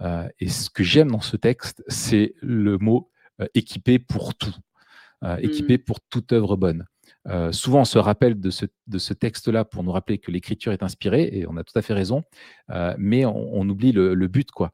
Euh, 0.03 0.29
et 0.41 0.49
ce 0.49 0.71
que 0.71 0.83
j'aime 0.83 1.11
dans 1.11 1.21
ce 1.21 1.37
texte, 1.37 1.83
c'est 1.87 2.35
le 2.41 2.79
mot 2.79 3.11
euh, 3.41 3.47
équipé 3.55 3.99
pour 3.99 4.35
tout, 4.35 4.55
euh, 5.23 5.37
équipé 5.37 5.79
mmh. 5.79 5.85
pour 5.85 6.01
toute 6.01 6.33
œuvre 6.33 6.57
bonne. 6.57 6.87
Souvent, 7.53 7.81
on 7.81 7.85
se 7.85 7.99
rappelle 7.99 8.41
de 8.41 8.51
ce, 8.51 9.13
texte-là 9.13 9.65
pour 9.65 9.83
nous 9.83 9.93
rappeler 9.93 10.19
que 10.19 10.31
l'écriture 10.31 10.73
est 10.73 10.83
inspirée, 10.83 11.29
et 11.33 11.47
on 11.47 11.57
a 11.57 11.65
tout 11.65 11.79
à 11.79 11.83
fait 11.83 11.95
raison, 11.95 12.23
mais 12.99 13.25
on, 13.25 13.69
oublie 13.69 13.93
le, 13.93 14.15
le, 14.15 14.29
but. 14.29 14.51
quoi. 14.51 14.73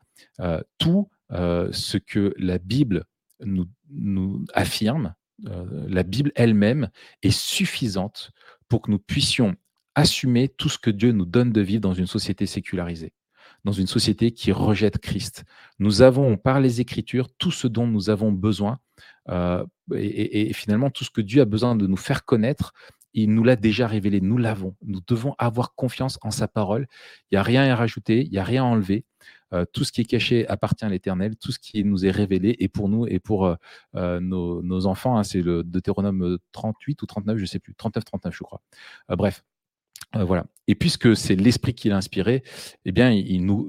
tout 0.78 1.08
ce 1.30 1.98
que 1.98 2.34
la 2.38 2.58
Bible 2.58 3.04
nous, 3.44 3.66
nous 3.90 4.44
affirme, 4.54 5.14
la 5.42 6.02
Bible 6.02 6.32
elle-même 6.34 6.88
est 7.22 7.30
suffisante 7.30 8.32
pour 8.68 8.82
que 8.82 8.90
nous 8.90 8.98
puissions 8.98 9.56
assumer 9.94 10.48
tout 10.48 10.68
ce 10.68 10.78
que 10.78 10.90
Dieu 10.90 11.12
nous 11.12 11.24
donne 11.24 11.52
de 11.52 11.60
vivre 11.60 11.80
dans 11.80 11.94
une 11.94 12.06
société 12.06 12.46
sécularisée 12.46 13.12
dans 13.64 13.72
une 13.72 13.86
société 13.86 14.30
qui 14.30 14.52
rejette 14.52 14.98
Christ. 14.98 15.44
Nous 15.78 16.02
avons, 16.02 16.36
par 16.36 16.60
les 16.60 16.80
Écritures, 16.80 17.28
tout 17.38 17.50
ce 17.50 17.66
dont 17.66 17.86
nous 17.86 18.10
avons 18.10 18.32
besoin. 18.32 18.78
Euh, 19.28 19.64
et, 19.94 20.52
finalement, 20.52 20.90
tout 20.90 21.04
ce 21.04 21.10
que 21.10 21.20
Dieu 21.20 21.42
a 21.42 21.44
besoin 21.44 21.76
de 21.76 21.86
nous 21.86 21.96
faire 21.96 22.24
connaître, 22.24 22.72
il 23.14 23.34
nous 23.34 23.44
l'a 23.44 23.56
déjà 23.56 23.86
révélé. 23.86 24.20
Nous 24.20 24.38
l'avons. 24.38 24.76
Nous 24.82 25.00
devons 25.06 25.34
avoir 25.38 25.74
confiance 25.74 26.18
en 26.22 26.30
sa 26.30 26.46
parole. 26.48 26.86
Il 27.30 27.34
n'y 27.34 27.38
a 27.38 27.42
rien 27.42 27.64
à 27.70 27.74
rajouter, 27.74 28.24
il 28.24 28.30
n'y 28.30 28.38
a 28.38 28.44
rien 28.44 28.62
à 28.62 28.66
enlever. 28.66 29.04
Euh, 29.54 29.64
tout 29.72 29.82
ce 29.84 29.92
qui 29.92 30.02
est 30.02 30.04
caché 30.04 30.46
appartient 30.46 30.84
à 30.84 30.90
l'Éternel, 30.90 31.36
tout 31.36 31.52
ce 31.52 31.58
qui 31.58 31.82
nous 31.82 32.04
est 32.04 32.10
révélé 32.10 32.56
est 32.58 32.68
pour 32.68 32.90
nous 32.90 33.06
et 33.06 33.18
pour 33.18 33.56
euh, 33.94 34.20
nos, 34.20 34.86
enfants. 34.86 35.18
Hein, 35.18 35.24
c'est 35.24 35.42
le 35.42 35.64
Deutéronome 35.64 36.38
38 36.52 37.00
ou 37.02 37.06
39, 37.06 37.36
je 37.38 37.42
ne 37.42 37.46
sais 37.46 37.58
plus, 37.58 37.72
39-39 37.72 38.30
je 38.30 38.42
crois. 38.44 38.60
bref, 39.08 39.42
euh, 40.16 40.24
voilà. 40.24 40.46
Et 40.66 40.74
puisque 40.74 41.16
c'est 41.16 41.36
l'esprit 41.36 41.74
qui 41.74 41.88
l'a 41.88 41.96
inspiré, 41.96 42.42
eh 42.84 42.92
bien, 42.92 43.10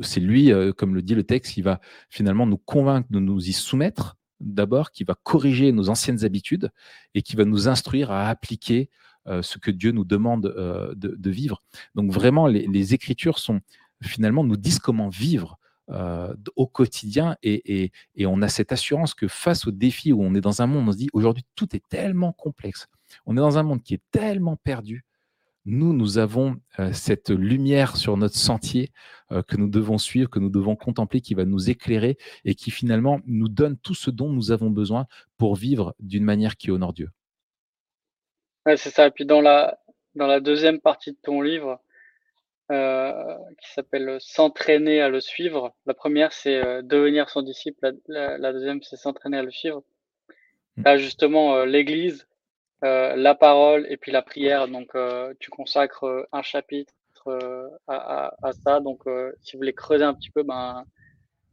c'est 0.02 0.20
lui, 0.20 0.52
euh, 0.52 0.72
comme 0.74 0.96
le 0.96 1.02
dit 1.02 1.16
le 1.16 1.24
texte, 1.24 1.54
qui 1.54 1.62
va 1.62 1.80
finalement 2.10 2.46
nous 2.46 2.58
convaincre 2.58 3.08
de 3.10 3.20
nous 3.20 3.50
y 3.50 3.54
soumettre 3.54 4.18
d'abord, 4.40 4.92
qui 4.92 5.04
va 5.04 5.16
corriger 5.24 5.72
nos 5.72 5.90
anciennes 5.90 6.24
habitudes 6.24 6.72
et 7.14 7.22
qui 7.22 7.36
va 7.36 7.44
nous 7.44 7.68
instruire 7.68 8.12
à 8.12 8.30
appliquer 8.30 8.90
euh, 9.28 9.42
ce 9.42 9.58
que 9.58 9.70
Dieu 9.70 9.92
nous 9.92 10.06
demande 10.06 10.44
de, 10.96 11.30
vivre. 11.30 11.62
Donc 11.96 12.12
vraiment, 12.12 12.48
les, 12.48 12.94
Écritures 12.94 13.40
sont 13.40 13.60
finalement 14.02 14.46
nous 14.46 14.58
disent 14.58 14.80
comment 14.80 15.10
vivre 15.10 15.58
au 16.56 16.68
quotidien 16.68 17.36
et, 17.42 17.92
et, 18.16 18.26
on 18.28 18.44
a 18.44 18.48
cette 18.48 18.72
assurance 18.72 19.16
que 19.16 19.28
face 19.28 19.66
aux 19.66 19.72
défis 19.72 20.14
où 20.14 20.22
on 20.22 20.36
est 20.36 20.42
dans 20.42 20.62
un 20.62 20.68
monde, 20.68 20.88
on 20.88 20.92
se 20.92 20.98
dit 20.98 21.10
aujourd'hui 21.14 21.44
tout 21.56 21.76
est 21.76 21.84
tellement 21.90 22.32
complexe, 22.32 22.88
on 23.26 23.36
est 23.36 23.40
dans 23.40 23.58
un 23.58 23.64
monde 23.64 23.82
qui 23.82 23.96
est 23.96 24.04
tellement 24.12 24.56
perdu 24.56 25.04
nous, 25.70 25.94
nous 25.94 26.18
avons 26.18 26.58
euh, 26.80 26.92
cette 26.94 27.30
lumière 27.30 27.96
sur 27.96 28.18
notre 28.18 28.36
sentier 28.36 28.92
euh, 29.32 29.44
que 29.44 29.56
nous 29.56 29.70
devons 29.70 29.98
suivre, 29.98 30.30
que 30.30 30.40
nous 30.40 30.50
devons 30.50 30.76
contempler, 30.76 31.22
qui 31.22 31.36
va 31.36 31.46
nous 31.46 31.70
éclairer 31.70 32.18
et 32.44 32.56
qui 32.56 32.72
finalement 32.72 33.20
nous 33.26 33.50
donne 33.50 33.78
tout 33.78 33.94
ce 33.94 34.10
dont 34.10 34.30
nous 34.30 34.52
avons 34.52 34.72
besoin 34.72 35.06
pour 35.38 35.56
vivre 35.56 35.96
d'une 36.00 36.24
manière 36.24 36.58
qui 36.58 36.72
honore 36.72 36.94
Dieu. 36.94 37.10
c'est 38.66 38.90
ça. 38.90 39.08
Et 39.08 39.12
puis 39.12 39.26
dans 39.26 39.42
la, 39.42 39.80
dans 40.16 40.28
la 40.28 40.40
deuxième 40.40 40.80
partie 40.80 41.12
de 41.12 41.18
ton 41.22 41.42
livre, 41.42 41.80
euh, 42.72 43.36
qui 43.62 43.72
s'appelle 43.72 44.18
S'entraîner 44.20 45.02
à 45.02 45.10
le 45.10 45.22
suivre, 45.22 45.76
la 45.86 45.94
première 45.94 46.34
c'est 46.34 46.84
devenir 46.84 47.30
son 47.30 47.42
disciple, 47.42 47.96
la, 48.08 48.54
deuxième 48.54 48.82
c'est 48.84 48.96
s'entraîner 48.96 49.38
à 49.38 49.44
le 49.44 49.52
suivre. 49.52 49.84
Mmh. 50.78 50.84
Là, 50.84 50.98
justement, 50.98 51.64
l'Église 51.64 52.24
euh, 52.24 52.29
la 52.82 53.36
parole 53.36 53.86
et 53.90 53.98
puis 53.98 54.12
la 54.12 54.22
prière. 54.22 54.68
Donc, 54.68 54.96
euh, 54.96 55.34
tu 55.40 55.50
consacres 55.50 56.06
euh, 56.06 56.28
un 56.32 56.42
chapitre 56.42 56.84
à, 57.88 58.52
ça. 58.64 58.80
Donc, 58.80 59.04
si 59.42 59.54
vous 59.54 59.60
voulez 59.60 59.74
creuser 59.74 60.04
un 60.04 60.16
petit 60.16 60.32
peu, 60.32 60.42
ben, 60.42 60.84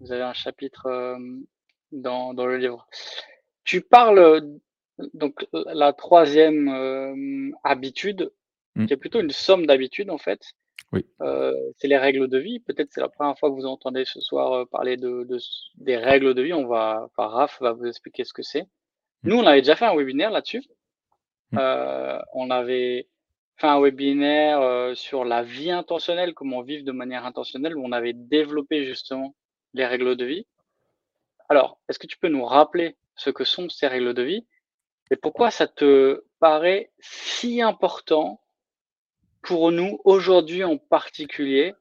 vous 0.01 0.11
avez 0.11 0.23
un 0.23 0.33
chapitre 0.33 1.19
dans, 1.93 2.33
le 2.33 2.57
livre. 2.57 2.89
Tu 3.65 3.83
parles 3.83 4.59
donc 5.13 5.47
la 5.53 5.93
troisième 5.93 7.53
habitude, 7.63 8.33
mmh. 8.77 8.87
qui 8.87 8.93
est 8.95 8.97
plutôt 8.97 9.21
une 9.21 9.33
somme 9.33 9.67
d'habitudes 9.67 10.09
en 10.09 10.17
fait. 10.17 10.41
Oui. 10.93 11.05
c'est 11.77 11.89
les 11.89 11.99
règles 11.99 12.29
de 12.29 12.39
vie. 12.39 12.61
Peut-être 12.61 12.89
c'est 12.93 13.03
la 13.03 13.11
première 13.11 13.39
fois 13.39 13.51
que 13.51 13.57
vous 13.57 13.67
entendez 13.67 14.07
ce 14.07 14.21
soir 14.21 14.67
parler 14.69 14.97
de, 14.97 15.27
des 15.75 15.99
règles 15.99 16.33
de 16.33 16.41
vie. 16.41 16.55
On 16.55 16.67
va, 16.67 17.03
enfin, 17.05 17.29
Raph 17.29 17.61
va 17.61 17.73
vous 17.73 17.85
expliquer 17.85 18.25
ce 18.25 18.33
que 18.33 18.43
c'est. 18.43 18.63
Mmh. 18.63 19.29
Nous, 19.29 19.37
on 19.37 19.47
avait 19.47 19.61
déjà 19.61 19.77
fait 19.77 19.85
un 19.85 19.95
webinaire 19.95 20.31
là-dessus. 20.31 20.63
Mmh. 21.53 21.59
Euh, 21.59 22.19
on 22.33 22.51
avait 22.51 23.09
fait 23.57 23.67
un 23.67 23.81
webinaire 23.81 24.61
euh, 24.61 24.95
sur 24.95 25.25
la 25.25 25.43
vie 25.43 25.71
intentionnelle, 25.71 26.35
comment 26.35 26.63
vivre 26.63 26.85
de 26.85 26.93
manière 26.93 27.25
intentionnelle, 27.25 27.77
où 27.77 27.85
on 27.85 27.93
avait 27.93 28.13
développé 28.13 28.85
justement 28.85 29.35
les 29.73 29.87
règles 29.87 30.17
de 30.17 30.25
vie. 30.25 30.47
Alors, 31.49 31.79
est-ce 31.89 31.99
que 31.99 32.07
tu 32.07 32.19
peux 32.19 32.29
nous 32.29 32.45
rappeler 32.45 32.97
ce 33.15 33.31
que 33.31 33.45
sont 33.45 33.69
ces 33.69 33.87
règles 33.87 34.15
de 34.15 34.23
vie 34.23 34.47
et 35.11 35.17
pourquoi 35.17 35.51
ça 35.51 35.69
te 35.69 36.25
paraît 36.41 36.91
si 36.99 37.63
important 37.63 38.41
pour 39.43 39.71
nous 39.71 40.01
aujourd'hui 40.05 40.65
en 40.65 40.77
particulier? 40.77 41.75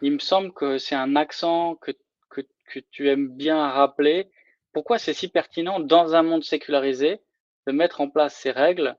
Il 0.00 0.12
me 0.12 0.18
semble 0.18 0.52
que 0.52 0.78
c'est 0.78 0.94
un 0.94 1.14
accent 1.16 1.76
que, 1.76 1.92
que, 2.30 2.40
que 2.64 2.80
tu 2.90 3.08
aimes 3.08 3.28
bien 3.28 3.68
rappeler. 3.68 4.30
Pourquoi 4.72 4.98
c'est 4.98 5.12
si 5.12 5.28
pertinent 5.28 5.78
dans 5.78 6.14
un 6.14 6.22
monde 6.22 6.44
sécularisé 6.44 7.20
de 7.66 7.72
mettre 7.72 8.00
en 8.00 8.08
place 8.08 8.34
ces 8.34 8.50
règles 8.50 8.96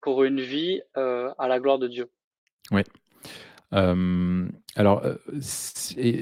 pour 0.00 0.24
une 0.24 0.40
vie 0.40 0.80
euh, 0.96 1.30
à 1.38 1.48
la 1.48 1.58
gloire 1.58 1.78
de 1.78 1.88
Dieu. 1.88 2.10
Oui. 2.70 2.82
alors, 3.72 5.04
euh, 5.04 5.16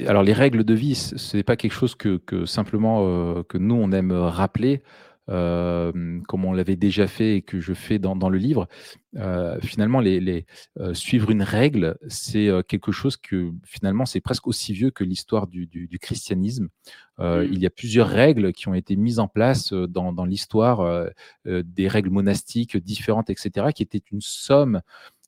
alors, 0.06 0.22
les 0.22 0.32
règles 0.32 0.64
de 0.64 0.74
vie, 0.74 0.94
ce 0.94 1.36
n'est 1.36 1.42
pas 1.42 1.56
quelque 1.56 1.72
chose 1.72 1.94
que, 1.94 2.46
simplement 2.46 3.06
euh, 3.06 3.42
que 3.42 3.58
nous, 3.58 3.74
on 3.74 3.92
aime 3.92 4.12
rappeler 4.12 4.82
comme 5.28 6.44
on 6.44 6.52
l'avait 6.52 6.76
déjà 6.76 7.06
fait 7.06 7.36
et 7.36 7.42
que 7.42 7.60
je 7.60 7.74
fais 7.74 7.98
dans, 7.98 8.28
le 8.28 8.38
livre, 8.38 8.68
finalement, 9.62 10.00
les, 10.00 10.46
suivre 10.92 11.30
une 11.30 11.42
règle, 11.42 11.98
c'est 12.08 12.48
quelque 12.68 12.92
chose 12.92 13.16
que 13.16 13.52
finalement, 13.64 14.06
c'est 14.06 14.20
presque 14.20 14.46
aussi 14.46 14.72
vieux 14.72 14.90
que 14.90 15.04
l'histoire 15.04 15.46
du, 15.46 15.98
christianisme. 16.00 16.68
Mmh. 17.18 17.42
Il 17.50 17.58
y 17.58 17.66
a 17.66 17.70
plusieurs 17.70 18.08
règles 18.08 18.52
qui 18.52 18.68
ont 18.68 18.74
été 18.74 18.96
mises 18.96 19.18
en 19.18 19.28
place 19.28 19.72
dans, 19.72 20.24
l'histoire, 20.24 21.08
des 21.44 21.88
règles 21.88 22.10
monastiques 22.10 22.76
différentes, 22.76 23.30
etc., 23.30 23.68
qui 23.74 23.82
étaient 23.82 24.02
une 24.12 24.20
somme 24.20 24.80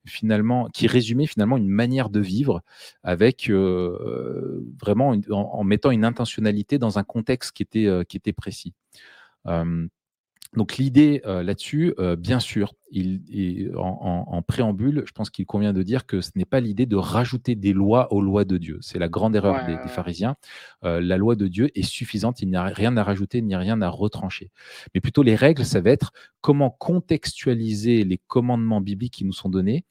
finalement, 0.04 0.68
qui 0.72 0.86
résumait 0.86 1.26
finalement 1.26 1.56
une 1.56 1.68
manière 1.68 2.08
de 2.08 2.20
vivre 2.20 2.62
avec 3.02 3.50
vraiment 3.50 5.14
en, 5.30 5.64
mettant 5.64 5.90
une 5.90 6.04
intentionnalité 6.04 6.78
dans 6.78 6.98
un 6.98 7.04
contexte 7.04 7.52
qui 7.52 7.62
était, 7.62 7.88
qui 8.08 8.16
était 8.16 8.32
précis 8.32 8.74
donc 10.56 10.78
l'idée 10.78 11.20
euh, 11.26 11.42
là-dessus, 11.42 11.92
euh, 11.98 12.16
bien 12.16 12.40
sûr, 12.40 12.72
il, 12.90 13.70
en, 13.76 14.40
préambule, 14.40 15.02
je 15.06 15.12
pense 15.12 15.28
qu'il 15.28 15.44
convient 15.44 15.74
de 15.74 15.82
dire 15.82 16.06
que 16.06 16.22
ce 16.22 16.30
n'est 16.36 16.46
pas 16.46 16.60
l'idée 16.60 16.86
de 16.86 16.96
rajouter 16.96 17.54
des 17.54 17.74
lois 17.74 18.10
aux 18.14 18.22
lois 18.22 18.46
de 18.46 18.56
Dieu. 18.56 18.78
C'est 18.80 18.98
la 18.98 19.08
grande 19.08 19.36
erreur 19.36 19.66
des, 19.66 19.76
pharisiens. 19.88 20.36
Euh, 20.84 21.02
la 21.02 21.18
loi 21.18 21.34
de 21.36 21.48
Dieu 21.48 21.70
est 21.78 21.82
suffisante, 21.82 22.40
il 22.40 22.48
n'y 22.48 22.56
a 22.56 22.64
rien 22.64 22.96
à 22.96 23.04
rajouter, 23.04 23.42
ni 23.42 23.54
rien 23.56 23.82
à 23.82 23.90
retrancher. 23.90 24.50
Mais 24.94 25.02
plutôt 25.02 25.22
les 25.22 25.36
règles, 25.36 25.66
ça 25.66 25.82
va 25.82 25.90
être 25.90 26.12
comment 26.40 26.70
contextualiser 26.70 28.04
les 28.04 28.16
commandements 28.16 28.80
bibliques 28.80 29.14
qui 29.14 29.26
nous 29.26 29.34
sont 29.34 29.50
donnés, 29.50 29.84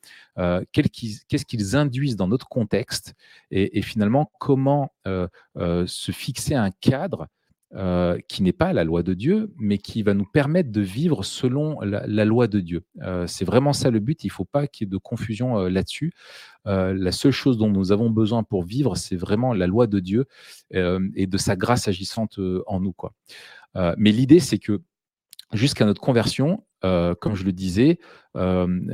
qu'est-ce 0.72 1.46
qu'ils 1.46 1.76
induisent 1.76 2.16
dans 2.16 2.28
notre 2.28 2.48
contexte, 2.48 3.14
et, 3.52 3.78
et 3.78 3.82
finalement 3.84 4.32
comment 4.40 4.92
se 5.06 6.12
fixer 6.12 6.56
un 6.56 6.72
cadre 6.72 7.28
euh, 7.76 8.18
qui 8.30 8.44
n'est 8.44 8.54
pas 8.54 8.72
la 8.72 8.86
loi 8.86 9.04
de 9.04 9.14
Dieu, 9.14 9.54
mais 9.58 9.78
qui 9.78 10.02
va 10.02 10.14
nous 10.14 10.24
permettre 10.24 10.72
de 10.72 10.80
vivre 10.80 11.26
selon 11.26 11.82
la, 11.82 12.24
loi 12.24 12.48
de 12.48 12.62
Dieu. 12.62 12.86
Euh, 13.02 13.28
c'est 13.28 13.44
vraiment 13.44 13.74
ça 13.74 13.92
le 13.92 14.00
but, 14.00 14.24
il 14.24 14.28
ne 14.28 14.32
faut 14.32 14.46
pas 14.46 14.68
qu'il 14.68 14.86
y 14.86 14.88
ait 14.88 14.90
de 14.90 14.98
confusion 14.98 15.60
euh, 15.60 15.70
là-dessus. 15.70 16.14
la 16.64 17.12
seule 17.12 17.34
chose 17.34 17.58
dont 17.58 17.70
nous 17.70 17.92
avons 17.92 18.10
besoin 18.10 18.44
pour 18.44 18.64
vivre, 18.64 18.96
c'est 18.96 19.18
vraiment 19.18 19.54
la 19.54 19.68
loi 19.68 19.86
de 19.86 20.00
Dieu 20.00 20.28
et 20.72 21.28
de 21.28 21.38
sa 21.38 21.58
grâce 21.58 21.90
agissante 21.90 22.40
en 22.68 22.80
nous. 22.80 22.96
Mais 23.98 24.12
l'idée, 24.12 24.40
c'est 24.40 24.60
que 24.60 24.82
jusqu'à 25.52 25.86
notre 25.86 26.02
conversion, 26.02 26.64
comme 26.82 27.36
je 27.36 27.44
le 27.44 27.52
disais, 27.52 28.00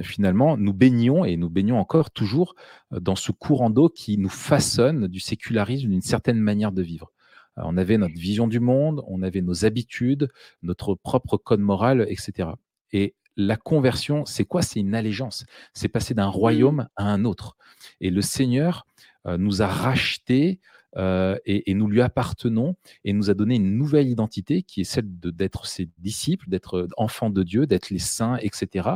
finalement, 0.01 0.57
nous 0.57 0.74
baignons, 0.74 1.26
et 1.26 1.38
nous 1.38 1.49
baignons 1.49 1.78
encore 1.78 2.09
toujours, 2.09 2.55
dans 2.91 3.15
ce 3.15 3.32
courant 3.32 3.69
d'eau 3.69 3.89
qui 3.89 4.17
nous 4.17 4.30
façonne 4.30 5.07
du 5.07 5.19
sécularisme, 5.19 5.89
d'une 5.89 6.01
certaine 6.01 6.39
manière 6.39 6.71
de 6.71 6.82
vivre. 6.82 7.11
Euh, 7.58 7.62
on 7.66 7.78
avait 7.78 7.97
notre 7.97 8.16
vision 8.16 8.47
du 8.47 8.60
monde, 8.60 9.04
on 9.08 9.22
avait 9.22 9.41
nos 9.41 9.66
habitudes, 9.66 10.30
notre 10.62 10.95
propre 10.95 11.38
code 11.38 11.60
moral, 11.60 12.06
etc. 12.10 12.49
Et 12.91 13.16
la 13.36 13.58
conversion, 13.58 14.26
c'est 14.26 14.45
quoi? 14.45 14.62
C'est 14.62 14.80
une 14.80 14.95
allégeance. 14.95 15.45
C'est 15.74 15.88
passer 15.88 16.14
d'un 16.14 16.28
royaume 16.28 16.84
mmh. 16.84 16.89
à 16.97 17.06
un 17.06 17.26
autre. 17.26 17.58
Et 17.99 18.10
le 18.10 18.22
Seigneur 18.22 18.86
euh, 19.26 19.38
nous 19.38 19.62
a 19.62 19.68
rachetés 19.68 20.60
euh, 20.95 21.38
et, 21.45 21.74
nous 21.74 21.88
lui 21.88 22.01
appartenons 22.01 22.76
et 23.04 23.14
nous 23.14 23.32
a 23.32 23.34
donné 23.34 23.56
une 23.56 23.78
nouvelle 23.78 24.08
identité 24.08 24.62
qui 24.62 24.82
est 24.82 24.84
celle 24.84 25.06
d'être 25.08 25.66
ses 25.66 25.89
disciples, 25.97 26.47
d'être 26.49 26.88
enfants 26.97 27.32
de 27.32 27.41
Dieu, 27.41 27.66
d'être 27.66 27.89
les 27.89 27.99
saints, 27.99 28.38
etc. 28.41 28.89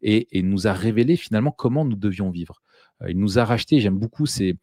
Et, 0.00 0.38
et, 0.38 0.42
nous 0.42 0.68
a 0.68 0.72
révélé 0.72 1.16
finalement 1.16 1.50
comment 1.50 1.84
nous 1.84 1.96
devions 1.96 2.30
vivre. 2.30 2.62
Euh, 3.02 3.10
il 3.10 3.18
nous 3.18 3.38
a 3.38 3.44
racheté, 3.44 3.80
j'aime 3.80 3.98
beaucoup 3.98 4.26
ces, 4.26 4.56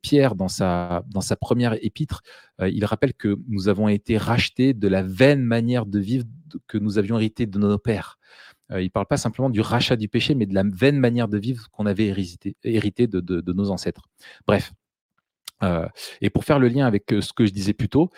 pierres 0.00 0.34
dans 0.34 0.48
sa, 0.48 1.02
première 1.40 1.74
épître. 1.84 2.22
Euh, 2.60 2.68
il 2.68 2.84
rappelle 2.84 3.14
que 3.14 3.38
nous 3.48 3.68
avons 3.68 3.88
été 3.88 4.18
rachetés 4.18 4.74
de 4.74 4.88
la 4.88 5.02
vaine 5.02 5.42
manière 5.42 5.86
de 5.86 5.98
vivre 5.98 6.24
que 6.66 6.78
nous 6.78 6.98
avions 6.98 7.16
hérité 7.16 7.46
de 7.46 7.58
nos 7.58 7.78
pères. 7.78 8.18
Euh, 8.72 8.80
il 8.80 8.86
ne 8.86 8.90
parle 8.90 9.06
pas 9.06 9.16
simplement 9.16 9.50
du 9.50 9.60
rachat 9.60 9.96
du 9.96 10.08
péché, 10.08 10.34
mais 10.34 10.46
de 10.46 10.54
la 10.54 10.64
vaine 10.64 10.98
manière 10.98 11.28
de 11.28 11.38
vivre 11.38 11.68
qu'on 11.70 11.86
avait 11.86 12.06
hérité 12.64 13.06
de, 13.06 13.52
nos 13.52 13.70
ancêtres. 13.70 14.08
Bref. 14.46 14.72
et 16.20 16.30
pour 16.30 16.44
faire 16.44 16.58
le 16.58 16.68
lien 16.68 16.86
avec 16.86 17.04
ce 17.08 17.32
que 17.32 17.46
je 17.46 17.52
disais 17.52 17.72
plus 17.72 17.88
tôt, 17.88 18.10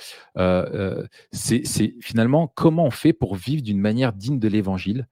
c'est 1.33 1.95
finalement 2.01 2.49
comment 2.49 2.87
on 2.87 2.91
fait 2.91 3.13
pour 3.13 3.37
vivre 3.37 3.63
d'une 3.63 3.81
manière 3.81 4.13
digne 4.13 4.39
de 4.39 4.49
l'évangile 4.49 5.07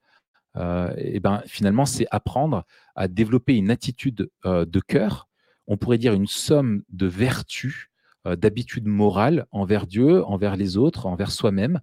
euh, 0.56 0.92
et 0.96 1.20
ben, 1.20 1.42
finalement, 1.46 1.86
c'est 1.86 2.06
apprendre 2.10 2.64
à 2.94 3.08
développer 3.08 3.56
une 3.56 3.70
attitude 3.70 4.30
euh, 4.44 4.64
de 4.64 4.80
cœur, 4.80 5.28
on 5.66 5.76
pourrait 5.76 5.98
dire 5.98 6.14
une 6.14 6.26
somme 6.26 6.82
de 6.90 7.06
vertus, 7.06 7.88
euh, 8.26 8.36
d'habitudes 8.36 8.86
morales 8.86 9.46
envers 9.50 9.86
Dieu, 9.86 10.24
envers 10.24 10.56
les 10.56 10.76
autres, 10.76 11.06
envers 11.06 11.30
soi-même, 11.30 11.80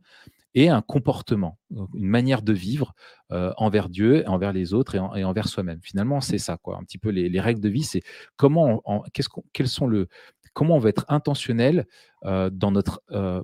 et 0.55 0.69
un 0.69 0.81
comportement, 0.81 1.57
une 1.71 2.07
manière 2.07 2.43
de 2.43 2.53
vivre 2.53 2.93
envers 3.31 3.89
Dieu, 3.89 4.23
envers 4.27 4.53
les 4.53 4.75
autres 4.75 4.93
et, 4.93 5.23
envers 5.23 5.47
soi-même. 5.47 5.79
Finalement, 5.81 6.21
c'est 6.21 6.37
ça, 6.37 6.57
quoi. 6.57 6.77
Un 6.77 6.83
petit 6.83 6.99
peu 6.99 7.09
les, 7.09 7.39
règles 7.39 7.59
de 7.59 7.69
vie, 7.69 7.81
c'est 7.81 8.03
comment, 8.35 8.83
qu'est-ce 9.13 9.29
quels 9.51 9.67
sont 9.67 9.87
le, 9.87 10.07
comment 10.53 10.75
on 10.75 10.79
va 10.79 10.89
être 10.89 11.05
intentionnel 11.07 11.87
dans 12.23 12.69
notre, 12.69 13.01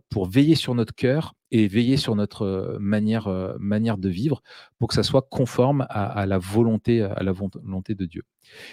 pour 0.09 0.27
veiller 0.27 0.53
sur 0.53 0.75
notre 0.75 0.93
cœur 0.93 1.33
et 1.51 1.67
veiller 1.67 1.97
sur 1.97 2.15
notre 2.15 2.77
manière, 2.79 3.55
manière 3.59 3.97
de 3.97 4.09
vivre 4.09 4.41
pour 4.77 4.87
que 4.87 4.93
ça 4.93 5.03
soit 5.03 5.27
conforme 5.29 5.85
à, 5.89 6.25
la, 6.25 6.37
volonté, 6.37 7.01
à 7.01 7.23
la 7.23 7.31
volonté 7.31 7.95
de 7.95 8.05
Dieu. 8.05 8.23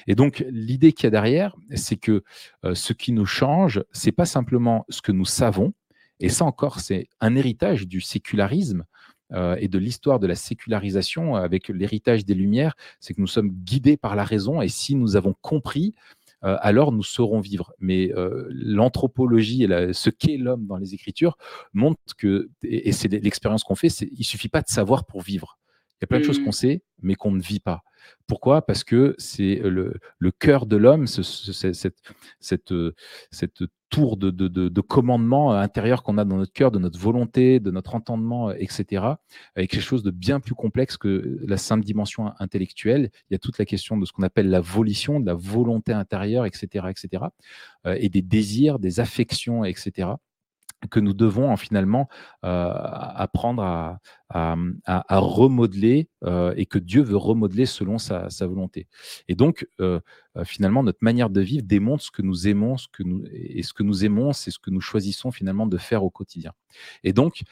Et 0.07 0.14
donc, 0.14 0.45
l'idée 0.51 0.93
qu'il 0.93 1.05
y 1.05 1.07
a 1.09 1.11
derrière, 1.11 1.57
c'est 1.74 1.97
que 1.97 2.22
ce 2.74 2.93
qui 2.93 3.12
nous 3.12 3.27
change, 3.27 3.83
c'est 3.93 4.12
pas 4.12 4.27
simplement 4.27 4.85
ce 4.89 5.03
que 5.03 5.12
nous 5.12 5.24
savons, 5.24 5.72
et 6.20 6.29
ça 6.29 6.45
encore, 6.45 6.81
c'est 6.81 7.09
un 7.20 7.35
héritage 7.35 7.87
du 7.87 8.01
sécularisme, 8.01 8.85
et 9.59 9.68
de 9.68 9.79
l'histoire 9.79 10.20
de 10.20 10.27
la 10.27 10.37
sécularisation 10.37 11.35
avec 11.35 11.68
l'héritage 11.68 12.24
des 12.24 12.35
Lumières, 12.35 12.77
c'est 13.01 13.12
que 13.12 13.20
nous 13.20 13.27
sommes 13.27 13.51
guidés 13.51 13.97
par 13.97 14.14
la 14.14 14.22
raison 14.22 14.62
et 14.62 14.68
si 14.68 14.95
nous 14.95 15.16
avons 15.16 15.35
compris 15.41 15.95
euh, 16.47 16.57
alors 16.61 16.92
nous 16.92 17.03
saurons 17.03 17.40
vivre. 17.40 17.72
Mais 17.78 18.12
euh, 18.14 18.47
l'anthropologie 18.51 19.64
et 19.64 19.92
ce 19.92 20.11
qu'est 20.11 20.36
l'homme 20.36 20.66
dans 20.66 20.76
les 20.76 20.94
Écritures 20.94 21.36
montre 21.74 22.01
que, 22.16 22.49
et, 22.62 22.92
c'est 22.92 23.09
l'expérience 23.09 23.64
qu'on 23.64 23.74
fait, 23.74 23.88
il 23.88 24.24
suffit 24.24 24.49
pas 24.49 24.62
de 24.62 24.68
savoir 24.68 25.05
pour 25.05 25.22
vivre. 25.22 25.59
Il 25.94 26.03
y 26.03 26.05
a 26.05 26.07
plein 26.07 26.18
de 26.18 26.24
choses 26.24 26.38
qu'on 26.38 26.51
mmh. 26.51 26.53
sait, 26.53 26.82
mais 27.03 27.14
qu'on 27.14 27.32
ne 27.32 27.40
vit 27.40 27.61
pas. 27.61 27.82
Pourquoi? 28.26 28.62
Parce 28.62 28.84
que 28.84 29.14
c'est 29.18 29.61
le, 29.62 29.98
cœur 30.38 30.66
de 30.66 30.76
l'homme, 30.76 31.07
cette, 31.07 32.02
tour 33.88 34.16
de, 34.16 34.30
de, 34.30 34.80
commandement 34.80 35.52
intérieur 35.52 36.02
qu'on 36.02 36.18
a 36.18 36.24
dans 36.24 36.36
notre 36.36 36.52
cœur, 36.52 36.70
de 36.70 36.78
notre 36.78 36.98
volonté, 36.98 37.61
de 37.61 37.70
notre 37.70 37.94
entendement, 37.94 38.50
etc., 38.52 39.04
avec 39.54 39.70
quelque 39.70 39.80
chose 39.80 40.02
de 40.02 40.11
bien 40.11 40.40
plus 40.40 40.54
complexe 40.54 40.96
que 40.96 41.38
la 41.46 41.57
simple 41.57 41.84
dimension 41.84 42.32
intellectuelle. 42.40 43.11
Il 43.30 43.34
y 43.34 43.36
a 43.36 43.38
toute 43.38 43.59
la 43.59 43.64
question 43.64 43.96
de 43.96 44.04
ce 44.04 44.12
qu'on 44.12 44.24
appelle 44.24 44.50
la 44.50 44.61
volition, 44.61 45.20
de 45.20 45.26
la 45.26 45.34
volonté 45.34 45.92
intérieure, 45.92 46.46
etc., 46.46 46.86
etc., 46.90 47.24
et 47.84 48.09
des 48.09 48.22
désirs, 48.22 48.80
des 48.80 48.98
affections, 48.98 49.64
etc 49.64 50.14
que 50.91 51.01
nous 51.01 51.14
devons 51.14 51.51
en 51.51 51.57
finalement 51.57 52.09
euh, 52.45 52.70
apprendre 52.72 53.62
à, 53.62 53.99
remodeler 55.11 56.09
euh, 56.24 56.53
et 56.57 56.66
que 56.66 56.79
Dieu 56.79 57.03
veut 57.03 57.16
remodeler 57.16 57.66
selon 57.66 57.99
sa, 57.99 58.29
volonté. 58.41 58.89
Et 59.29 59.35
donc, 59.35 59.66
euh, 59.81 60.01
finalement, 60.45 60.83
notre 60.83 60.99
manière 61.03 61.31
de 61.31 61.41
vivre 61.41 61.64
démontre 61.64 62.05
ce 62.05 62.11
que 62.11 62.22
nous 62.22 62.49
aimons, 62.49 62.77
ce 62.77 62.89
que 62.93 63.03
nous, 63.03 63.24
et 63.33 63.62
ce 63.62 63.72
que 63.72 63.83
nous 63.83 64.05
aimons, 64.05 64.33
c'est 64.33 64.51
ce 64.51 64.59
que 64.59 64.70
nous 64.70 64.81
choisissons 64.81 65.31
finalement 65.31 65.66
de 65.66 65.79
faire 65.79 66.05
au 66.05 66.11
quotidien. 66.11 66.53
Et 67.05 67.12
donc, 67.12 67.43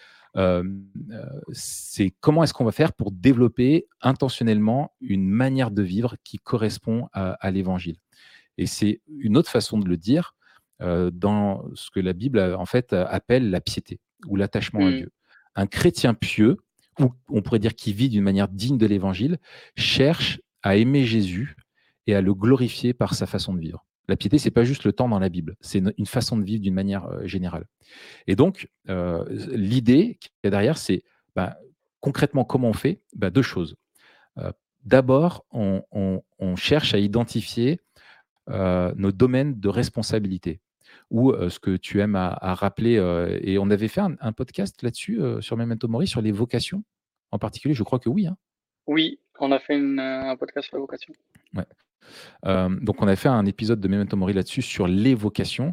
c'est 1.53 2.12
comment 2.20 2.43
est-ce 2.43 2.53
qu'on 2.53 2.64
va 2.64 2.72
faire 2.72 2.93
pour 2.93 3.12
développer 3.12 3.87
intentionnellement 4.01 4.93
une 5.01 5.29
manière 5.29 5.70
de 5.70 5.83
vivre 5.83 6.16
qui 6.25 6.39
correspond 6.39 7.09
à 7.12 7.51
l'évangile? 7.51 7.99
Et 8.59 8.66
c'est 8.66 9.01
une 9.09 9.37
autre 9.37 9.51
façon 9.51 9.79
de 9.79 9.89
le 9.89 9.97
dire, 9.97 10.35
dans 10.81 11.64
ce 11.75 11.91
que 11.91 12.01
la 12.01 12.12
Bible 12.12 12.41
en 12.41 12.66
fait 12.66 12.93
appelle 12.93 13.51
la 13.51 13.61
piété 13.61 14.01
ou 14.27 14.37
l'attachement 14.37 14.87
à 14.87 14.91
mmh. 14.91 14.97
Dieu. 14.97 15.11
Un 15.55 15.66
chrétien 15.66 16.14
pieux, 16.14 16.59
ou 17.01 17.12
on 17.29 17.43
pourrait 17.43 17.59
dire 17.59 17.75
qui 17.75 17.93
vit 17.93 18.09
d'une 18.09 18.25
manière 18.25 18.49
digne 18.49 18.79
de 18.79 18.87
l'évangile, 18.87 19.39
cherche 19.77 20.41
à 20.62 20.77
aimer 20.77 21.05
Jésus 21.05 21.57
et 22.07 22.14
à 22.14 22.20
le 22.20 22.35
glorifier 22.35 22.95
par 22.95 23.14
sa 23.14 23.27
façon 23.27 23.55
de 23.55 23.61
vivre. 23.61 23.85
La 24.09 24.16
piété, 24.16 24.39
c'est 24.39 24.51
pas 24.51 24.64
juste 24.64 24.85
le 24.85 24.93
temps 24.93 25.09
dans 25.09 25.18
la 25.18 25.29
Bible, 25.29 25.57
c'est 25.61 25.83
une 25.97 26.07
façon 26.07 26.37
de 26.37 26.45
vivre 26.45 26.62
d'une 26.62 26.75
manière 26.75 27.27
générale. 27.27 27.64
Et 28.27 28.37
donc, 28.37 28.68
euh, 28.89 29.25
l'idée 29.53 30.18
qui 30.20 30.29
est 30.43 30.51
derrière, 30.51 30.77
c'est 30.77 31.03
bah, 31.35 31.57
concrètement 32.01 32.45
comment 32.45 32.68
on 32.68 32.75
fait? 32.75 33.01
Bah, 33.16 33.31
Deux 33.31 33.43
choses. 33.43 33.77
D'abord, 34.85 35.47
on, 35.53 36.20
cherche 36.57 36.93
à 36.93 36.99
identifier 36.99 37.81
nos 38.49 39.12
domaines 39.12 39.59
de 39.59 39.68
responsabilité 39.68 40.61
ou 41.15 41.33
ce 41.49 41.61
que 41.61 41.77
tu 41.77 42.01
aimes 42.01 42.17
à, 42.17 42.55
rappeler. 42.55 42.95
et 43.41 43.57
on 43.59 43.71
avait 43.71 43.89
fait 43.89 44.01
un, 44.01 44.33
podcast 44.33 44.83
là-dessus 44.83 45.21
sur 45.41 45.57
Memento 45.57 45.87
Mori 45.87 46.09
sur 46.09 46.21
les 46.21 46.33
vocations 46.33 46.83
en 47.31 47.39
particulier? 47.39 47.73
Je 47.73 47.85
crois 47.85 48.01
que 48.01 48.09
oui. 48.09 48.27
Hein. 48.27 48.37
Oui, 48.89 49.21
on 49.39 49.53
a 49.53 49.61
fait 49.61 49.77
un 49.77 50.37
podcast 50.37 50.67
sur 50.69 50.77
la 50.77 50.81
vocation. 50.81 51.15
Ouais. 51.55 51.67
donc 52.81 53.01
on 53.01 53.07
a 53.07 53.15
fait 53.15 53.29
un 53.29 53.47
épisode 53.47 53.81
de 53.81 53.87
Memento 53.87 54.17
Mori 54.17 54.33
là-dessus 54.33 54.62
sur 54.62 54.89
les 54.89 55.15
vocations. 55.15 55.73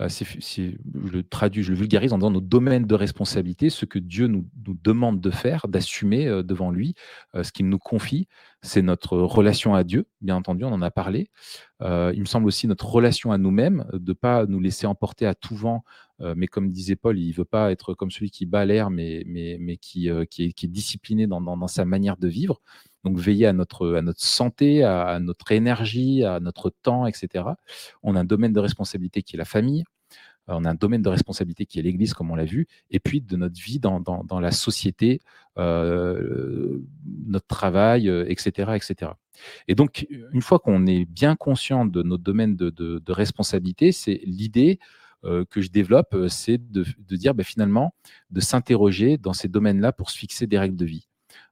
Euh, 0.00 0.08
je 0.08 0.72
le 1.10 1.22
traduis, 1.22 1.62
je 1.62 1.72
le 1.72 1.78
vulgarise 1.78 2.12
en 2.12 2.18
disant 2.18 2.30
nos 2.30 2.40
domaines 2.40 2.86
de 2.86 2.94
responsabilité, 2.94 3.70
ce 3.70 3.84
que 3.84 3.98
Dieu 3.98 4.26
nous, 4.26 4.46
demande 4.54 5.20
de 5.20 5.30
faire, 5.30 5.66
d'assumer 5.68 6.26
euh, 6.26 6.42
devant 6.42 6.70
lui, 6.70 6.94
euh, 7.34 7.42
ce 7.42 7.52
qu'il 7.52 7.68
nous 7.68 7.78
confie, 7.78 8.28
c'est 8.62 8.82
notre 8.82 9.16
relation 9.18 9.74
à 9.74 9.84
Dieu, 9.84 10.06
bien 10.20 10.36
entendu, 10.36 10.64
on 10.64 10.72
en 10.72 10.82
a 10.82 10.90
parlé. 10.90 11.30
il 11.80 12.20
me 12.20 12.24
semble 12.24 12.46
aussi 12.46 12.66
notre 12.66 12.86
relation 12.86 13.30
à 13.30 13.38
nous-mêmes, 13.38 13.84
de 13.92 14.10
ne 14.10 14.14
pas 14.14 14.46
nous 14.46 14.58
laisser 14.58 14.86
emporter 14.86 15.26
à 15.26 15.34
tout 15.34 15.54
vent, 15.54 15.84
mais 16.20 16.46
comme 16.46 16.70
disait 16.70 16.96
Paul, 16.96 17.18
il 17.18 17.28
ne 17.28 17.34
veut 17.34 17.44
pas 17.44 17.70
être 17.70 17.94
comme 17.94 18.10
celui 18.10 18.30
qui 18.30 18.46
bat 18.46 18.64
l'air, 18.64 18.90
mais, 18.90 19.22
mais, 19.26 19.56
mais 19.60 19.76
qui, 19.76 20.08
qui, 20.30 20.44
est, 20.44 20.66
discipliné 20.66 21.26
dans, 21.26 21.40
dans, 21.40 21.68
sa 21.68 21.84
manière 21.84 22.16
de 22.16 22.28
vivre. 22.28 22.60
Donc 23.04 23.18
veiller 23.18 23.46
à 23.46 23.52
notre, 23.52 23.94
à 23.94 24.02
notre 24.02 24.22
santé, 24.22 24.82
à, 24.82 25.20
notre 25.20 25.52
énergie, 25.52 26.24
à 26.24 26.40
notre 26.40 26.70
temps, 26.70 27.06
etc. 27.06 27.44
On 28.02 28.16
a 28.16 28.20
un 28.20 28.24
domaine 28.24 28.52
de 28.52 28.60
responsabilité 28.60 29.22
qui 29.22 29.36
est 29.36 29.38
la 29.38 29.44
famille. 29.44 29.84
on 30.48 30.64
a 30.64 30.70
un 30.70 30.74
domaine 30.74 31.02
de 31.02 31.08
responsabilité 31.08 31.66
qui 31.66 31.78
est 31.78 31.82
l'Église, 31.82 32.14
comme 32.14 32.30
on 32.30 32.34
l'a 32.34 32.44
vu, 32.44 32.66
et 32.90 32.98
puis 32.98 33.20
de 33.20 33.36
notre 33.36 33.60
vie 33.60 33.78
dans, 33.78 34.02
la 34.40 34.50
société, 34.50 35.20
notre 35.56 37.46
travail, 37.46 38.08
etc., 38.08 38.72
etc. 38.74 39.12
Et 39.68 39.74
donc, 39.74 40.06
une 40.32 40.42
fois 40.42 40.58
qu'on 40.58 40.86
est 40.86 41.04
bien 41.04 41.36
conscient 41.36 41.86
de 41.86 42.02
notre 42.02 42.24
domaine 42.24 42.56
de, 42.56 43.12
responsabilité, 43.12 43.92
c'est 43.92 44.20
l'idée 44.24 44.78
que 45.22 45.60
je 45.60 45.70
développe, 45.70 46.16
c'est 46.28 46.58
de, 46.58 46.84
dire 47.16 47.34
bah, 47.34 47.44
finalement 47.44 47.94
de 48.30 48.40
s'interroger 48.40 49.18
dans 49.18 49.32
ces 49.32 49.48
domaines-là 49.48 49.92
pour 49.92 50.10
se 50.10 50.18
fixer 50.18 50.46
des 50.46 50.58
règles 50.58 50.76
de 50.76 50.86
vie. 50.86 51.08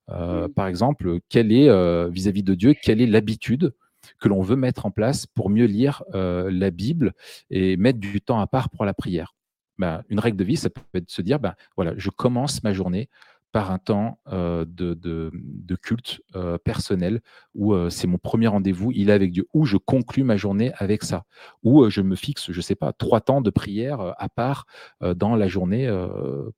Mmh. 0.09 0.49
Par 0.55 0.69
exemple, 0.69 1.19
quelle 1.29 1.53
est 1.53 1.69
vis-à-vis 2.11 2.43
-vis 2.43 2.45
de 2.45 2.55
Dieu, 2.55 2.75
quelle 2.81 3.01
est 3.01 3.07
l'habitude 3.07 3.75
que 4.21 4.29
l'on 4.29 4.41
veut 4.41 4.57
mettre 4.57 4.87
en 4.87 4.91
place 4.93 5.27
pour 5.27 5.51
mieux 5.51 5.67
lire 5.67 6.05
la 6.15 6.71
Bible 6.71 7.13
et 7.51 7.77
mettre 7.77 7.99
du 7.99 8.21
temps 8.21 8.39
à 8.39 8.47
part 8.47 8.71
pour 8.71 8.85
la 8.85 8.95
prière? 8.95 9.35
Ben, 9.79 10.03
une 10.09 10.21
règle 10.21 10.39
de 10.39 10.45
vie, 10.45 10.57
ça 10.57 10.71
peut 10.71 10.81
être 10.95 11.07
de 11.07 11.11
se 11.11 11.23
dire, 11.23 11.39
ben, 11.39 11.55
voilà, 11.77 11.93
je 11.97 12.11
commence 12.11 12.63
ma 12.63 12.73
journée 12.73 13.09
par 13.57 13.71
un 13.71 13.79
temps 13.79 14.19
de, 14.31 14.67
de, 14.93 15.77
culte 15.77 16.21
personnel 16.63 17.23
où 17.55 17.75
c'est 17.89 18.07
mon 18.07 18.19
premier 18.19 18.49
rendez-vous, 18.49 18.93
il 18.93 19.09
est 19.09 19.15
avec 19.15 19.33
Dieu, 19.33 19.49
où 19.55 19.65
je 19.65 19.79
conclus 19.79 20.25
ma 20.25 20.37
journée 20.37 20.73
avec 20.77 21.03
ça, 21.03 21.25
où 21.63 21.89
je 21.89 22.03
me 22.03 22.17
fixe, 22.17 22.53
je 22.53 22.57
ne 22.59 22.63
sais 22.63 22.75
pas, 22.75 22.93
trois 22.93 23.23
temps 23.23 23.41
de 23.41 23.49
prière 23.49 24.15
à 24.19 24.29
part 24.29 24.67
dans 25.01 25.37
la 25.37 25.49
journée 25.49 25.91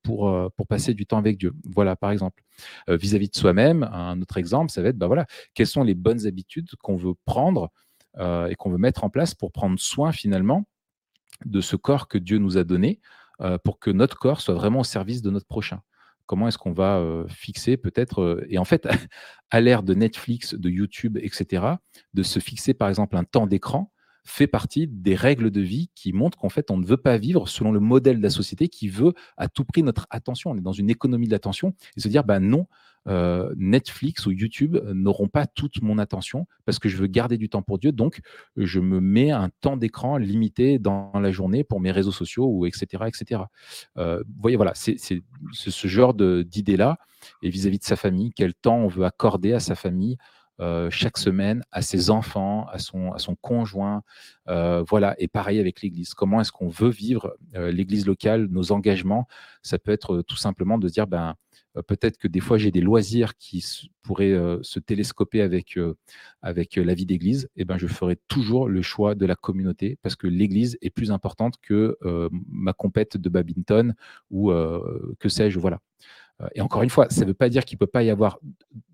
pour, 0.03 0.51
pour 0.57 0.66
passer 0.66 0.92
du 0.92 1.07
temps 1.07 1.18
avec 1.18 1.38
Dieu. 1.38 1.53
Voilà, 1.72 1.94
par 1.94 2.11
exemple. 2.11 2.42
Vis-à-vis 2.88 3.28
de 3.28 3.36
soi-même, 3.36 3.84
un 3.92 4.20
autre 4.20 4.36
exemple, 4.36 4.72
ça 4.72 4.82
va 4.82 4.88
être, 4.88 4.99
ben 4.99 5.07
voilà, 5.07 5.26
quelles 5.55 5.68
sont 5.68 5.84
les 5.84 5.94
bonnes 5.94 6.26
habitudes 6.26 6.68
qu'on 6.82 6.96
veut 6.96 7.14
prendre 7.26 7.70
et 8.18 8.57
qu'on 8.59 8.70
veut 8.70 8.78
mettre 8.78 9.05
en 9.05 9.09
place 9.09 9.36
pour 9.36 9.53
prendre 9.53 9.78
soin 9.78 10.11
finalement 10.11 10.64
de 11.44 11.61
ce 11.61 11.76
corps 11.76 12.09
que 12.09 12.18
Dieu 12.18 12.38
nous 12.38 12.59
a 12.59 12.64
donné, 12.64 12.99
pour 13.62 13.78
que 13.78 13.92
notre 13.92 14.18
corps 14.18 14.40
soit 14.40 14.55
vraiment 14.55 14.80
au 14.80 14.84
service 14.84 15.22
de 15.22 15.30
notre 15.30 15.46
prochain 15.46 15.80
comment 16.29 16.47
est-ce 16.47 16.59
qu'on 16.59 16.72
va 16.72 17.24
fixer 17.29 17.76
peut-être, 17.76 18.47
et 18.49 18.59
en 18.59 18.64
fait, 18.64 18.87
à 19.51 19.61
l'ère 19.61 19.83
de 19.83 19.95
Netflix, 19.95 20.55
de 20.55 20.70
YouTube, 20.70 21.18
etc., 21.20 21.64
de 22.14 22.22
se 22.22 22.39
fixer 22.39 22.74
par 22.74 22.89
exemple 22.89 23.16
un 23.16 23.24
temps 23.24 23.49
d'écran 23.49 23.91
fait 24.29 24.47
partie 24.47 24.87
des 24.87 25.14
règles 25.14 25.51
de 25.51 25.61
vie 25.61 25.91
qui 25.95 26.12
montrent 26.12 26.39
qu'en 26.39 26.51
fait, 26.51 26.70
on 26.70 26.76
ne 26.76 26.85
veut 26.85 26.99
pas 26.99 27.16
vivre 27.16 27.49
selon 27.49 27.72
le 27.72 27.81
modèle 27.81 28.18
de 28.18 28.22
la 28.22 28.31
société 28.31 28.68
qui 28.68 28.89
veut 28.89 29.14
à 29.39 29.49
tout 29.49 29.64
prix 29.64 29.83
notre 29.83 30.07
attention. 30.11 30.51
On 30.51 30.57
est 30.57 30.61
dans 30.61 30.72
une 30.72 30.91
économie 30.91 31.26
de 31.26 31.33
l'attention 31.33 31.74
et 31.97 32.01
se 32.01 32.09
dire, 32.09 32.24
ben 32.24 32.39
non, 32.41 32.66
euh, 33.09 33.54
Netflix 33.56 34.26
ou 34.26 34.32
YouTube 34.32 34.76
n'auront 34.92 35.28
pas 35.28 35.46
toute 35.46 35.80
mon 35.82 35.98
attention 35.98 36.46
parce 36.66 36.78
que 36.78 36.88
je 36.88 36.96
veux 36.96 37.06
garder 37.06 37.38
du 37.38 37.48
temps 37.48 37.62
pour 37.62 37.78
Dieu. 37.78 37.90
Donc, 37.90 38.20
je 38.56 38.80
me 38.80 39.00
mets 39.00 39.30
un 39.30 39.48
temps 39.61 39.76
d'écran 39.76 40.18
limité 40.18 40.78
dans 40.78 41.12
la 41.14 41.30
journée 41.30 41.64
pour 41.64 41.80
mes 41.80 41.90
réseaux 41.90 42.12
sociaux 42.12 42.46
ou 42.46 42.66
etc. 42.66 43.04
etc. 43.06 43.42
Euh, 43.96 44.18
vous 44.18 44.40
voyez, 44.42 44.56
voilà, 44.56 44.72
c'est 44.74 44.96
ce 44.98 45.88
genre 45.88 46.14
d'idée-là. 46.14 46.98
Et 47.42 47.50
vis-à-vis 47.50 47.78
de 47.78 47.84
sa 47.84 47.96
famille, 47.96 48.30
quel 48.34 48.54
temps 48.54 48.76
on 48.76 48.88
veut 48.88 49.04
accorder 49.04 49.52
à 49.52 49.61
sa 49.61 49.74
famille 49.74 50.16
euh, 50.61 50.90
chaque 50.90 51.18
semaine 51.18 51.62
à 51.70 51.82
ses 51.82 52.11
enfants, 52.11 52.66
à 52.66 52.78
son, 52.78 53.36
conjoint. 53.40 54.02
voilà, 54.46 55.14
et 55.18 55.28
pareil 55.28 55.61
avec 55.61 55.80
l'Église. 55.80 56.14
Comment 56.14 56.40
est-ce 56.42 56.52
qu'on 56.52 56.68
veut 56.68 56.90
vivre 56.90 57.36
l'Église 57.54 58.06
locale, 58.06 58.48
nos 58.50 58.70
engagements? 58.70 59.26
Ça 59.62 59.78
peut 59.78 59.92
être 59.92 60.22
tout 60.22 60.36
simplement 60.36 60.78
de 60.78 60.88
dire, 60.88 61.06
ben, 61.06 61.34
peut-être 61.83 62.18
que 62.18 62.29
des 62.29 62.41
fois 62.41 62.59
j'ai 62.59 62.70
des 62.70 62.81
loisirs 62.81 63.37
qui 63.37 63.64
pourraient 64.03 64.33
euh, 64.33 64.59
se 64.62 64.79
télescoper 64.79 65.43
avec, 65.43 65.76
euh, 65.76 65.95
avec 66.43 66.76
la 66.76 66.95
vie 66.95 67.07
d'église, 67.07 67.45
et 67.57 67.62
eh 67.62 67.64
ben 67.64 67.79
je 67.79 67.87
ferai 67.87 68.16
toujours 68.29 68.68
le 68.68 68.83
choix 68.83 69.14
de 69.14 69.26
la 69.26 69.37
communauté 69.37 69.99
parce 70.03 70.16
que 70.16 70.26
l'église 70.26 70.79
est 70.81 70.91
plus 70.91 71.11
importante 71.11 71.55
que 71.62 71.99
ma 72.49 72.72
compète 72.72 73.16
de 73.16 73.29
badminton 73.29 73.95
ou 74.31 74.51
que 75.18 75.29
sais-je. 75.29 75.59
Voilà. 75.59 75.81
Et 76.55 76.61
encore 76.61 76.83
une 76.83 76.91
fois, 76.91 77.09
ça 77.11 77.22
ne 77.22 77.26
veut 77.26 77.35
pas 77.35 77.49
dire 77.49 77.64
qu'il 77.64 77.76
ne 77.76 77.81
peut 77.81 77.87
pas 77.87 78.03
y 78.03 78.11
avoir 78.11 78.39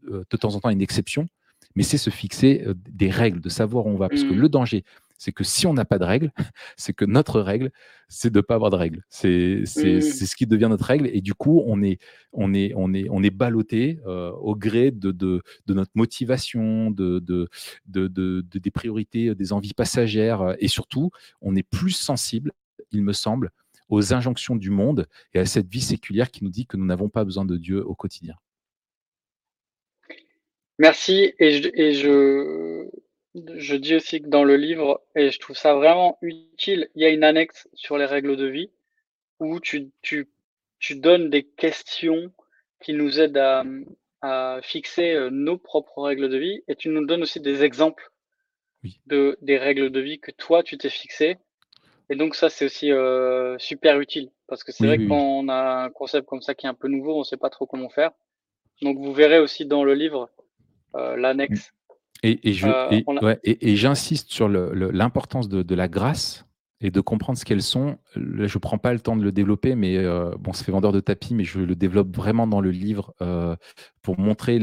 de 0.09 0.37
temps 0.37 0.55
en 0.55 0.61
temps 0.61 0.71
une 0.71 0.83
exception, 0.83 1.29
mais 1.75 1.83
c'est 1.83 1.99
se 1.99 2.11
fixer 2.11 2.65
des 2.89 3.11
règles, 3.11 3.41
de 3.41 3.49
savoir 3.49 3.87
où 3.87 3.91
on 3.91 3.97
va. 3.97 4.09
Parce 4.09 4.25
que 4.25 4.33
mmh. 4.33 4.41
le 4.41 4.49
danger, 4.49 4.85
c'est 5.25 5.33
que 5.33 5.43
si 5.43 5.67
on 5.67 5.73
n'a 5.73 5.87
pas 5.87 5.99
de 5.99 6.05
règles, 6.05 6.31
c'est 6.77 6.93
que 6.93 7.07
notre 7.07 7.41
règle, 7.41 7.71
c'est 8.09 8.31
de 8.31 8.41
ne 8.41 8.43
pas 8.43 8.57
avoir 8.57 8.71
de 8.71 8.77
règles. 8.77 9.03
C'est 9.09 9.65
ce 9.65 10.37
qui 10.37 10.47
devient 10.47 10.67
notre 10.69 10.85
règle. 10.85 11.09
Et 11.15 11.23
du 11.23 11.33
coup, 11.33 11.63
on 11.67 11.83
est, 11.83 11.99
on 12.35 12.53
est, 12.53 12.75
on 12.77 12.93
est, 12.93 13.07
on 13.11 13.23
est 13.23 13.31
ballotté 13.31 14.01
euh, 14.07 14.33
au 14.33 14.55
gré 14.55 14.91
de, 14.91 15.13
de, 15.13 15.43
notre 15.69 15.93
motivation, 15.95 16.91
de, 16.91 17.21
de, 17.21 17.49
de, 17.87 18.45
des 18.53 18.71
priorités, 18.71 19.35
des 19.35 19.53
envies 19.55 19.73
passagères. 19.73 20.55
Et 20.59 20.69
surtout, 20.69 21.11
on 21.41 21.57
est 21.57 21.63
plus 21.63 21.93
sensible, 21.93 22.53
il 22.93 23.03
me 23.03 23.15
semble, 23.15 23.51
aux 23.89 24.13
injonctions 24.13 24.57
du 24.57 24.69
monde 24.69 25.07
et 25.33 25.39
à 25.39 25.47
cette 25.47 25.69
vie 25.69 25.81
séculière 25.81 26.31
qui 26.31 26.45
nous 26.45 26.51
dit 26.51 26.67
que 26.67 26.77
nous 26.77 26.85
n'avons 26.85 27.09
pas 27.09 27.25
besoin 27.25 27.47
de 27.47 27.57
Dieu 27.57 27.83
au 27.83 27.95
quotidien. 27.95 28.35
Merci. 30.79 31.33
Et 31.39 31.63
et 31.81 31.95
je, 31.95 32.74
je 33.35 33.75
dis 33.75 33.97
aussi 33.97 34.23
que 34.23 34.29
dans 34.29 34.45
le 34.45 34.57
livre, 34.57 35.03
et 35.17 35.31
je 35.31 35.39
trouve 35.41 35.57
ça 35.57 35.75
vraiment 35.75 36.19
utile, 36.23 36.89
il 36.95 37.03
y 37.03 37.05
a 37.05 37.11
une 37.11 37.25
annexe 37.25 37.69
sur 37.75 37.99
les 37.99 38.07
règles 38.07 38.37
de 38.37 38.47
vie 38.47 38.71
où 39.41 39.61
tu, 39.61 39.91
tu, 40.03 40.29
tu 40.79 40.97
donnes 40.97 41.31
des 41.31 41.43
questions 41.43 42.33
qui 42.81 42.93
nous 42.93 43.21
aident 43.21 43.39
à, 43.39 43.65
à 44.23 44.61
fixer 44.63 45.13
euh, 45.13 45.31
nos 45.31 45.59
propres 45.59 46.03
règles 46.03 46.29
de 46.29 46.39
vie 46.39 46.63
et 46.69 46.77
tu 46.77 46.89
nous 46.89 47.05
donnes 47.05 47.23
aussi 47.23 47.41
des 47.41 47.65
exemples 47.65 48.11
de, 49.07 49.37
des 49.43 49.59
règles 49.59 49.91
de 49.91 50.01
vie 50.01 50.21
que 50.21 50.31
toi 50.31 50.63
tu 50.63 50.79
t'es 50.79 50.91
fixé. 50.91 51.39
Et 52.11 52.17
donc 52.17 52.35
ça 52.35 52.51
c'est 52.51 52.67
aussi 52.67 52.93
euh, 52.93 53.59
super 53.59 53.99
utile 53.99 54.31
parce 54.47 54.63
que 54.63 54.73
c'est 54.73 54.87
vrai 54.87 54.99
que 54.99 55.09
quand 55.09 55.21
on 55.21 55.49
a 55.49 55.85
un 55.85 55.91
concept 55.91 56.29
comme 56.29 56.43
ça 56.43 56.55
qui 56.55 56.67
est 56.67 56.69
un 56.69 56.75
peu 56.75 56.89
nouveau, 56.89 57.17
on 57.17 57.21
ne 57.21 57.25
sait 57.25 57.39
pas 57.39 57.51
trop 57.51 57.67
comment 57.67 57.89
faire. 57.89 58.13
Donc 58.83 58.99
vous 58.99 59.13
verrez 59.13 59.39
aussi 59.39 59.67
dans 59.67 59.85
le 59.85 59.95
livre 59.95 60.31
euh, 60.95 61.17
l'annexe 61.17 61.73
euh, 62.25 63.37
et, 63.45 63.77
j'insiste 63.77 64.31
sur 64.31 64.49
l'importance 64.49 65.49
de, 65.49 65.75
la 65.75 65.89
grâce 65.89 66.47
et 66.81 66.91
de 66.91 67.01
comprendre 67.01 67.39
ce 67.39 67.45
qu'elles 67.45 67.63
sont. 67.63 67.99
je 68.15 68.21
ne 68.43 68.59
prends 68.59 68.79
pas 68.79 68.93
le 68.93 69.01
temps 69.01 69.17
de 69.17 69.23
le 69.23 69.33
développer, 69.33 69.75
mais 69.75 69.97
euh, 69.97 70.35
bon, 70.39 70.53
ça 70.53 70.65
fait 70.65 70.73
vendeur 70.73 70.93
de 70.93 71.01
tapis, 71.01 71.35
mais 71.35 71.45
je 71.45 71.61
le 71.61 71.75
développe 71.75 72.15
vraiment 72.15 72.47
dans 72.47 72.61
le 72.61 72.71
livre 72.71 73.15
euh, 73.21 73.57
pour 74.03 74.19
montrer. 74.19 74.59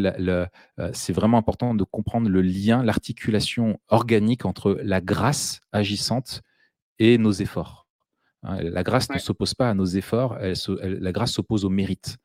c'est 0.94 1.14
vraiment 1.14 1.38
important 1.38 1.76
de 1.76 1.84
comprendre 1.84 2.30
le 2.30 2.42
lien, 2.42 2.84
l'articulation 2.84 3.80
organique 3.90 4.46
entre 4.46 4.80
la 4.84 5.02
grâce 5.02 5.62
agissante 5.72 6.42
et 7.00 7.18
nos 7.18 7.32
efforts. 7.32 7.88
Hein. 8.44 8.58
la 8.60 8.82
grâce 8.82 9.08
ne 9.12 9.20
s'oppose 9.20 9.54
pas 9.54 9.70
à 9.70 9.76
nos 9.76 9.86
efforts, 9.86 10.38
la 10.82 11.12
grâce 11.12 11.34
s'oppose 11.34 11.64
au 11.64 11.70
mérite. 11.70 12.18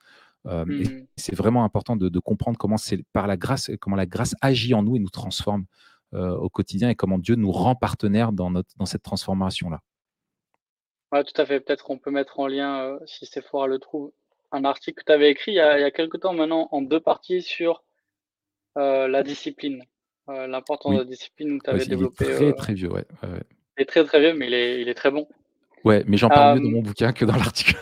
Mmh. 0.47 1.07
C'est 1.16 1.34
vraiment 1.34 1.64
important 1.64 1.97
de, 1.97 2.18
comprendre 2.20 2.57
comment 2.57 2.76
c'est 2.76 3.03
par 3.12 3.26
la 3.26 3.36
grâce, 3.36 3.70
comment 3.80 3.97
la 3.97 4.07
grâce 4.07 4.34
agit 4.40 4.74
en 4.74 4.82
nous 4.82 4.97
et 4.97 4.99
nous 4.99 5.11
transforme 5.11 5.66
au 6.12 6.49
quotidien 6.49 6.88
et 6.88 6.94
comment 6.94 7.18
Dieu 7.18 7.34
nous 7.34 7.51
rend 7.51 7.74
partenaires 7.74 8.32
dans, 8.32 8.51
notre, 8.51 8.70
dans 8.78 8.86
cette 8.86 9.03
transformation-là. 9.03 9.80
Ouais, 11.12 11.24
tout 11.24 11.38
à 11.40 11.44
fait. 11.44 11.61
Peut-être 11.61 11.84
qu'on 11.84 11.99
peut 11.99 12.11
mettre 12.11 12.40
en 12.40 12.47
lien, 12.47 12.99
si 13.05 13.26
Sephora 13.26 13.66
le 13.66 13.78
trouve, 13.78 14.12
un 14.53 14.64
article 14.64 15.01
que 15.01 15.05
tu 15.05 15.12
avais 15.12 15.30
écrit 15.30 15.53
il 15.53 15.57
y, 15.57 15.61
a, 15.61 15.78
il 15.78 15.82
y, 15.82 15.84
a, 15.84 15.90
quelques 15.90 16.20
temps 16.20 16.32
maintenant 16.32 16.68
en 16.70 16.80
deux 16.80 17.01
parties 17.01 17.42
sur 17.42 17.82
la 18.76 19.22
discipline, 19.22 19.82
l'importance 20.28 20.92
de 20.92 20.99
la 20.99 21.05
discipline 21.05 21.53
où 21.53 21.59
tu 21.62 21.70
avais 21.70 21.84
développé. 21.84 22.24
Il 22.24 22.30
est 22.30 22.34
très, 22.34 22.53
très 22.53 22.74
vieux, 22.74 22.92
ouais. 22.92 23.05
Il 23.76 23.82
est 23.82 23.86
très, 23.86 24.05
très 24.05 24.20
vieux, 24.20 24.34
mais 24.34 24.47
il 24.47 24.55
est, 24.55 24.80
il 24.80 24.88
est 24.88 24.94
très 24.94 25.11
bon. 25.11 25.28
Ouais, 25.84 26.03
mais 26.07 26.16
j'en 26.16 26.28
parle 26.28 26.59
mieux 26.59 26.64
dans 26.64 26.70
mon 26.70 26.82
bouquin 26.82 27.12
que 27.12 27.24
dans 27.24 27.36
l'article. 27.36 27.76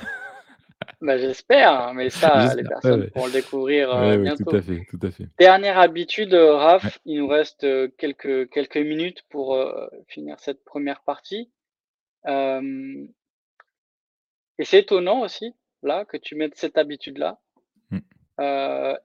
Bah, 1.04 1.18
j'espère, 1.18 1.70
hein, 1.70 1.92
mais 1.92 2.08
ça, 2.08 2.54
les 2.54 2.64
personnes 2.64 3.10
pourront 3.10 3.26
le 3.26 3.32
découvrir 3.32 3.94
euh, 3.94 4.16
bientôt. 4.16 4.44
tout 4.44 4.56
à 4.56 4.62
fait, 4.62 4.86
tout 4.88 4.98
à 5.02 5.10
fait. 5.10 5.28
Dernière 5.38 5.78
habitude, 5.78 6.32
euh, 6.32 6.54
Raph, 6.54 6.98
il 7.04 7.18
nous 7.18 7.28
reste 7.28 7.64
euh, 7.64 7.88
quelques, 7.98 8.48
quelques 8.48 8.78
minutes 8.78 9.22
pour 9.28 9.62
finir 10.08 10.40
cette 10.40 10.64
première 10.64 11.02
partie. 11.02 11.50
et 12.26 13.04
c'est 14.62 14.78
étonnant 14.78 15.20
aussi, 15.20 15.54
là, 15.82 16.06
que 16.06 16.16
tu 16.16 16.36
mettes 16.36 16.56
cette 16.56 16.78
habitude-là 16.78 17.38
mmh. 17.90 17.98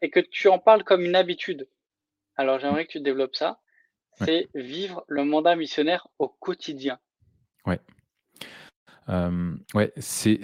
et 0.02 0.10
que 0.10 0.22
tu 0.22 0.48
en 0.48 0.58
parles 0.58 0.86
comme 0.86 1.04
une 1.04 1.18
habitude. 1.18 1.68
Alors, 2.38 2.60
j'aimerais 2.60 2.86
que 2.86 2.94
tu 2.94 3.02
développes 3.02 3.36
ça. 3.36 3.60
C'est 4.22 4.48
vivre 4.56 5.04
le 5.10 5.26
mandat 5.26 5.58
missionnaire 5.58 6.08
au 6.18 6.30
quotidien. 6.30 6.98
Ouais. 7.66 7.82
ouais, 9.74 9.92
c'est 9.98 10.40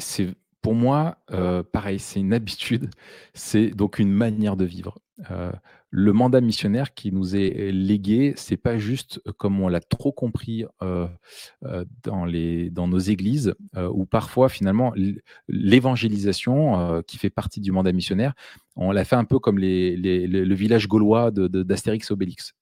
pour 0.65 0.73
moi, 0.73 1.19
euh, 1.29 1.61
pareil, 1.61 1.99
c'est 1.99 2.19
une 2.19 2.33
habitude, 2.33 2.89
c'est 3.35 3.67
donc 3.67 3.99
une 3.99 4.11
manière 4.11 4.57
de 4.57 4.65
vivre. 4.65 4.97
Euh, 5.29 5.51
le 5.91 6.11
mandat 6.11 6.41
missionnaire 6.41 6.95
qui 6.95 7.11
nous 7.11 7.35
est 7.35 7.71
légué, 7.71 8.33
c'est 8.35 8.57
pas 8.57 8.79
juste 8.79 9.21
euh, 9.27 9.31
comme 9.31 9.61
on 9.61 9.67
l'a 9.67 9.79
trop 9.79 10.11
compris 10.11 10.65
dans, 10.81 12.25
les, 12.25 12.71
dans 12.71 12.87
nos 12.87 12.97
églises, 12.97 13.53
où 13.77 14.07
parfois 14.07 14.49
finalement 14.49 14.91
l'évangélisation 15.47 17.03
qui 17.03 17.19
fait 17.19 17.29
partie 17.29 17.59
du 17.59 17.71
mandat 17.71 17.91
missionnaire 17.91 18.33
on 18.77 18.91
l'a 18.91 19.05
fait 19.05 19.15
un 19.15 19.23
peu 19.23 19.39
comme 19.39 19.57
les, 19.57 19.95
le 19.95 20.55
village 20.55 20.87
gaulois 20.87 21.31
d'Astérix 21.31 22.11
Obélix. 22.11 22.53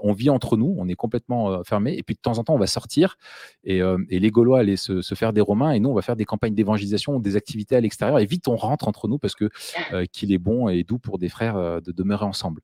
On 0.00 0.12
vit 0.12 0.30
entre 0.30 0.56
nous, 0.56 0.74
on 0.78 0.88
est 0.88 0.94
complètement 0.94 1.52
euh, 1.52 1.62
fermé, 1.62 1.94
et 1.96 2.02
puis 2.02 2.14
de 2.14 2.20
temps 2.20 2.38
en 2.38 2.44
temps, 2.44 2.54
on 2.54 2.58
va 2.58 2.66
sortir, 2.66 3.16
et, 3.64 3.82
euh, 3.82 3.98
les 4.08 4.30
Gaulois 4.30 4.60
allaient 4.60 4.76
se, 4.76 5.02
faire 5.14 5.32
des 5.32 5.40
Romains, 5.40 5.72
et 5.72 5.80
nous, 5.80 5.90
on 5.90 5.94
va 5.94 6.02
faire 6.02 6.16
des 6.16 6.24
campagnes 6.24 6.54
d'évangélisation, 6.54 7.20
des 7.20 7.36
activités 7.36 7.76
à 7.76 7.80
l'extérieur, 7.80 8.18
et 8.18 8.26
vite, 8.26 8.48
on 8.48 8.56
rentre 8.56 8.88
entre 8.88 9.08
nous 9.08 9.18
parce 9.18 9.34
que 9.34 9.50
euh, 9.92 10.06
qu'il 10.10 10.32
est 10.32 10.38
bon 10.38 10.68
et 10.68 10.84
doux 10.84 10.98
pour 10.98 11.18
des 11.18 11.28
frères 11.28 11.82
de 11.82 11.92
demeurer 11.92 12.24
ensemble. 12.24 12.62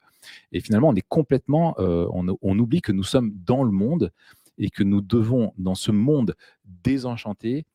Et 0.53 0.61
finalement, 0.61 0.89
on 0.89 0.95
est 0.95 1.07
complètement, 1.07 1.75
on, 1.79 2.27
on 2.41 2.59
oublie 2.59 2.81
que 2.81 2.93
nous 2.93 3.03
sommes 3.03 3.33
dans 3.45 3.63
le 3.63 3.71
monde 3.71 4.11
et 4.57 4.71
que 4.71 4.83
nous 4.83 5.01
devons, 5.01 5.53
dans 5.59 5.75
ce 5.75 5.91
monde 5.91 6.35
désenchanté, 6.83 7.67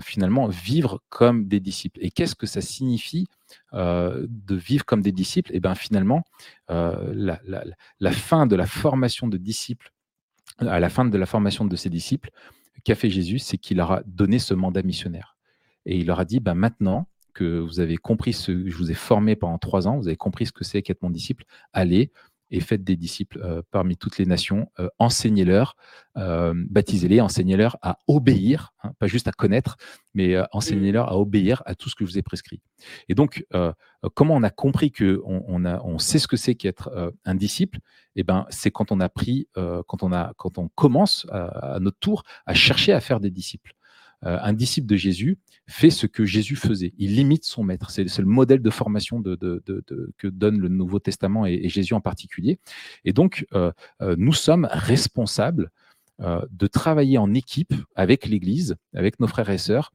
finalement 0.00 0.48
vivre 0.48 1.02
comme 1.08 1.46
des 1.46 1.60
disciples. 1.60 2.00
Et 2.02 2.10
qu'est-ce 2.10 2.34
que 2.34 2.46
ça 2.46 2.60
signifie 2.60 3.26
euh, 3.74 4.26
de 4.28 4.56
vivre 4.56 4.84
comme 4.84 5.02
des 5.02 5.12
disciples? 5.12 5.52
Et 5.52 5.56
eh 5.56 5.60
bien 5.60 5.74
finalement, 5.74 6.24
euh, 6.70 7.12
la, 7.14 8.12
fin 8.12 8.46
de 8.46 8.56
la 8.56 8.66
formation 8.66 9.28
de 9.28 9.36
disciples, 9.36 9.92
à 10.58 10.80
la 10.80 10.88
fin 10.88 11.04
de 11.04 11.16
la 11.16 11.26
formation 11.26 11.64
de 11.64 11.76
ces 11.76 11.90
disciples, 11.90 12.30
qu'a 12.84 12.94
fait 12.94 13.10
Jésus, 13.10 13.38
c'est 13.38 13.58
qu'il 13.58 13.76
leur 13.76 13.92
a 13.92 14.02
donné 14.06 14.38
ce 14.38 14.54
mandat 14.54 14.82
missionnaire. 14.82 15.36
Et 15.86 15.96
il 15.96 16.06
leur 16.06 16.20
a 16.20 16.24
dit, 16.24 16.40
ben 16.40 16.54
maintenant 16.54 17.06
que 17.34 17.60
vous 17.60 17.78
avez 17.78 17.96
compris 17.96 18.32
ce 18.32 18.50
que 18.50 18.68
je 18.68 18.76
vous 18.76 18.90
ai 18.90 18.94
formé 18.94 19.36
pendant 19.36 19.58
trois 19.58 19.86
ans, 19.86 19.96
vous 19.96 20.08
avez 20.08 20.16
compris 20.16 20.46
ce 20.46 20.52
que 20.52 20.64
c'est 20.64 20.82
qu'être 20.82 21.02
mon 21.02 21.10
disciple, 21.10 21.44
allez, 21.72 22.10
et 22.50 22.60
faites 22.60 22.84
des 22.84 22.96
disciples 22.96 23.40
euh, 23.42 23.62
parmi 23.70 23.96
toutes 23.96 24.18
les 24.18 24.26
nations, 24.26 24.70
euh, 24.78 24.88
enseignez-leur, 24.98 25.76
euh, 26.16 26.54
baptisez-les, 26.56 27.20
enseignez-leur 27.20 27.76
à 27.82 27.98
obéir, 28.06 28.72
hein, 28.82 28.92
pas 28.98 29.06
juste 29.06 29.28
à 29.28 29.32
connaître, 29.32 29.76
mais 30.14 30.36
enseignez-leur 30.52 31.08
à 31.08 31.18
obéir 31.18 31.62
à 31.66 31.74
tout 31.74 31.88
ce 31.88 31.94
que 31.94 32.04
je 32.04 32.10
vous 32.10 32.18
ai 32.18 32.22
prescrit. 32.22 32.60
Et 33.08 33.14
donc, 33.14 33.44
comment 34.14 34.34
on 34.34 34.42
a 34.42 34.50
compris 34.50 34.90
que 34.90 35.20
on, 35.24 35.98
sait 35.98 36.18
ce 36.18 36.26
que 36.26 36.36
c'est 36.36 36.56
qu'être 36.56 37.14
un 37.24 37.34
disciple? 37.34 37.78
Eh 38.16 38.24
ben, 38.24 38.46
c'est 38.50 38.72
quand 38.72 38.90
on 38.90 38.98
a 38.98 39.08
pris, 39.08 39.48
quand 39.54 40.02
on 40.02 40.12
a, 40.12 40.32
quand 40.36 40.58
on 40.58 40.68
commence 40.68 41.26
à 41.30 41.78
notre 41.80 41.98
tour 42.00 42.24
à 42.46 42.54
chercher 42.54 42.92
à 42.92 43.00
faire 43.00 43.20
des 43.20 43.30
disciples. 43.30 43.74
Un 44.22 44.52
disciple 44.52 44.88
de 44.88 44.96
Jésus 44.96 45.38
fait 45.68 45.90
ce 45.90 46.06
que 46.06 46.24
Jésus 46.24 46.56
faisait. 46.56 46.94
Il 46.98 47.14
limite 47.14 47.44
son 47.44 47.62
maître. 47.62 47.90
C'est 47.90 48.18
le 48.18 48.24
modèle 48.24 48.62
de 48.62 48.70
formation 48.70 49.22
que 49.22 50.26
donne 50.26 50.58
le 50.58 50.68
Nouveau 50.68 50.98
Testament 50.98 51.46
et, 51.46 51.68
Jésus 51.68 51.94
en 51.94 52.00
particulier. 52.00 52.58
Et 53.04 53.12
donc, 53.12 53.46
euh, 53.54 53.70
euh, 54.00 54.16
nous 54.18 54.32
sommes 54.32 54.66
responsables 54.70 55.70
de 56.50 56.66
travailler 56.66 57.16
en 57.16 57.32
équipe 57.32 57.72
avec 57.94 58.26
l'Église, 58.26 58.74
avec 58.92 59.20
nos 59.20 59.28
frères 59.28 59.50
et 59.50 59.58
sœurs, 59.58 59.92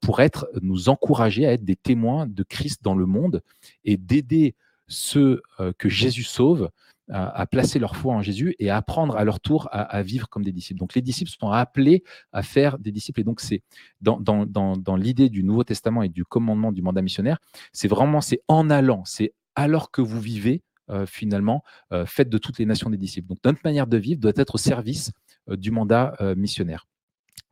pour 0.00 0.18
être, 0.18 0.48
nous 0.62 0.88
encourager 0.88 1.46
à 1.46 1.52
être 1.52 1.64
des 1.64 1.76
témoins 1.76 2.26
de 2.26 2.42
Christ 2.42 2.82
dans 2.82 2.96
le 2.96 3.06
monde 3.06 3.40
et 3.84 3.96
d'aider 3.96 4.56
ceux 4.88 5.42
que 5.78 5.88
Jésus 5.88 6.24
sauve 6.24 6.70
à, 7.10 7.46
placer 7.46 7.78
leur 7.78 7.96
foi 7.96 8.14
en 8.14 8.22
Jésus 8.22 8.54
et 8.58 8.70
à 8.70 8.76
apprendre 8.76 9.16
à 9.16 9.24
leur 9.24 9.40
tour 9.40 9.68
à, 9.70 10.02
vivre 10.02 10.28
comme 10.28 10.42
des 10.42 10.52
disciples. 10.52 10.80
Donc 10.80 10.94
les 10.94 11.02
disciples 11.02 11.30
sont 11.30 11.50
appelés 11.50 12.02
à 12.32 12.42
faire 12.42 12.78
des 12.78 12.92
disciples. 12.92 13.20
Et 13.20 13.24
donc 13.24 13.40
c'est 13.40 13.62
dans, 14.00 14.96
l'idée 14.96 15.28
du 15.28 15.44
Nouveau 15.44 15.64
Testament 15.64 16.02
et 16.02 16.08
du 16.08 16.24
commandement 16.24 16.72
du 16.72 16.82
mandat 16.82 17.02
missionnaire, 17.02 17.38
c'est 17.72 17.88
vraiment 17.88 18.20
c'est 18.20 18.40
en 18.48 18.70
allant, 18.70 19.02
c'est 19.04 19.34
alors 19.54 19.90
que 19.90 20.00
vous 20.00 20.20
vivez, 20.20 20.62
euh, 20.90 21.06
finalement, 21.06 21.62
euh, 21.92 22.06
faites 22.06 22.28
de 22.28 22.38
toutes 22.38 22.58
les 22.58 22.66
nations 22.66 22.90
des 22.90 22.96
disciples. 22.96 23.28
Donc 23.28 23.38
notre 23.44 23.60
manière 23.64 23.86
de 23.86 23.96
vivre 23.96 24.20
doit 24.20 24.32
être 24.36 24.56
au 24.56 24.58
service 24.58 25.12
euh, 25.48 25.56
du 25.56 25.70
mandat 25.70 26.16
missionnaire. 26.36 26.86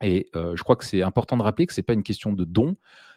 Et 0.05 0.31
je 0.35 0.61
crois 0.65 0.75
que 0.75 0.85
c'est 0.85 1.03
important 1.03 1.37
de 1.37 1.43
rappeler 1.43 1.67
que 1.67 1.73
ce 1.73 1.81
n'est 1.81 1.85
pas 1.85 1.93
une 1.93 2.03
question 2.03 2.33
de 2.33 2.45
don, 2.45 2.77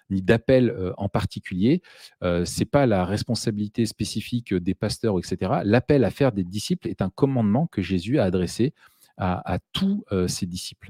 ni 0.10 0.22
d'appel 0.22 0.70
euh, 0.70 0.94
en 0.98 1.10
particulier. 1.10 1.82
Euh, 2.24 2.46
Ce 2.46 2.60
n'est 2.60 2.66
pas 2.66 2.86
la 2.86 3.06
responsabilité 3.06 3.86
spécifique 3.86 4.54
des 4.54 4.74
pasteurs, 4.74 5.18
etc. 5.18 5.62
L'appel 5.64 6.04
à 6.04 6.12
faire 6.12 6.32
des 6.32 6.44
disciples 6.44 6.88
est 6.88 7.02
un 7.02 7.10
commandement 7.10 7.68
que 7.68 7.82
Jésus 7.82 8.20
a 8.20 8.24
adressé 8.24 8.74
à, 9.18 9.60
tous 9.72 10.04
euh, 10.12 10.28
ses 10.28 10.46
disciples. 10.46 10.90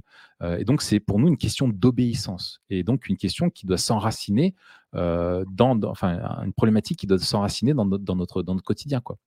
et 0.57 0.65
donc, 0.65 0.81
c'est 0.81 0.99
pour 0.99 1.19
nous 1.19 1.27
une 1.27 1.37
question 1.37 1.67
d'obéissance. 1.67 2.59
Et 2.71 2.81
donc, 2.81 3.07
une 3.07 3.17
question 3.17 3.51
qui 3.51 3.67
doit 3.67 3.77
s'enraciner 3.77 4.55
dans, 4.93 5.79
Enfin, 5.83 6.41
une 6.43 6.53
problématique 6.53 6.97
qui 6.97 7.05
doit 7.05 7.19
s'enraciner 7.19 7.75
dans, 7.75 7.85
dans, 7.85 8.15
notre, 8.15 8.41
dans 8.41 8.55
notre 8.55 8.65
quotidien. 8.65 8.99
Quoi. 8.99 9.17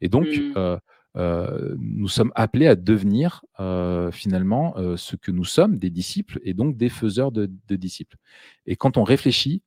Et 0.00 0.08
donc, 0.08 0.26
mmh. 0.26 0.78
Euh, 1.16 1.74
nous 1.78 2.08
sommes 2.08 2.32
appelés 2.34 2.66
à 2.66 2.74
devenir 2.74 3.44
euh, 3.58 4.10
finalement 4.10 4.76
euh, 4.76 4.96
ce 4.96 5.16
que 5.16 5.30
nous 5.30 5.44
sommes, 5.44 5.78
des 5.78 5.90
disciples, 5.90 6.38
et 6.42 6.52
donc 6.52 6.76
des 6.76 6.90
faiseurs 6.90 7.32
de, 7.32 7.48
disciples. 7.70 8.16
Et 8.66 8.76
quand 8.76 8.96
on 8.96 9.04
réfléchit, 9.04 9.62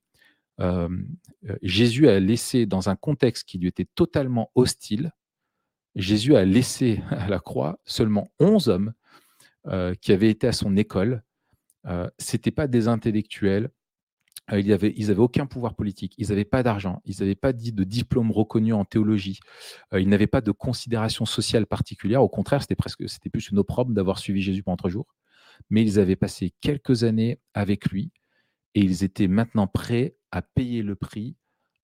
Jésus 1.61 2.09
a 2.09 2.19
laissé 2.19 2.65
dans 2.65 2.89
un 2.89 2.97
contexte 2.97 3.47
qui 3.47 3.57
lui 3.59 3.69
était 3.69 3.87
totalement 3.95 4.51
hostile, 4.55 5.13
Jésus 5.95 6.35
a 6.35 6.43
laissé 6.43 7.01
à 7.11 7.29
la 7.29 7.39
croix 7.39 7.79
seulement 7.85 8.29
11 8.41 8.67
hommes 8.67 8.93
qui 10.01 10.11
avaient 10.11 10.29
été 10.29 10.47
à 10.47 10.51
son 10.51 10.75
école. 10.75 11.23
Ce 11.85 12.33
n'étaient 12.33 12.51
pas 12.51 12.67
des 12.67 12.89
intellectuels, 12.89 13.69
euh, 14.51 14.59
ils 14.59 14.67
n'avaient 14.67 15.17
aucun 15.17 15.45
pouvoir 15.45 15.75
politique, 15.75 16.13
ils 16.17 16.29
n'avaient 16.29 16.45
pas 16.45 16.63
d'argent, 16.63 17.01
ils 17.05 17.15
n'avaient 17.19 17.35
pas 17.35 17.53
de 17.53 17.83
diplôme 17.83 18.31
reconnu 18.31 18.73
en 18.73 18.85
théologie, 18.85 19.39
euh, 19.93 20.01
ils 20.01 20.09
n'avaient 20.09 20.27
pas 20.27 20.41
de 20.41 20.51
considération 20.51 21.25
sociale 21.25 21.65
particulière. 21.65 22.23
Au 22.23 22.29
contraire, 22.29 22.61
c'était 22.61 22.75
presque, 22.75 23.07
c'était 23.09 23.29
plus 23.29 23.49
une 23.49 23.59
opprobre 23.59 23.91
d'avoir 23.93 24.19
suivi 24.19 24.41
Jésus 24.41 24.63
pendant 24.63 24.77
trois 24.77 24.89
jours. 24.89 25.15
Mais 25.69 25.81
ils 25.81 25.99
avaient 25.99 26.15
passé 26.15 26.53
quelques 26.61 27.03
années 27.03 27.39
avec 27.53 27.87
lui 27.87 28.11
et 28.75 28.81
ils 28.81 29.03
étaient 29.03 29.27
maintenant 29.27 29.67
prêts 29.67 30.15
à 30.31 30.41
payer 30.41 30.83
le 30.83 30.95
prix 30.95 31.35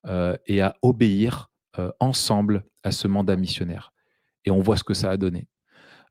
euh, 0.08 0.38
et 0.48 0.62
à 0.62 0.76
obéir 0.82 1.52
ensemble 2.00 2.64
à 2.84 2.92
ce 2.92 3.06
mandat 3.10 3.36
missionnaire. 3.36 3.92
Et 4.46 4.52
on 4.52 4.62
voit 4.62 4.78
ce 4.78 4.86
que 4.86 4.94
ça 4.94 5.12
a 5.12 5.18
donné. 5.18 5.50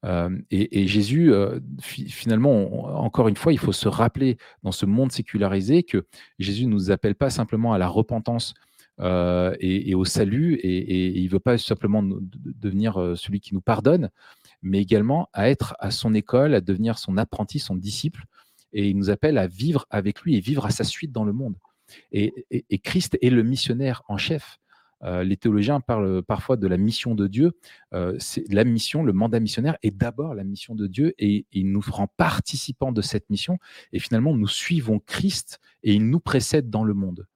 Euh, 0.04 0.30
et, 0.50 0.86
Jésus, 0.86 1.32
euh, 1.32 1.60
finalement, 1.80 3.00
encore 3.00 3.28
une 3.28 3.36
fois, 3.36 3.52
il 3.52 3.58
faut 3.58 3.72
se 3.72 3.88
rappeler 3.88 4.36
dans 4.62 4.72
ce 4.72 4.86
monde 4.86 5.12
sécularisé 5.12 5.82
que 5.82 6.06
Jésus 6.38 6.66
ne 6.66 6.72
nous 6.72 6.90
appelle 6.90 7.14
pas 7.14 7.30
simplement 7.30 7.72
à 7.72 7.78
la 7.78 7.88
repentance 7.88 8.54
euh, 9.00 9.54
et, 9.60 9.94
au 9.94 10.04
salut, 10.04 10.54
et, 10.54 11.18
il 11.18 11.24
ne 11.24 11.30
veut 11.30 11.40
pas 11.40 11.56
simplement 11.58 12.02
devenir 12.02 12.94
celui 13.16 13.40
qui 13.40 13.54
nous 13.54 13.62
pardonne, 13.62 14.10
mais 14.62 14.80
également 14.80 15.28
à 15.32 15.48
être 15.48 15.74
à 15.78 15.90
son 15.90 16.14
école, 16.14 16.54
à 16.54 16.60
devenir 16.60 16.98
son 16.98 17.16
apprenti, 17.16 17.58
son 17.58 17.76
disciple, 17.76 18.24
et 18.72 18.88
il 18.88 18.96
nous 18.96 19.10
appelle 19.10 19.38
à 19.38 19.46
vivre 19.46 19.86
avec 19.90 20.20
lui 20.22 20.36
et 20.36 20.40
vivre 20.40 20.66
à 20.66 20.70
sa 20.70 20.84
suite 20.84 21.12
dans 21.12 21.24
le 21.24 21.32
monde. 21.32 21.56
et 22.12 22.78
Christ 22.82 23.16
est 23.22 23.30
le 23.30 23.42
missionnaire 23.42 24.02
en 24.08 24.16
chef. 24.16 24.58
Euh, 25.02 25.24
les 25.24 25.36
théologiens 25.36 25.80
parlent 25.80 26.22
parfois 26.22 26.56
de 26.56 26.66
la 26.66 26.76
mission 26.76 27.14
de 27.14 27.26
Dieu. 27.26 27.52
Euh, 27.92 28.18
la 28.48 28.64
mission, 28.64 29.02
le 29.02 29.12
mandat 29.12 29.40
missionnaire 29.40 29.76
est 29.82 29.90
d'abord 29.90 30.34
la 30.34 30.44
mission 30.44 30.74
de 30.74 30.86
Dieu 30.86 31.14
et 31.18 31.46
il 31.52 31.70
nous 31.70 31.82
rend 31.86 32.06
participants 32.16 32.92
de 32.92 33.02
cette 33.02 33.28
mission. 33.30 33.58
Et 33.92 33.98
finalement, 33.98 34.34
nous 34.34 34.48
suivons 34.48 35.00
Christ 35.00 35.60
et 35.82 35.94
il 35.94 36.08
nous 36.08 36.20
précède 36.20 36.70
dans 36.70 36.84
le 36.84 36.94
monde. 36.94 37.26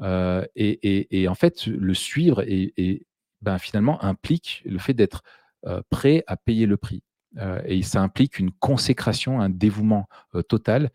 Euh, 0.00 0.44
et, 0.56 1.28
en 1.28 1.34
fait, 1.34 1.66
le 1.66 1.94
suivre 1.94 2.42
et, 2.46 3.06
ben, 3.42 3.58
finalement 3.58 4.02
implique 4.02 4.62
le 4.64 4.78
fait 4.78 4.94
d'être 4.94 5.22
prêt 5.90 6.24
à 6.26 6.36
payer 6.36 6.66
le 6.66 6.76
prix. 6.76 7.02
et 7.64 7.82
ça 7.82 8.02
implique 8.02 8.38
une 8.38 8.50
consécration, 8.50 9.40
un 9.40 9.48
dévouement 9.48 10.08
total. 10.48 10.90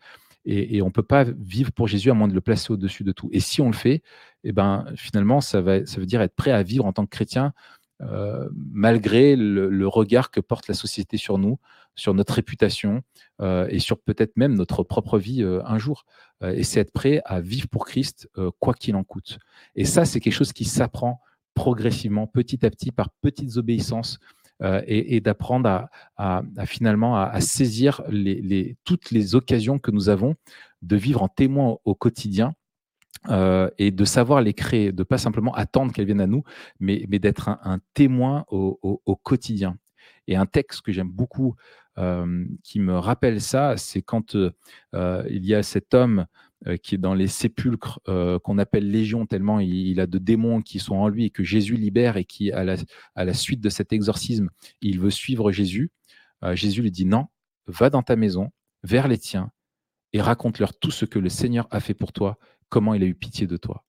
Et, 0.46 0.80
on 0.82 0.86
ne 0.86 0.90
peut 0.90 1.02
pas 1.02 1.24
vivre 1.24 1.70
pour 1.70 1.86
Jésus 1.86 2.10
à 2.10 2.14
moins 2.14 2.28
de 2.28 2.34
le 2.34 2.40
placer 2.40 2.72
au-dessus 2.72 3.04
de 3.04 3.12
tout. 3.12 3.28
Et 3.32 3.40
si 3.40 3.60
on 3.60 3.66
le 3.66 3.74
fait, 3.74 4.02
eh 4.42 4.52
ben, 4.52 4.86
finalement, 4.96 5.40
ça, 5.40 5.60
va, 5.60 5.84
ça 5.84 6.00
veut 6.00 6.06
dire 6.06 6.22
être 6.22 6.34
prêt 6.34 6.50
à 6.50 6.62
vivre 6.62 6.86
en 6.86 6.92
tant 6.92 7.04
que 7.04 7.10
chrétien 7.10 7.52
euh, 8.02 8.48
malgré 8.72 9.36
le, 9.36 9.86
regard 9.86 10.30
que 10.30 10.40
porte 10.40 10.68
la 10.68 10.74
société 10.74 11.16
sur 11.18 11.36
nous, 11.36 11.58
sur 11.96 12.14
notre 12.14 12.34
réputation 12.34 13.02
euh, 13.42 13.66
et 13.68 13.78
sur 13.78 13.98
peut-être 13.98 14.36
même 14.36 14.54
notre 14.54 14.82
propre 14.82 15.18
vie 15.18 15.42
euh, 15.42 15.60
un 15.66 15.78
jour. 15.78 16.04
et 16.42 16.62
c'est 16.62 16.80
être 16.80 16.92
prêt 16.92 17.20
à 17.26 17.40
vivre 17.40 17.68
pour 17.68 17.84
Christ, 17.84 18.30
quoi 18.60 18.72
qu'il 18.72 18.96
en 18.96 19.04
coûte. 19.04 19.38
Et 19.74 19.84
ça, 19.84 20.06
c'est 20.06 20.20
quelque 20.20 20.32
chose 20.32 20.54
qui 20.54 20.64
s'apprend 20.64 21.20
progressivement, 21.54 22.26
petit 22.26 22.64
à 22.64 22.70
petit, 22.70 22.92
par 22.92 23.10
petites 23.20 23.58
obéissances. 23.58 24.18
Et, 24.62 25.20
d'apprendre 25.20 25.88
à, 26.16 26.42
finalement 26.66 27.16
à, 27.16 27.40
saisir 27.40 28.02
toutes 28.84 29.10
les 29.10 29.34
occasions 29.34 29.78
que 29.78 29.90
nous 29.90 30.08
avons 30.08 30.34
de 30.82 30.96
vivre 30.96 31.22
en 31.22 31.28
témoin 31.28 31.76
au 31.84 31.94
quotidien 31.94 32.54
euh, 33.28 33.68
et 33.76 33.90
de 33.90 34.04
savoir 34.06 34.40
les 34.40 34.54
créer, 34.54 34.92
de 34.92 35.02
pas 35.02 35.18
simplement 35.18 35.54
attendre 35.54 35.92
qu'elles 35.92 36.06
viennent 36.06 36.22
à 36.22 36.26
nous, 36.26 36.42
mais, 36.78 37.04
d'être 37.06 37.50
un, 37.50 37.78
témoin 37.92 38.44
au, 38.48 39.20
quotidien. 39.22 39.76
Et 40.26 40.36
un 40.36 40.46
texte 40.46 40.80
que 40.82 40.92
j'aime 40.92 41.10
beaucoup, 41.10 41.54
euh, 41.98 42.46
qui 42.62 42.80
me 42.80 42.96
rappelle 42.96 43.42
ça, 43.42 43.76
c'est 43.76 44.00
quand 44.00 44.36
euh, 44.36 45.24
il 45.28 45.44
y 45.44 45.54
a 45.54 45.62
cet 45.62 45.92
homme 45.92 46.26
qui 46.82 46.94
est 46.94 46.98
dans 46.98 47.14
les 47.14 47.26
sépulcres 47.26 48.00
qu'on 48.04 48.58
appelle 48.58 48.90
Légion, 48.90 49.26
tellement 49.26 49.60
il, 49.60 50.00
a 50.00 50.06
de 50.06 50.18
démons 50.18 50.60
qui 50.62 50.78
sont 50.78 50.96
en 50.96 51.08
lui 51.08 51.26
et 51.26 51.30
que 51.30 51.42
Jésus 51.42 51.76
libère 51.76 52.16
et 52.16 52.24
qui, 52.24 52.52
à 52.52 52.64
la, 52.64 52.76
à 53.14 53.24
la 53.24 53.34
suite 53.34 53.60
de 53.60 53.68
cet 53.68 53.92
exorcisme, 53.92 54.50
il 54.82 55.00
veut 55.00 55.10
suivre 55.10 55.52
Jésus. 55.52 55.90
Jésus 56.52 56.82
lui 56.82 56.90
dit 56.90 57.06
non, 57.06 57.26
va 57.66 57.90
dans 57.90 58.02
ta 58.02 58.16
maison, 58.16 58.50
vers 58.82 59.08
les 59.08 59.18
tiens, 59.18 59.50
et 60.12 60.20
raconte-leur 60.20 60.78
tout 60.78 60.90
ce 60.90 61.04
que 61.04 61.18
le 61.18 61.28
Seigneur 61.28 61.66
a 61.70 61.80
fait 61.80 61.94
pour 61.94 62.12
toi 62.12 62.38
comment 62.68 62.94
il 62.94 63.02
a 63.02 63.06
eu 63.06 63.14
pitié 63.14 63.46
de 63.46 63.56
toi. 63.56 63.84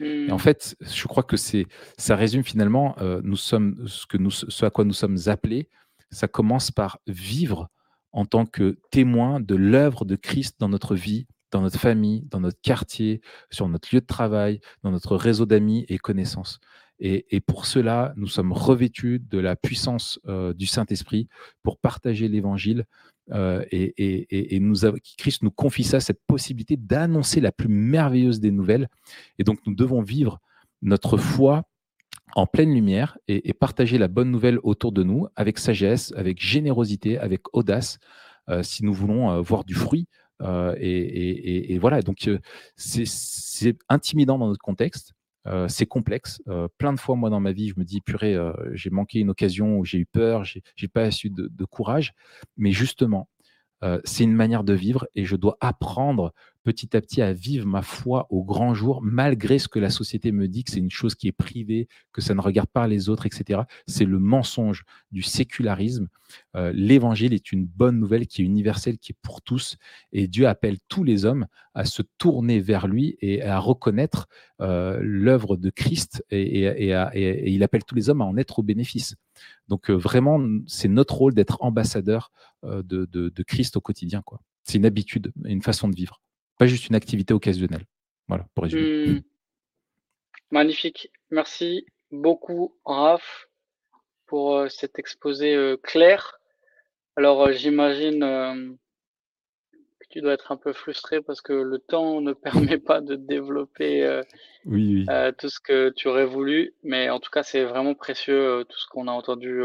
Et 0.00 0.30
en 0.30 0.36
mmh. 0.36 0.40
fait, 0.40 0.76
je 0.80 1.06
crois 1.06 1.22
que 1.22 1.36
c'est, 1.36 1.66
ça 1.96 2.16
résume 2.16 2.42
finalement, 2.42 2.96
nous 3.22 3.36
sommes, 3.36 3.86
ce, 3.86 4.06
que 4.06 4.16
nous, 4.16 4.30
ce 4.30 4.64
à 4.64 4.70
quoi 4.70 4.84
nous 4.84 4.92
sommes 4.92 5.18
appelés, 5.26 5.68
ça 6.10 6.28
commence 6.28 6.70
par 6.70 6.98
vivre 7.06 7.68
en 8.12 8.26
tant 8.26 8.44
que 8.44 8.78
témoin 8.90 9.40
de 9.40 9.54
l'œuvre 9.54 10.04
de 10.04 10.16
Christ 10.16 10.56
dans 10.58 10.68
notre 10.68 10.94
vie, 10.94 11.26
dans 11.52 11.60
notre 11.60 11.78
famille, 11.78 12.22
dans 12.30 12.40
notre 12.40 12.60
quartier, 12.60 13.20
sur 13.50 13.68
notre 13.68 13.94
lieu 13.94 14.00
de 14.00 14.06
travail, 14.06 14.60
dans 14.82 14.90
notre 14.90 15.16
réseau 15.16 15.46
d'amis 15.46 15.84
et 15.88 15.98
connaissances. 15.98 16.58
Et, 17.04 17.40
pour 17.40 17.66
cela, 17.66 18.12
nous 18.16 18.28
sommes 18.28 18.52
revêtus 18.52 19.18
de 19.18 19.38
la 19.38 19.56
puissance 19.56 20.20
du 20.54 20.66
Saint-Esprit 20.66 21.26
pour 21.64 21.78
partager 21.78 22.28
l'Évangile. 22.28 22.84
et, 23.32 24.58
nous 24.60 24.74
Christ 25.18 25.42
nous 25.42 25.50
confie 25.50 25.82
ça, 25.82 25.98
cette 25.98 26.20
possibilité 26.28 26.76
d'annoncer 26.76 27.40
la 27.40 27.50
plus 27.50 27.68
merveilleuse 27.68 28.38
des 28.38 28.52
nouvelles. 28.52 28.88
Et 29.40 29.44
donc, 29.44 29.58
nous 29.66 29.74
devons 29.74 30.00
vivre 30.00 30.38
notre 30.80 31.16
foi 31.16 31.64
en 32.36 32.46
pleine 32.46 32.72
lumière 32.72 33.18
et, 33.26 33.52
partager 33.52 33.98
la 33.98 34.06
bonne 34.06 34.30
nouvelle 34.30 34.60
autour 34.62 34.92
de 34.92 35.02
nous 35.02 35.26
avec 35.34 35.58
sagesse, 35.58 36.14
avec 36.16 36.40
générosité, 36.40 37.18
avec 37.18 37.52
audace, 37.52 37.98
si 38.62 38.84
nous 38.84 38.94
voulons 38.94 39.42
voir 39.42 39.64
du 39.64 39.74
fruit. 39.74 40.06
Et, 40.78 41.78
voilà, 41.78 42.02
donc 42.02 42.28
c'est 42.76 43.76
intimidant 43.88 44.38
dans 44.38 44.48
notre 44.48 44.62
contexte, 44.62 45.12
c'est 45.68 45.86
complexe. 45.86 46.42
plein 46.78 46.92
de 46.92 47.00
fois, 47.00 47.16
moi, 47.16 47.30
dans 47.30 47.40
ma 47.40 47.52
vie, 47.52 47.68
je 47.68 47.74
me 47.78 47.84
dis, 47.84 48.00
purée, 48.00 48.36
j'ai 48.72 48.90
manqué 48.90 49.20
une 49.20 49.30
occasion 49.30 49.78
où 49.78 49.84
j'ai 49.84 49.98
eu 49.98 50.06
peur, 50.06 50.44
j'ai 50.44 50.88
pas 50.88 51.10
su 51.10 51.30
de, 51.30 51.64
courage. 51.64 52.12
Mais 52.56 52.72
justement, 52.72 53.28
c'est 54.04 54.24
une 54.24 54.34
manière 54.34 54.64
de 54.64 54.72
vivre 54.72 55.06
et 55.14 55.24
je 55.24 55.36
dois 55.36 55.56
apprendre 55.60 56.32
petit 56.62 56.96
à 56.96 57.00
petit 57.00 57.22
à 57.22 57.32
vivre 57.32 57.66
ma 57.66 57.82
foi 57.82 58.26
au 58.30 58.44
grand 58.44 58.74
jour, 58.74 59.00
malgré 59.02 59.58
ce 59.58 59.68
que 59.68 59.78
la 59.78 59.90
société 59.90 60.32
me 60.32 60.48
dit 60.48 60.64
que 60.64 60.70
c'est 60.70 60.78
une 60.78 60.90
chose 60.90 61.14
qui 61.14 61.28
est 61.28 61.32
privée, 61.32 61.88
que 62.12 62.20
ça 62.20 62.34
ne 62.34 62.40
regarde 62.40 62.68
pas 62.68 62.86
les 62.86 63.08
autres, 63.08 63.26
etc. 63.26 63.62
C'est 63.86 64.04
le 64.04 64.18
mensonge 64.18 64.84
du 65.10 65.22
sécularisme. 65.22 66.08
Euh, 66.56 66.72
l'évangile 66.74 67.34
est 67.34 67.52
une 67.52 67.66
bonne 67.66 67.98
nouvelle 67.98 68.26
qui 68.26 68.42
est 68.42 68.44
universelle, 68.44 68.98
qui 68.98 69.12
est 69.12 69.18
pour 69.22 69.42
tous, 69.42 69.76
et 70.12 70.28
Dieu 70.28 70.46
appelle 70.46 70.78
tous 70.88 71.04
les 71.04 71.24
hommes 71.24 71.46
à 71.74 71.84
se 71.84 72.02
tourner 72.18 72.60
vers 72.60 72.86
lui 72.86 73.16
et 73.20 73.42
à 73.42 73.58
reconnaître 73.58 74.28
euh, 74.60 74.98
l'œuvre 75.02 75.56
de 75.56 75.70
Christ, 75.70 76.24
et, 76.30 77.52
il 77.52 77.62
appelle 77.62 77.84
tous 77.84 77.94
les 77.94 78.08
hommes 78.08 78.22
à 78.22 78.24
en 78.24 78.36
être 78.36 78.60
au 78.60 78.62
bénéfice. 78.62 79.16
Donc 79.68 79.90
euh, 79.90 79.94
vraiment, 79.94 80.40
c'est 80.66 80.88
notre 80.88 81.14
rôle 81.14 81.34
d'être 81.34 81.58
ambassadeur 81.60 82.30
de, 82.62 83.06
de, 83.06 83.42
Christ 83.42 83.76
au 83.76 83.80
quotidien. 83.80 84.22
C'est 84.62 84.78
une 84.78 84.86
habitude, 84.86 85.32
une 85.44 85.62
façon 85.62 85.88
de 85.88 85.96
vivre 85.96 86.20
pas 86.62 86.68
juste 86.68 86.86
une 86.86 86.94
activité 86.94 87.34
occasionnelle. 87.34 87.84
Voilà, 88.28 88.46
pour 88.54 88.62
résumer. 88.62 89.08
Hmm. 89.08 89.20
Magnifique. 90.52 91.10
Merci 91.30 91.84
beaucoup, 92.12 92.78
Raph, 92.84 93.48
pour 94.26 94.54
euh, 94.54 94.68
cet 94.68 94.96
exposé 95.00 95.56
euh, 95.56 95.76
clair. 95.76 96.38
Alors, 97.16 97.48
euh, 97.48 97.52
j'imagine 97.52 98.20
que 99.72 100.06
tu 100.10 100.20
dois 100.20 100.34
être 100.34 100.52
un 100.52 100.56
peu 100.56 100.72
frustré 100.72 101.20
parce 101.20 101.40
que 101.40 101.52
le 101.52 101.80
temps 101.80 102.20
ne 102.20 102.32
permet 102.48 102.78
pas 102.78 103.00
de 103.00 103.16
développer 103.16 104.22
tout 104.64 105.48
ce 105.48 105.58
que 105.58 105.90
tu 105.96 106.06
aurais 106.06 106.26
voulu. 106.26 106.74
Mais 106.84 107.10
en 107.10 107.18
tout 107.18 107.32
cas, 107.32 107.42
c'est 107.42 107.64
vraiment 107.64 107.96
précieux 107.96 108.64
tout 108.68 108.78
ce 108.78 108.86
qu'on 108.86 109.08
a 109.08 109.12
entendu 109.12 109.60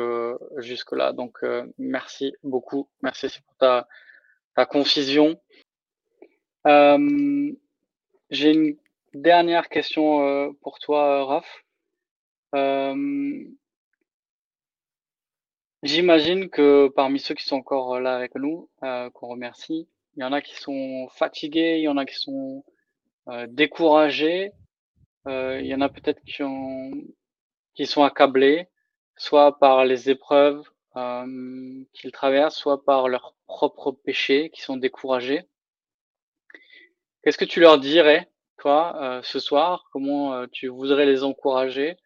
jusque-là. 0.57 1.13
Donc, 1.13 1.45
merci 1.77 2.33
beaucoup. 2.41 2.89
Merci 3.03 3.27
pour 3.45 3.55
ta, 3.57 3.87
ta 4.55 4.65
concision. 4.65 5.39
Euh, 6.67 7.53
j'ai 8.29 8.51
une 8.51 8.77
dernière 9.13 9.69
question 9.69 10.27
euh, 10.27 10.51
pour 10.61 10.79
toi, 10.79 11.25
Raph. 11.25 11.63
Euh, 12.55 13.45
j'imagine 15.83 16.49
que 16.49 16.89
parmi 16.89 17.19
ceux 17.19 17.35
qui 17.35 17.45
sont 17.45 17.57
encore 17.57 17.99
là 18.01 18.15
avec 18.15 18.35
nous, 18.35 18.69
qu'on 18.81 19.27
remercie, 19.27 19.87
il 20.15 20.21
y 20.21 20.23
en 20.23 20.33
a 20.33 20.41
qui 20.41 20.55
sont 20.55 21.07
fatigués, 21.09 21.77
il 21.77 21.83
y 21.83 21.87
en 21.87 21.97
a 21.97 22.05
qui 22.05 22.15
sont 22.15 22.63
découragés, 23.47 24.51
il 25.25 25.65
y 25.65 25.75
en 25.75 25.81
a 25.81 25.89
peut-être 25.89 26.21
qui 26.23 27.85
sont 27.85 28.03
accablés, 28.03 28.67
soit 29.15 29.57
par 29.59 29.85
les 29.85 30.09
épreuves 30.09 30.63
qu'ils 31.93 32.11
traversent, 32.11 32.57
soit 32.57 32.83
par 32.83 33.07
leurs 33.07 33.35
propres 33.47 33.91
péchés, 33.91 34.49
qui 34.49 34.61
sont 34.61 34.77
découragés. 34.77 35.43
Qu'est-ce 37.23 37.37
que 37.37 37.45
tu 37.45 37.59
leur 37.59 37.79
dirais, 37.79 38.29
toi, 38.57 38.95
euh, 39.01 39.21
ce 39.23 39.39
soir? 39.39 39.87
Comment 39.91 40.33
euh, 40.33 40.45
tu 40.51 40.67
voudrais 40.67 41.05
les 41.05 41.23
encourager 41.23 41.97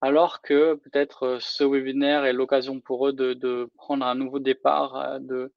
alors 0.00 0.42
que 0.42 0.74
peut-être 0.74 1.22
euh, 1.24 1.38
ce 1.40 1.64
webinaire 1.64 2.24
est 2.24 2.32
l'occasion 2.32 2.80
pour 2.80 3.08
eux 3.08 3.12
de, 3.12 3.70
prendre 3.76 4.04
un 4.04 4.14
nouveau 4.14 4.38
départ 4.38 5.20
de, 5.20 5.52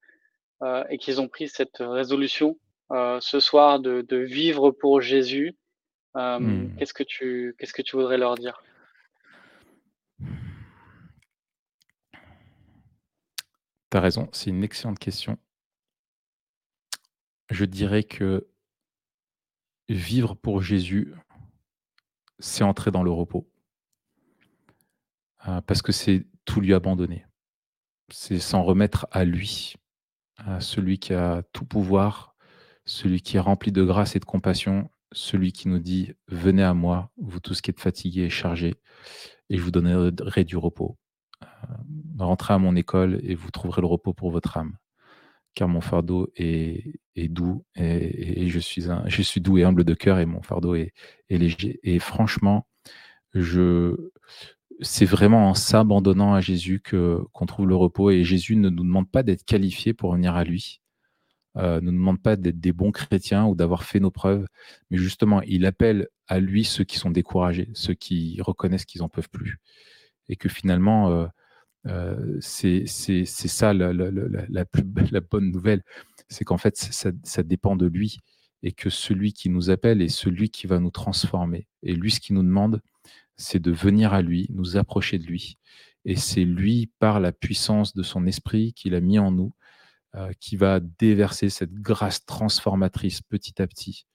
et 0.90 0.98
qu'ils 0.98 1.22
ont 1.22 1.28
pris 1.28 1.48
cette 1.48 1.78
résolution 1.80 2.58
ce 2.90 3.40
soir 3.40 3.80
de, 3.80 4.18
vivre 4.18 4.72
pour 4.72 5.02
Jésus? 5.02 5.56
Hmm. 6.14 6.76
Qu'est-ce 6.78 6.94
que 6.94 7.04
tu 7.04 7.56
qu'est-ce 7.60 7.74
que 7.74 7.84
tu 7.84 7.96
voudrais 7.96 8.18
leur 8.18 8.36
dire? 8.36 8.64
Tu 13.92 13.98
as 13.98 14.02
raison, 14.02 14.28
c'est 14.32 14.50
une 14.50 14.64
excellente 14.64 15.00
question. 15.00 15.38
Je 17.50 17.66
dirais 17.66 18.04
que 18.04 18.48
Vivre 19.90 20.36
pour 20.36 20.62
Jésus, 20.62 21.14
c'est 22.40 22.64
entrer 22.64 22.92
dans 22.92 23.04
le 23.04 23.12
repos. 23.12 23.50
Euh, 25.48 25.62
parce 25.62 25.82
que 25.82 25.92
c'est 25.92 26.26
tout 26.46 26.62
lui 26.62 26.74
abandonner. 26.74 27.26
C'est 28.12 28.40
s'en 28.40 28.64
remettre 28.64 29.08
à 29.12 29.24
lui, 29.24 29.76
à 30.38 30.60
celui 30.60 31.00
qui 31.00 31.14
a 31.14 31.44
tout 31.54 31.66
pouvoir, 31.66 32.36
celui 32.86 33.22
qui 33.22 33.38
est 33.38 33.42
rempli 33.42 33.72
de 33.72 33.84
grâce 33.84 34.16
et 34.16 34.20
de 34.20 34.26
compassion, 34.26 34.90
celui 35.12 35.52
qui 35.52 35.68
nous 35.68 35.80
dit 35.80 36.14
Venez 36.28 36.64
à 36.64 36.74
moi, 36.74 37.12
vous 37.18 37.40
tous 37.40 37.62
qui 37.62 37.72
êtes 37.72 37.80
fatigués 37.80 38.24
et 38.24 38.30
chargés, 38.30 38.76
et 39.50 39.58
je 39.58 39.62
vous 39.62 39.72
donnerai 39.72 40.44
du 40.44 40.58
repos. 40.58 40.98
Euh, 41.44 41.48
rentrez 42.20 42.54
à 42.54 42.58
mon 42.58 42.76
école 42.76 43.20
et 43.24 43.36
vous 43.36 43.52
trouverez 43.52 43.82
le 43.82 43.88
repos 43.88 44.14
pour 44.14 44.32
votre 44.32 44.58
âme 44.58 44.78
car 45.58 45.68
mon 45.68 45.82
fardeau 45.82 46.32
est, 46.36 46.94
doux 47.16 47.66
et, 47.76 48.48
je, 48.48 48.60
suis 48.60 49.42
doux 49.42 49.58
et 49.58 49.64
humble 49.64 49.84
de 49.84 49.96
cœur 49.96 50.20
et 50.20 50.28
mon 50.28 50.44
fardeau 50.44 50.76
est, 50.76 50.94
léger. 51.32 51.80
Et 51.82 51.98
franchement, 51.98 52.68
c'est 54.82 55.06
vraiment 55.06 55.50
en 55.50 55.56
s'abandonnant 55.56 56.36
à 56.36 56.42
Jésus 56.42 56.84
qu'on 56.88 57.46
trouve 57.48 57.68
le 57.68 57.76
repos 57.76 58.12
et 58.12 58.24
Jésus 58.24 58.56
ne 58.56 58.70
nous 58.70 58.84
demande 58.84 59.10
pas 59.10 59.24
d'être 59.24 59.46
qualifiés 59.46 59.96
pour 59.96 60.14
venir 60.14 60.36
à 60.36 60.44
lui. 60.44 60.80
Euh, 61.56 61.82
ne 61.82 61.90
nous 61.90 61.98
demande 61.98 62.22
pas 62.22 62.36
d'être 62.36 62.60
des 62.60 62.72
bons 62.72 62.92
chrétiens 62.92 63.48
ou 63.48 63.56
d'avoir 63.56 63.84
fait 63.84 64.00
nos 64.00 64.12
preuves, 64.12 64.46
mais 64.92 65.00
justement, 65.00 65.42
il 65.42 65.66
appelle 65.66 66.08
à 66.28 66.40
lui 66.40 66.64
ceux 66.66 66.84
qui 66.84 67.00
sont 67.00 67.10
découragés, 67.10 67.72
ceux 67.74 67.96
qui 67.96 68.40
reconnaissent 68.42 68.86
qu'ils 68.86 69.02
n'en 69.02 69.10
peuvent 69.10 69.32
plus. 69.32 69.58
Et 70.30 70.36
que 70.36 70.50
finalement, 70.50 71.10
euh, 71.10 71.26
euh, 71.88 72.38
c'est 72.42 72.86
ça 72.86 73.74
la, 73.74 73.94
la, 74.50 75.22
bonne 75.22 75.52
nouvelle, 75.52 75.84
c'est 76.30 76.44
qu'en 76.44 76.58
fait, 76.58 76.76
ça, 76.78 77.44
dépend 77.44 77.76
de 77.76 77.88
lui 77.88 78.20
et 78.64 78.72
que 78.72 78.90
celui 78.90 79.34
qui 79.34 79.50
nous 79.50 79.70
appelle 79.70 80.02
est 80.02 80.10
celui 80.10 80.50
qui 80.50 80.68
va 80.68 80.80
nous 80.80 80.92
transformer. 80.92 81.68
Et 81.84 81.94
lui, 81.94 82.12
ce 82.12 82.20
qu'il 82.20 82.36
nous 82.36 82.44
demande, 82.44 82.82
c'est 83.38 83.60
de 83.60 83.72
venir 83.72 84.14
à 84.14 84.22
lui, 84.22 84.48
nous 84.50 84.78
approcher 84.78 85.20
de 85.20 85.26
lui. 85.26 85.58
Et 86.06 86.16
c'est 86.16 86.44
lui, 86.44 86.92
par 87.00 87.20
la 87.20 87.32
puissance 87.32 87.94
de 87.94 88.04
son 88.04 88.26
esprit 88.26 88.74
qu'il 88.74 88.96
a 88.96 89.02
mis 89.02 89.20
en 89.20 89.32
nous, 89.32 89.54
euh, 90.16 90.32
qui 90.40 90.56
va 90.56 90.80
déverser 90.80 91.50
cette 91.50 91.74
grâce 91.74 92.26
transformatrice 92.26 93.22
petit 93.22 93.62
à 93.62 93.68
petit. 93.68 94.06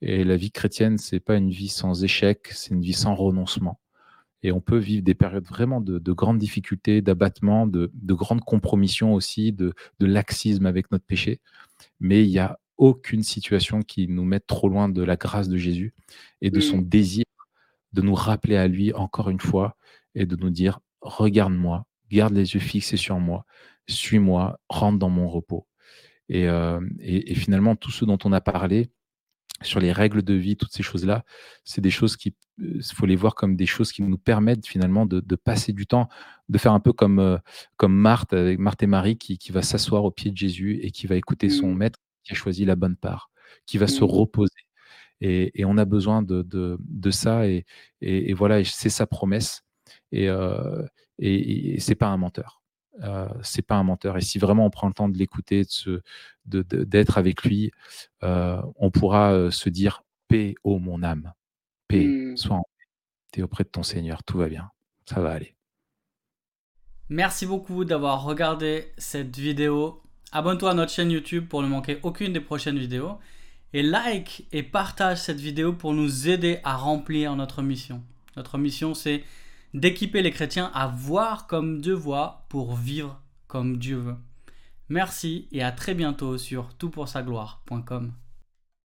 Et 0.00 0.22
la 0.24 0.36
vie 0.36 0.52
chrétienne, 0.52 0.98
c'est 0.98 1.20
pas 1.20 1.36
une 1.36 1.50
vie 1.50 1.68
sans 1.68 2.04
échec, 2.04 2.48
c'est 2.52 2.70
une 2.74 2.82
vie 2.82 2.92
sans 2.92 3.14
renoncement. 3.14 3.80
Et 4.42 4.52
on 4.52 4.60
peut 4.60 4.78
vivre 4.78 5.02
des 5.02 5.14
périodes 5.14 5.46
vraiment 5.46 5.80
de, 5.80 6.12
grandes 6.12 6.38
difficultés, 6.38 7.02
d'abattement, 7.02 7.66
de, 7.66 7.90
de, 7.94 8.14
grandes 8.14 8.42
compromissions 8.44 9.14
aussi, 9.14 9.52
de, 9.52 9.74
laxisme 10.00 10.66
avec 10.66 10.90
notre 10.92 11.04
péché. 11.04 11.40
Mais 12.00 12.24
il 12.24 12.30
n'y 12.30 12.38
a 12.38 12.58
aucune 12.76 13.24
situation 13.24 13.82
qui 13.82 14.06
nous 14.06 14.24
mette 14.24 14.46
trop 14.46 14.68
loin 14.68 14.88
de 14.88 15.02
la 15.02 15.16
grâce 15.16 15.48
de 15.48 15.56
Jésus 15.56 15.94
et 16.40 16.50
de 16.50 16.60
son 16.60 16.78
désir 16.78 17.24
de 17.92 18.02
nous 18.02 18.14
rappeler 18.14 18.56
à 18.56 18.68
lui 18.68 18.92
encore 18.92 19.30
une 19.30 19.40
fois 19.40 19.76
et 20.14 20.26
de 20.26 20.36
nous 20.36 20.50
dire, 20.50 20.78
regarde-moi, 21.00 21.86
garde 22.10 22.34
les 22.34 22.54
yeux 22.54 22.60
fixés 22.60 22.96
sur 22.96 23.18
moi, 23.18 23.44
suis-moi, 23.88 24.60
rentre 24.68 24.98
dans 24.98 25.10
mon 25.10 25.28
repos. 25.28 25.66
Et, 26.28 26.48
euh, 26.48 26.80
et, 27.00 27.32
et, 27.32 27.34
finalement, 27.34 27.74
tout 27.74 27.90
ce 27.90 28.04
dont 28.04 28.18
on 28.24 28.32
a 28.32 28.40
parlé, 28.40 28.90
sur 29.62 29.80
les 29.80 29.92
règles 29.92 30.22
de 30.22 30.34
vie, 30.34 30.56
toutes 30.56 30.72
ces 30.72 30.82
choses-là, 30.82 31.24
c'est 31.64 31.80
des 31.80 31.90
choses 31.90 32.16
qui, 32.16 32.34
il 32.58 32.78
euh, 32.78 32.80
faut 32.94 33.06
les 33.06 33.16
voir 33.16 33.34
comme 33.34 33.56
des 33.56 33.66
choses 33.66 33.92
qui 33.92 34.02
nous 34.02 34.18
permettent 34.18 34.66
finalement 34.66 35.06
de, 35.06 35.20
passer 35.36 35.72
du 35.72 35.86
temps, 35.86 36.08
de 36.48 36.58
faire 36.58 36.72
un 36.72 36.80
peu 36.80 36.92
comme, 36.92 37.18
euh, 37.18 37.38
comme 37.76 37.94
Marthe, 37.94 38.32
avec 38.32 38.58
Marthe 38.58 38.82
et 38.82 38.86
Marie, 38.86 39.16
qui, 39.16 39.38
qui 39.38 39.52
va 39.52 39.62
s'asseoir 39.62 40.04
au 40.04 40.10
pied 40.10 40.30
de 40.30 40.36
Jésus 40.36 40.78
et 40.82 40.90
qui 40.90 41.06
va 41.06 41.16
écouter 41.16 41.48
son 41.48 41.68
mmh. 41.68 41.78
maître 41.78 41.98
qui 42.24 42.32
a 42.32 42.34
choisi 42.34 42.64
la 42.64 42.76
bonne 42.76 42.96
part, 42.96 43.30
qui 43.66 43.78
va 43.78 43.86
se 43.86 44.02
mmh. 44.02 44.08
reposer. 44.08 44.68
Et, 45.20 45.64
on 45.64 45.78
a 45.78 45.84
besoin 45.84 46.22
de, 46.22 46.46
de, 46.48 47.10
ça. 47.10 47.48
Et, 47.48 47.64
et, 48.00 48.32
voilà, 48.34 48.62
c'est 48.64 48.90
sa 48.90 49.06
promesse. 49.06 49.64
Et, 50.12 50.28
euh, 50.28 50.86
et, 51.18 51.80
c'est 51.80 51.94
pas 51.94 52.06
un 52.06 52.16
menteur. 52.16 52.62
Euh, 53.02 53.28
c'est 53.42 53.62
pas 53.62 53.76
un 53.76 53.84
menteur. 53.84 54.16
Et 54.16 54.20
si 54.20 54.38
vraiment 54.38 54.66
on 54.66 54.70
prend 54.70 54.88
le 54.88 54.94
temps 54.94 55.08
de 55.08 55.18
l'écouter, 55.18 55.64
de 56.46 56.62
d'être 56.62 57.18
avec 57.18 57.44
lui, 57.44 57.70
euh, 58.22 58.60
on 58.76 58.90
pourra 58.90 59.50
se 59.50 59.68
dire 59.68 60.02
paix, 60.28 60.54
ô 60.64 60.78
mon 60.78 61.02
âme, 61.02 61.32
paix, 61.88 62.06
mmh. 62.06 62.36
sois 62.36 62.56
en 62.56 62.62
paix. 62.62 62.84
Tu 63.32 63.40
es 63.40 63.42
auprès 63.42 63.64
de 63.64 63.68
ton 63.68 63.82
Seigneur, 63.82 64.22
tout 64.22 64.38
va 64.38 64.48
bien, 64.48 64.70
ça 65.04 65.20
va 65.20 65.32
aller. 65.32 65.54
Merci 67.08 67.46
beaucoup 67.46 67.84
d'avoir 67.84 68.22
regardé 68.22 68.92
cette 68.98 69.36
vidéo. 69.36 70.02
Abonne-toi 70.30 70.70
à 70.70 70.74
notre 70.74 70.92
chaîne 70.92 71.10
YouTube 71.10 71.48
pour 71.48 71.62
ne 71.62 71.68
manquer 71.68 71.98
aucune 72.02 72.34
des 72.34 72.40
prochaines 72.40 72.78
vidéos. 72.78 73.18
Et 73.72 73.82
like 73.82 74.46
et 74.52 74.62
partage 74.62 75.18
cette 75.18 75.40
vidéo 75.40 75.72
pour 75.72 75.94
nous 75.94 76.28
aider 76.28 76.60
à 76.64 76.76
remplir 76.76 77.34
notre 77.36 77.62
mission. 77.62 78.02
Notre 78.36 78.58
mission, 78.58 78.94
c'est 78.94 79.24
d'équiper 79.74 80.22
les 80.22 80.30
chrétiens 80.30 80.70
à 80.74 80.86
voir 80.86 81.46
comme 81.46 81.80
Dieu 81.80 81.94
voit 81.94 82.46
pour 82.48 82.76
vivre 82.76 83.20
comme 83.46 83.78
Dieu 83.78 83.96
veut. 83.96 84.16
Merci 84.88 85.48
et 85.52 85.62
à 85.62 85.72
très 85.72 85.94
bientôt 85.94 86.38
sur 86.38 86.74
toutpoursagloire.com. 86.76 88.12